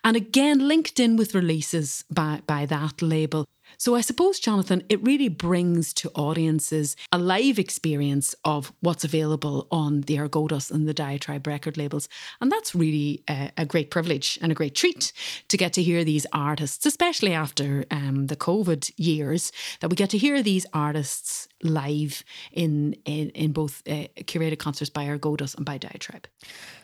And 0.06 0.16
again, 0.16 0.66
linked 0.66 0.98
in 0.98 1.18
with 1.18 1.36
releases 1.36 2.06
by, 2.10 2.40
by 2.48 2.66
that 2.68 3.02
label. 3.02 3.46
So 3.78 3.96
I 3.96 4.02
suppose, 4.02 4.40
Jonathan, 4.40 4.84
it 4.90 5.04
really 5.04 5.30
brings 5.30 5.94
to 5.96 6.10
audiences 6.16 6.96
a 7.12 7.18
live 7.18 7.60
experience 7.60 8.36
of 8.46 8.72
what's 8.82 9.04
available 9.04 9.68
on 9.72 10.02
the 10.02 10.18
Ergodos 10.18 10.72
and 10.72 10.88
the 10.88 10.94
Diatribe 10.94 11.48
record 11.48 11.78
labels. 11.78 12.08
And 12.42 12.52
that's 12.52 12.76
really 12.76 13.24
a, 13.30 13.52
a 13.58 13.66
great 13.66 13.92
privilege 13.92 14.40
and 14.42 14.52
a 14.52 14.56
great 14.56 14.76
treat 14.76 15.12
to 15.50 15.58
get 15.58 15.74
to 15.74 15.84
hear 15.84 16.04
these 16.04 16.26
artists, 16.32 16.86
especially 16.86 17.34
after 17.34 17.86
um, 17.92 18.28
the 18.28 18.36
COVID 18.36 18.92
years, 18.98 19.52
that 19.80 19.90
we 19.90 19.96
get 19.96 20.10
to 20.12 20.18
hear 20.18 20.42
these 20.42 20.66
artists 20.74 21.48
live 21.64 22.24
in, 22.52 22.96
in, 23.06 23.30
in 23.30 23.52
both 23.52 23.82
uh, 23.88 24.08
curated 24.22 24.60
concerts 24.60 24.90
by 24.90 25.06
Ergodos 25.06 25.56
and 25.56 25.66
by 25.66 25.78
Diatribe. 25.78 26.28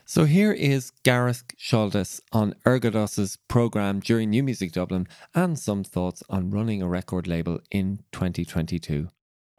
So 0.09 0.25
here 0.25 0.51
is 0.51 0.91
Garrett 1.03 1.43
Sholdice 1.55 2.19
on 2.31 2.55
Ergodos's 2.65 3.37
programme 3.47 3.99
during 3.99 4.31
New 4.31 4.41
Music 4.41 4.71
Dublin 4.71 5.07
and 5.35 5.59
some 5.59 5.83
thoughts 5.83 6.23
on 6.31 6.49
running 6.49 6.81
a 6.81 6.87
record 6.87 7.27
label 7.27 7.59
in 7.69 7.99
2022. 8.11 9.09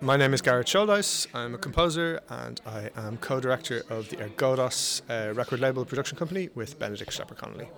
My 0.01 0.17
name 0.17 0.35
is 0.35 0.43
Garrett 0.43 0.67
Sholdice. 0.67 1.29
I'm 1.35 1.55
a 1.55 1.59
composer 1.59 2.19
and 2.29 2.61
I 2.67 2.91
am 2.97 3.19
co-director 3.19 3.85
of 3.89 4.09
the 4.09 4.17
Ergodos 4.17 5.03
uh, 5.09 5.33
record 5.35 5.61
label 5.61 5.85
production 5.85 6.19
company 6.19 6.49
with 6.57 6.81
Benedict 6.81 7.13
Schlepper 7.13 7.37
Connolly. 7.37 7.69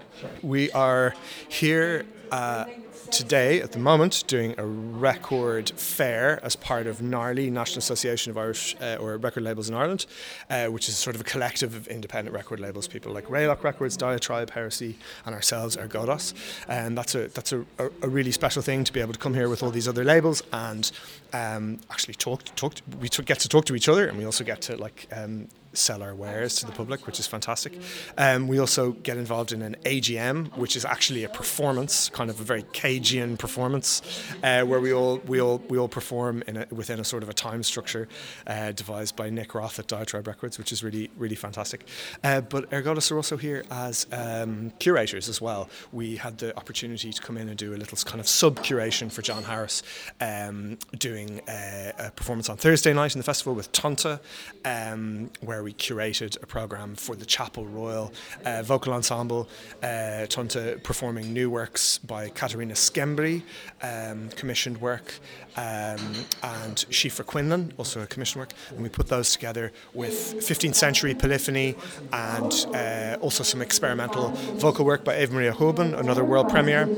We 0.41 0.73
are 0.73 1.15
here 1.51 2.07
uh, 2.31 2.65
today, 3.11 3.61
at 3.61 3.73
the 3.73 3.79
moment, 3.79 4.25
doing 4.27 4.55
a 4.59 4.65
record 4.65 5.71
fair 5.71 6.39
as 6.45 6.57
part 6.57 6.87
of 6.87 6.99
NARLI, 6.99 7.51
National 7.51 7.79
Association 7.79 8.31
of 8.31 8.39
Irish 8.39 8.77
uh, 8.81 8.97
or 9.01 9.17
Record 9.17 9.43
Labels 9.43 9.69
in 9.69 9.75
Ireland, 9.75 10.07
uh, 10.51 10.67
which 10.67 10.89
is 10.89 10.97
sort 10.97 11.17
of 11.17 11.21
a 11.21 11.25
collective 11.25 11.75
of 11.75 11.89
independent 11.89 12.35
record 12.35 12.61
labels, 12.61 12.87
people 12.89 13.13
like 13.13 13.27
Raylock 13.27 13.63
Records, 13.63 13.97
Diatribe, 13.97 14.51
Heresy, 14.51 14.97
and 15.27 15.35
ourselves, 15.35 15.77
Ergodos. 15.77 16.35
And 16.69 16.97
that's 16.97 17.15
a 17.15 17.29
that's 17.29 17.53
a, 17.53 17.65
a, 17.79 18.09
really 18.09 18.33
special 18.33 18.63
thing 18.63 18.85
to 18.85 18.93
be 18.93 19.01
able 19.01 19.13
to 19.13 19.19
come 19.19 19.35
here 19.35 19.49
with 19.49 19.63
all 19.63 19.71
these 19.71 19.89
other 19.89 20.05
labels 20.05 20.43
and 20.53 20.91
um, 21.33 21.81
actually 21.91 22.15
talk 22.15 22.45
talk. 22.57 22.75
we 23.01 23.09
get 23.09 23.41
to 23.41 23.49
talk 23.49 23.65
to 23.67 23.75
each 23.75 23.89
other, 23.89 24.07
and 24.07 24.19
we 24.19 24.25
also 24.25 24.45
get 24.45 24.61
to 24.63 24.77
like 24.77 25.09
um, 25.13 25.49
sell 25.73 26.03
our 26.03 26.15
wares 26.15 26.57
to 26.57 26.67
the 26.67 26.73
public, 26.73 27.07
which 27.07 27.19
is 27.19 27.27
fantastic. 27.27 27.73
Um, 28.19 28.49
we 28.49 28.59
also 28.59 28.93
get 28.93 29.17
involved 29.17 29.53
in 29.53 29.63
an 29.63 29.77
AGM, 29.85 30.57
which 30.57 30.77
is 30.77 30.85
actually 30.85 31.25
a 31.25 31.29
performance, 31.29 32.09
kind 32.09 32.31
of 32.31 32.41
a 32.41 32.45
very 32.45 32.63
Cagean 32.73 33.37
performance, 33.37 34.03
uh, 34.43 34.63
where 34.63 34.81
we 34.81 34.93
all 34.93 35.19
we 35.27 35.41
all 35.41 35.63
we 35.69 35.79
all 35.79 35.89
perform 35.89 36.43
in 36.47 36.59
a, 36.59 36.67
within 36.71 37.01
a 37.01 37.05
sort 37.05 37.23
of 37.23 37.29
a 37.29 37.35
time 37.35 37.63
structure 37.63 38.09
uh, 38.47 38.73
devised 38.73 39.17
by 39.17 39.31
Nick 39.31 39.55
Roth 39.55 39.79
at 39.79 39.87
Diatribe 39.87 40.27
Records, 40.27 40.59
which 40.59 40.73
is 40.73 40.83
really 40.83 41.11
really 41.17 41.37
fantastic. 41.37 41.87
Uh, 42.23 42.41
but 42.41 42.71
Ergodos 42.71 43.11
are 43.11 43.17
also 43.17 43.37
here 43.37 43.65
as 43.71 44.07
um, 44.13 44.73
curators 44.79 45.29
as 45.29 45.41
well. 45.41 45.69
We 45.93 46.17
had 46.17 46.39
the 46.39 46.57
opportunity 46.57 47.13
to 47.13 47.23
come 47.23 47.37
in 47.37 47.49
and 47.49 47.57
do 47.57 47.75
a 47.75 47.77
little 47.77 47.97
kind 48.05 48.21
of 48.21 48.29
sub 48.29 48.59
curation 48.61 49.11
for 49.11 49.23
John 49.23 49.43
Harris, 49.43 49.83
um, 50.21 50.79
doing 50.99 51.41
a, 51.49 51.93
a, 51.99 52.11
performance 52.11 52.49
on 52.49 52.57
Thursday 52.57 52.93
night 52.93 53.15
in 53.15 53.19
the 53.19 53.25
festival 53.25 53.55
with 53.55 53.71
Tonnta, 53.73 54.21
um, 54.65 55.31
where 55.41 55.62
where 55.63 55.67
we 55.67 55.73
curated 55.75 56.43
a 56.43 56.47
program 56.47 56.97
for 56.97 57.15
the 57.15 57.25
Chapel 57.25 57.65
Royal 57.67 58.13
uh, 58.45 58.65
Vocal 58.65 58.93
Ensemble, 58.93 59.49
uh, 59.81 60.27
Tonnta 60.27 60.83
performing 60.83 61.33
new 61.33 61.51
works 61.51 61.99
by 61.99 62.31
Katerina 62.31 62.75
Skembri, 62.75 63.43
um, 63.81 64.29
commissioned 64.31 64.81
work, 64.81 65.15
um, 65.57 66.01
and 66.43 66.77
Shifra 66.91 67.25
Quinlan, 67.25 67.75
also 67.79 68.01
a 68.01 68.07
commissioned 68.07 68.41
work. 68.41 68.53
And 68.71 68.83
we 68.83 68.89
put 68.89 69.07
those 69.07 69.31
together 69.31 69.71
with 69.95 70.15
15th 70.41 70.75
century 70.75 71.15
polyphony 71.15 71.77
and 72.13 72.67
uh, 72.75 73.19
also 73.21 73.45
some 73.45 73.63
experimental 73.63 74.31
vocal 74.57 74.85
work 74.85 75.05
by 75.05 75.21
Eva 75.21 75.33
Maria 75.33 75.53
Houben, 75.53 75.97
another 75.97 76.25
world 76.25 76.49
premiere, 76.49 76.89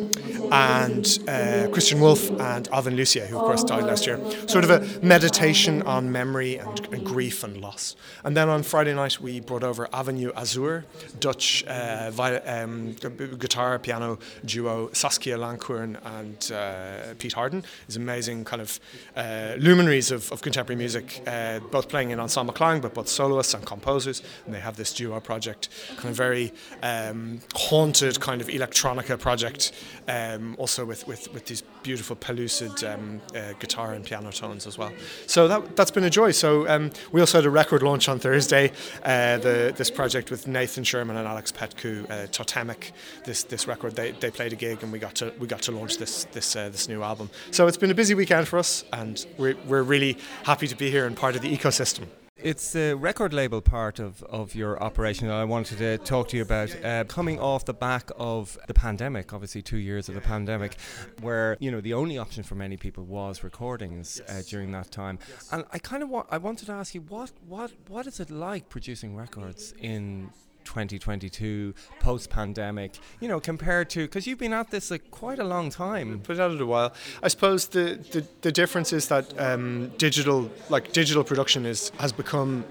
and 0.52 1.18
uh, 1.28 1.68
Christian 1.70 2.00
Wolff 2.00 2.30
and 2.40 2.66
Alvin 2.68 2.96
Lucier, 2.96 3.26
who 3.26 3.36
of 3.36 3.42
course 3.42 3.62
died 3.64 3.84
last 3.84 4.06
year. 4.06 4.18
Sort 4.48 4.64
of 4.64 4.70
a 4.70 5.04
meditation 5.04 5.82
on 5.82 6.10
memory 6.10 6.56
and, 6.56 6.86
and 6.92 7.04
grief 7.04 7.44
and 7.44 7.60
loss. 7.60 7.96
And 8.24 8.36
then 8.36 8.48
on 8.54 8.62
Friday 8.62 8.94
night, 8.94 9.20
we 9.20 9.40
brought 9.40 9.64
over 9.64 9.88
Avenue 9.92 10.32
Azur, 10.32 10.84
Dutch 11.18 11.64
uh, 11.66 12.10
um, 12.46 12.92
guitar 13.38 13.78
piano 13.80 14.18
duo 14.44 14.90
Saskia 14.92 15.36
Lankhoorn 15.36 15.98
and 16.04 16.52
uh, 16.52 17.14
Pete 17.18 17.32
Harden. 17.32 17.64
These 17.88 17.96
amazing 17.96 18.44
kind 18.44 18.62
of 18.62 18.78
uh, 19.16 19.54
luminaries 19.58 20.12
of, 20.12 20.30
of, 20.30 20.40
contemporary 20.40 20.78
music, 20.78 21.22
uh, 21.26 21.58
both 21.58 21.88
playing 21.88 22.10
in 22.10 22.20
ensemble 22.20 22.54
Klang, 22.54 22.80
but 22.80 22.94
both 22.94 23.08
soloists 23.08 23.54
and 23.54 23.66
composers. 23.66 24.22
And 24.46 24.54
they 24.54 24.60
have 24.60 24.76
this 24.76 24.92
duo 24.92 25.18
project, 25.18 25.68
kind 25.96 26.10
of 26.10 26.16
very 26.16 26.52
um, 26.82 27.40
haunted 27.56 28.20
kind 28.20 28.40
of 28.40 28.46
electronica 28.46 29.18
project, 29.18 29.72
um, 30.06 30.54
also 30.58 30.84
with, 30.84 31.06
with, 31.08 31.32
with 31.34 31.46
these 31.46 31.62
beautiful 31.82 32.14
pellucid 32.14 32.84
um, 32.84 33.20
uh, 33.34 33.54
guitar 33.58 33.94
and 33.94 34.04
piano 34.04 34.30
tones 34.30 34.66
as 34.66 34.78
well. 34.78 34.92
So 35.26 35.48
that, 35.48 35.74
that's 35.74 35.90
been 35.90 36.04
a 36.04 36.10
joy. 36.10 36.30
So 36.30 36.68
um, 36.68 36.92
we 37.10 37.20
also 37.20 37.38
had 37.38 37.46
a 37.46 37.50
record 37.50 37.82
launch 37.82 38.08
on 38.08 38.20
Thursday, 38.20 38.43
uh, 38.52 39.38
the, 39.38 39.74
this 39.76 39.90
project 39.90 40.30
with 40.30 40.46
Nathan 40.46 40.84
Sherman 40.84 41.16
and 41.16 41.26
Alex 41.26 41.52
Petcu, 41.52 42.04
uh, 42.10 42.26
Totemic, 42.28 42.92
this, 43.24 43.44
this 43.44 43.66
record, 43.66 43.96
they, 43.96 44.12
they 44.12 44.30
played 44.30 44.52
a 44.52 44.56
gig 44.56 44.82
and 44.82 44.92
we 44.92 44.98
got 44.98 45.14
to, 45.16 45.32
we 45.38 45.46
got 45.46 45.62
to 45.62 45.72
launch 45.72 45.98
this, 45.98 46.24
this, 46.32 46.56
uh, 46.56 46.68
this 46.68 46.88
new 46.88 47.02
album. 47.02 47.30
So 47.50 47.66
it's 47.66 47.76
been 47.76 47.90
a 47.90 47.94
busy 47.94 48.14
weekend 48.14 48.48
for 48.48 48.58
us, 48.58 48.84
and 48.92 49.24
we're, 49.38 49.56
we're 49.66 49.82
really 49.82 50.18
happy 50.44 50.66
to 50.66 50.76
be 50.76 50.90
here 50.90 51.06
and 51.06 51.16
part 51.16 51.36
of 51.36 51.42
the 51.42 51.56
ecosystem. 51.56 52.06
It's 52.44 52.74
the 52.74 52.94
record 52.94 53.32
label 53.32 53.62
part 53.62 53.98
of, 53.98 54.22
of 54.24 54.54
your 54.54 54.78
operation 54.82 55.28
that 55.28 55.34
I 55.34 55.44
wanted 55.44 55.78
to 55.78 55.96
talk 55.96 56.28
to 56.28 56.36
you 56.36 56.42
about. 56.42 56.76
Uh, 56.84 57.04
coming 57.04 57.40
off 57.40 57.64
the 57.64 57.72
back 57.72 58.10
of 58.18 58.58
the 58.66 58.74
pandemic, 58.74 59.32
obviously 59.32 59.62
two 59.62 59.78
years 59.78 60.10
of 60.10 60.14
the 60.14 60.20
pandemic, 60.20 60.76
where 61.22 61.56
you 61.58 61.70
know 61.70 61.80
the 61.80 61.94
only 61.94 62.18
option 62.18 62.42
for 62.42 62.54
many 62.54 62.76
people 62.76 63.02
was 63.04 63.42
recordings 63.42 64.20
uh, 64.28 64.42
during 64.46 64.72
that 64.72 64.90
time. 64.90 65.18
And 65.52 65.64
I 65.72 65.78
kind 65.78 66.02
of 66.02 66.10
wa- 66.10 66.26
I 66.30 66.36
wanted 66.36 66.66
to 66.66 66.72
ask 66.72 66.94
you 66.94 67.00
what 67.00 67.32
what 67.48 67.72
what 67.88 68.06
is 68.06 68.20
it 68.20 68.30
like 68.30 68.68
producing 68.68 69.16
records 69.16 69.72
in 69.80 70.30
2022 70.64 71.74
post 72.00 72.30
pandemic 72.30 72.98
you 73.20 73.28
know 73.28 73.40
compared 73.40 73.90
to 73.90 74.06
because 74.06 74.26
you've 74.26 74.38
been 74.38 74.52
at 74.52 74.70
this 74.70 74.90
like 74.90 75.10
quite 75.10 75.38
a 75.38 75.44
long 75.44 75.70
time. 75.70 76.18
Been 76.18 76.40
at 76.40 76.50
it 76.50 76.60
a 76.60 76.66
while. 76.66 76.92
I 77.22 77.28
suppose 77.28 77.68
the 77.68 77.98
the, 78.12 78.26
the 78.42 78.52
difference 78.52 78.92
is 78.92 79.08
that 79.08 79.38
um, 79.38 79.92
digital 79.98 80.50
like 80.68 80.92
digital 80.92 81.24
production 81.24 81.66
is 81.66 81.90
has 81.98 82.12
become 82.12 82.64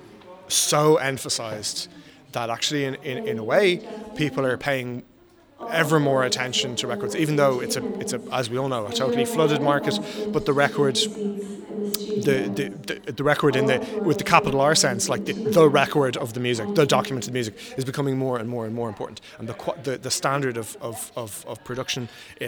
so 0.47 0.97
emphasized 0.97 1.89
that 2.33 2.49
actually 2.49 2.85
in, 2.85 2.95
in, 2.95 3.27
in 3.27 3.37
a 3.37 3.43
way 3.43 3.87
people 4.15 4.45
are 4.45 4.57
paying 4.57 5.03
ever 5.71 5.99
more 5.99 6.23
attention 6.23 6.75
to 6.75 6.87
records 6.87 7.15
even 7.15 7.35
though 7.35 7.59
it's 7.59 7.75
a 7.75 7.99
it's 7.99 8.13
a 8.13 8.21
as 8.31 8.49
we 8.49 8.57
all 8.57 8.69
know 8.69 8.85
a 8.85 8.93
totally 8.93 9.25
flooded 9.25 9.61
market 9.61 9.99
but 10.31 10.45
the 10.45 10.53
records 10.53 11.07
the, 12.23 12.71
the, 13.05 13.11
the, 13.11 13.23
record 13.23 13.55
in 13.55 13.65
the 13.65 13.79
with 14.03 14.17
the 14.17 14.23
capital 14.23 14.61
R 14.61 14.75
sense, 14.75 15.09
like 15.09 15.25
the, 15.25 15.33
the 15.33 15.67
record 15.67 16.17
of 16.17 16.33
the 16.33 16.39
music, 16.39 16.73
the 16.75 16.85
documented 16.85 17.33
music, 17.33 17.55
is 17.77 17.85
becoming 17.85 18.17
more 18.17 18.37
and 18.37 18.49
more 18.49 18.65
and 18.65 18.73
more 18.73 18.87
important. 18.87 19.21
And 19.37 19.47
the 19.47 19.73
the, 19.83 19.97
the 19.97 20.11
standard 20.11 20.57
of, 20.57 20.77
of, 20.81 21.11
of, 21.15 21.45
of 21.47 21.63
production, 21.63 22.07
uh, 22.39 22.45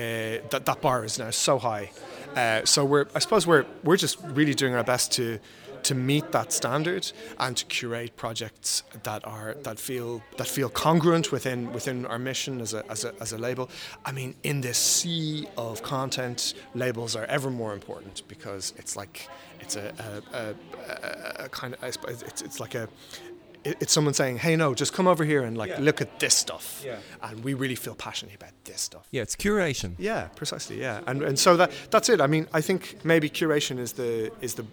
that 0.51 0.63
that 0.65 0.81
bar 0.81 1.03
is 1.03 1.19
now 1.19 1.29
so 1.31 1.59
high. 1.59 1.91
Uh, 2.35 2.65
so 2.65 2.85
we're 2.85 3.07
I 3.15 3.19
suppose 3.19 3.45
we're 3.45 3.65
we're 3.83 3.97
just 3.97 4.19
really 4.23 4.53
doing 4.53 4.73
our 4.73 4.83
best 4.83 5.11
to 5.13 5.39
to 5.85 5.95
meet 5.95 6.31
that 6.31 6.51
standard 6.51 7.11
and 7.39 7.57
to 7.57 7.65
curate 7.65 8.15
projects 8.15 8.83
that 9.03 9.25
are 9.25 9.55
that 9.63 9.79
feel 9.79 10.21
that 10.37 10.47
feel 10.47 10.69
congruent 10.69 11.31
within 11.31 11.71
within 11.73 12.05
our 12.05 12.19
mission 12.19 12.59
as 12.61 12.73
a, 12.73 12.83
as 12.89 13.05
a, 13.05 13.13
as 13.21 13.33
a 13.33 13.37
label. 13.37 13.69
I 14.03 14.11
mean, 14.11 14.35
in 14.43 14.61
this 14.61 14.77
sea 14.77 15.47
of 15.57 15.83
content, 15.83 16.55
labels 16.73 17.15
are 17.15 17.25
ever 17.25 17.51
more 17.51 17.73
important 17.73 18.23
because 18.27 18.73
it's 18.77 18.95
like 18.95 19.29
it's 19.59 19.75
a, 19.75 19.93
a, 20.33 20.45
a, 21.41 21.45
a 21.45 21.49
kind 21.49 21.75
of 21.75 21.83
it's 21.83 22.41
it's 22.41 22.59
like 22.59 22.75
a 22.75 22.89
it's 23.65 23.93
someone 23.93 24.13
saying, 24.13 24.37
"Hey, 24.37 24.55
no, 24.55 24.73
just 24.73 24.93
come 24.93 25.07
over 25.07 25.25
here 25.25 25.43
and 25.43 25.57
like 25.57 25.71
yeah. 25.71 25.79
look 25.79 26.01
at 26.01 26.19
this 26.19 26.35
stuff," 26.35 26.83
yeah. 26.85 26.97
and 27.23 27.43
we 27.43 27.53
really 27.53 27.75
feel 27.75 27.95
passionate 27.95 28.35
about 28.35 28.51
this 28.63 28.81
stuff. 28.81 29.07
Yeah, 29.11 29.23
it's 29.23 29.35
curation. 29.35 29.95
Yeah, 29.97 30.27
precisely. 30.35 30.79
Yeah, 30.79 31.01
and 31.07 31.23
and 31.23 31.37
so 31.37 31.57
that 31.57 31.71
that's 31.89 32.09
it. 32.09 32.21
I 32.21 32.27
mean, 32.27 32.47
I 32.53 32.61
think 32.61 33.03
maybe 33.03 33.29
curation 33.29 33.79
is 33.79 33.93
the 33.93 34.31
is 34.41 34.53
the 34.53 34.65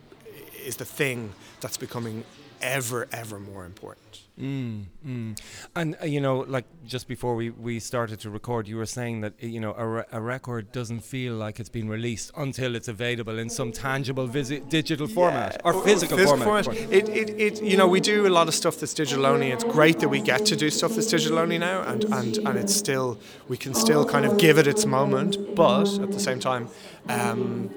is 0.65 0.77
the 0.77 0.85
thing 0.85 1.33
that's 1.61 1.77
becoming 1.77 2.25
ever, 2.63 3.09
ever 3.13 3.39
more 3.39 3.67
important. 3.67 4.21
Mm, 4.41 4.85
mm. 5.07 5.39
And 5.77 5.97
uh, 6.01 6.07
you 6.07 6.21
know, 6.21 6.39
like 6.49 6.65
just 6.87 7.07
before 7.07 7.35
we, 7.35 7.51
we 7.51 7.79
started 7.79 8.19
to 8.21 8.31
record, 8.31 8.67
you 8.67 8.77
were 8.77 8.87
saying 8.87 9.21
that 9.21 9.35
you 9.43 9.61
know 9.61 9.75
a, 9.77 9.87
re- 9.87 10.05
a 10.11 10.21
record 10.21 10.73
doesn't 10.73 11.01
feel 11.01 11.35
like 11.35 11.61
it's 11.61 11.69
been 11.69 11.89
released 11.89 12.33
until 12.37 12.75
it's 12.75 12.89
available 12.89 13.39
in 13.39 13.51
some 13.51 13.73
tangible 13.73 14.27
visi- 14.27 14.61
digital 14.61 15.07
format 15.07 15.61
or 15.65 15.75
physical, 15.85 16.17
physical 16.17 16.43
format. 16.43 16.65
format. 16.65 16.93
It, 16.93 17.09
it, 17.11 17.31
it, 17.39 17.63
you 17.63 17.77
know, 17.77 17.87
we 17.87 18.01
do 18.01 18.27
a 18.27 18.31
lot 18.31 18.49
of 18.49 18.55
stuff 18.55 18.79
that's 18.79 18.95
digital 18.95 19.27
only. 19.27 19.51
It's 19.51 19.65
great 19.65 19.99
that 20.01 20.09
we 20.09 20.23
get 20.23 20.47
to 20.47 20.57
do 20.57 20.71
stuff 20.71 20.95
that's 20.95 21.09
digital 21.09 21.39
only 21.39 21.59
now, 21.59 21.83
and, 21.83 22.05
and, 22.05 22.39
and 22.39 22.59
it's 22.59 22.75
still 22.75 23.19
we 23.49 23.59
can 23.59 23.75
still 23.75 24.07
kind 24.07 24.25
of 24.25 24.39
give 24.39 24.57
it 24.57 24.67
its 24.67 24.87
moment, 24.87 25.55
but 25.55 25.93
at 25.99 26.11
the 26.11 26.21
same 26.21 26.41
time, 26.41 26.69
um, 27.09 27.71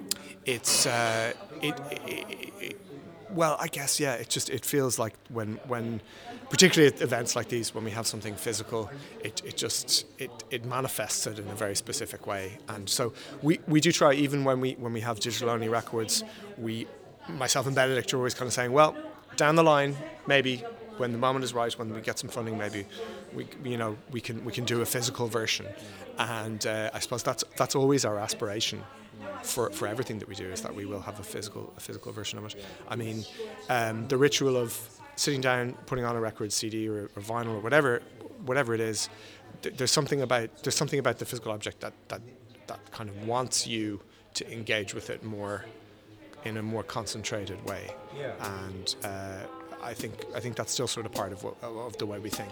it's 0.46 0.86
uh, 0.86 1.34
it 1.62 2.45
well, 3.36 3.58
I 3.60 3.68
guess 3.68 4.00
yeah. 4.00 4.14
It 4.14 4.30
just 4.30 4.50
it 4.50 4.66
feels 4.66 4.98
like 4.98 5.14
when 5.30 5.60
when 5.68 6.02
particularly 6.50 6.94
at 6.94 7.02
events 7.02 7.36
like 7.36 7.50
these 7.50 7.74
when 7.74 7.84
we 7.84 7.92
have 7.92 8.06
something 8.06 8.36
physical 8.36 8.90
it, 9.22 9.42
it 9.46 9.58
just 9.58 10.06
it, 10.20 10.32
it 10.52 10.66
manifests 10.66 11.26
it 11.28 11.40
in 11.40 11.48
a 11.48 11.56
very 11.56 11.76
specific 11.76 12.28
way 12.28 12.58
and 12.70 12.88
so 12.88 13.14
we, 13.42 13.60
we 13.68 13.82
do 13.82 13.92
try 13.92 14.14
even 14.14 14.44
when 14.44 14.62
we 14.62 14.74
when 14.74 14.94
we 14.94 15.02
have 15.02 15.20
digital 15.20 15.50
only 15.50 15.70
records 15.70 16.24
we 16.58 16.88
myself 17.28 17.66
and 17.66 17.76
Benedict 17.76 18.14
are 18.14 18.18
always 18.18 18.34
kind 18.34 18.48
of 18.48 18.54
saying 18.54 18.72
well 18.72 18.96
down 19.36 19.56
the 19.56 19.64
line 19.64 19.96
maybe 20.28 20.58
when 20.98 21.12
the 21.12 21.18
moment 21.18 21.44
is 21.44 21.54
right 21.54 21.74
when 21.80 21.94
we 21.94 22.02
get 22.02 22.20
some 22.20 22.30
funding 22.30 22.58
maybe 22.58 22.86
we 23.34 23.48
you 23.64 23.78
know 23.78 23.98
we 24.12 24.22
can 24.22 24.44
we 24.46 24.54
can 24.54 24.66
do 24.66 24.82
a 24.82 24.86
physical 24.86 25.28
version 25.28 25.66
and 26.20 26.66
uh, 26.68 26.92
I 26.94 27.00
suppose 27.00 27.24
that's 27.24 27.44
that's 27.58 27.76
always 27.76 28.06
our 28.06 28.20
aspiration 28.20 28.84
for, 29.44 29.70
for 29.72 29.88
everything 29.88 30.20
that 30.20 30.28
we 30.28 30.36
do 30.36 30.48
is 30.50 30.62
that 30.62 30.74
we 30.74 30.86
will 30.86 31.02
have 31.02 31.20
a 31.20 31.24
physical 31.24 31.74
a 31.78 31.80
physical 31.80 32.12
version 32.12 32.40
of 32.40 32.46
it. 32.46 32.66
I 32.88 32.96
mean, 32.96 33.26
um, 33.70 34.08
the 34.08 34.18
ritual 34.18 34.58
of 34.58 34.78
sitting 35.16 35.42
down, 35.42 35.74
putting 35.86 36.06
on 36.06 36.16
a 36.16 36.20
record, 36.20 36.52
CD 36.52 36.88
or, 36.88 37.10
or 37.16 37.22
vinyl 37.22 37.56
or 37.56 37.60
whatever 37.60 38.02
whatever 38.46 38.74
it 38.74 38.82
is, 38.82 39.10
th- 39.62 39.76
there's 39.78 39.92
something 39.92 40.22
about 40.22 40.64
there's 40.64 40.76
something 40.76 41.00
about 41.00 41.20
the 41.20 41.26
physical 41.26 41.52
object 41.52 41.80
that, 41.82 41.94
that 42.08 42.22
that 42.68 42.80
kind 42.92 43.10
of 43.10 43.28
wants 43.28 43.68
you 43.68 44.02
to 44.34 44.52
engage 44.52 44.94
with 44.94 45.10
it 45.10 45.24
more 45.24 45.66
in 46.44 46.58
a 46.58 46.64
more 46.64 46.84
concentrated 46.84 47.64
way. 47.66 47.90
Yeah. 48.18 48.34
And 48.68 48.96
uh, 49.04 49.40
I 49.82 49.94
think 49.94 50.14
I 50.36 50.40
think 50.40 50.56
that's 50.56 50.72
still 50.72 50.88
sort 50.88 51.06
of 51.06 51.12
part 51.12 51.32
of 51.32 51.44
what, 51.44 51.56
of 51.64 51.98
the 51.98 52.06
way 52.06 52.20
we 52.20 52.30
think. 52.30 52.52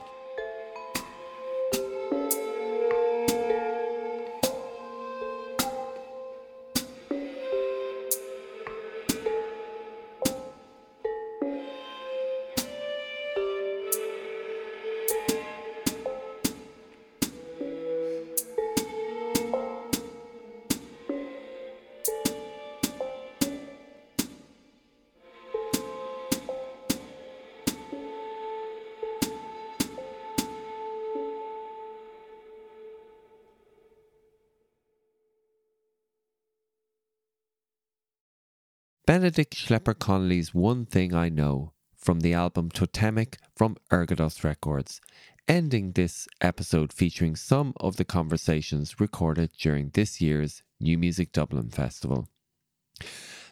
Benedict 39.23 39.55
Schlepper 39.55 39.97
Connolly's 39.97 40.53
One 40.53 40.85
Thing 40.85 41.13
I 41.13 41.29
Know 41.29 41.71
from 41.95 42.19
the 42.19 42.33
album 42.33 42.69
Totemic 42.69 43.37
from 43.55 43.77
Ergodos 43.89 44.43
Records, 44.43 44.99
ending 45.47 45.93
this 45.93 46.27
episode 46.41 46.91
featuring 46.91 47.37
some 47.37 47.73
of 47.77 47.95
the 47.95 48.03
conversations 48.03 48.99
recorded 48.99 49.51
during 49.57 49.91
this 49.93 50.19
year's 50.19 50.61
New 50.81 50.97
Music 50.97 51.31
Dublin 51.31 51.69
Festival. 51.69 52.27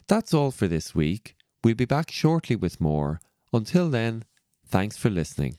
That's 0.10 0.34
all 0.34 0.52
for 0.52 0.68
this 0.68 0.94
week. 0.94 1.38
We'll 1.64 1.76
be 1.76 1.86
back 1.86 2.12
shortly 2.12 2.58
with 2.58 2.82
more. 2.82 3.22
Until 3.54 3.90
then, 3.90 4.26
thanks 4.68 4.98
for 4.98 5.10
listening. 5.10 5.56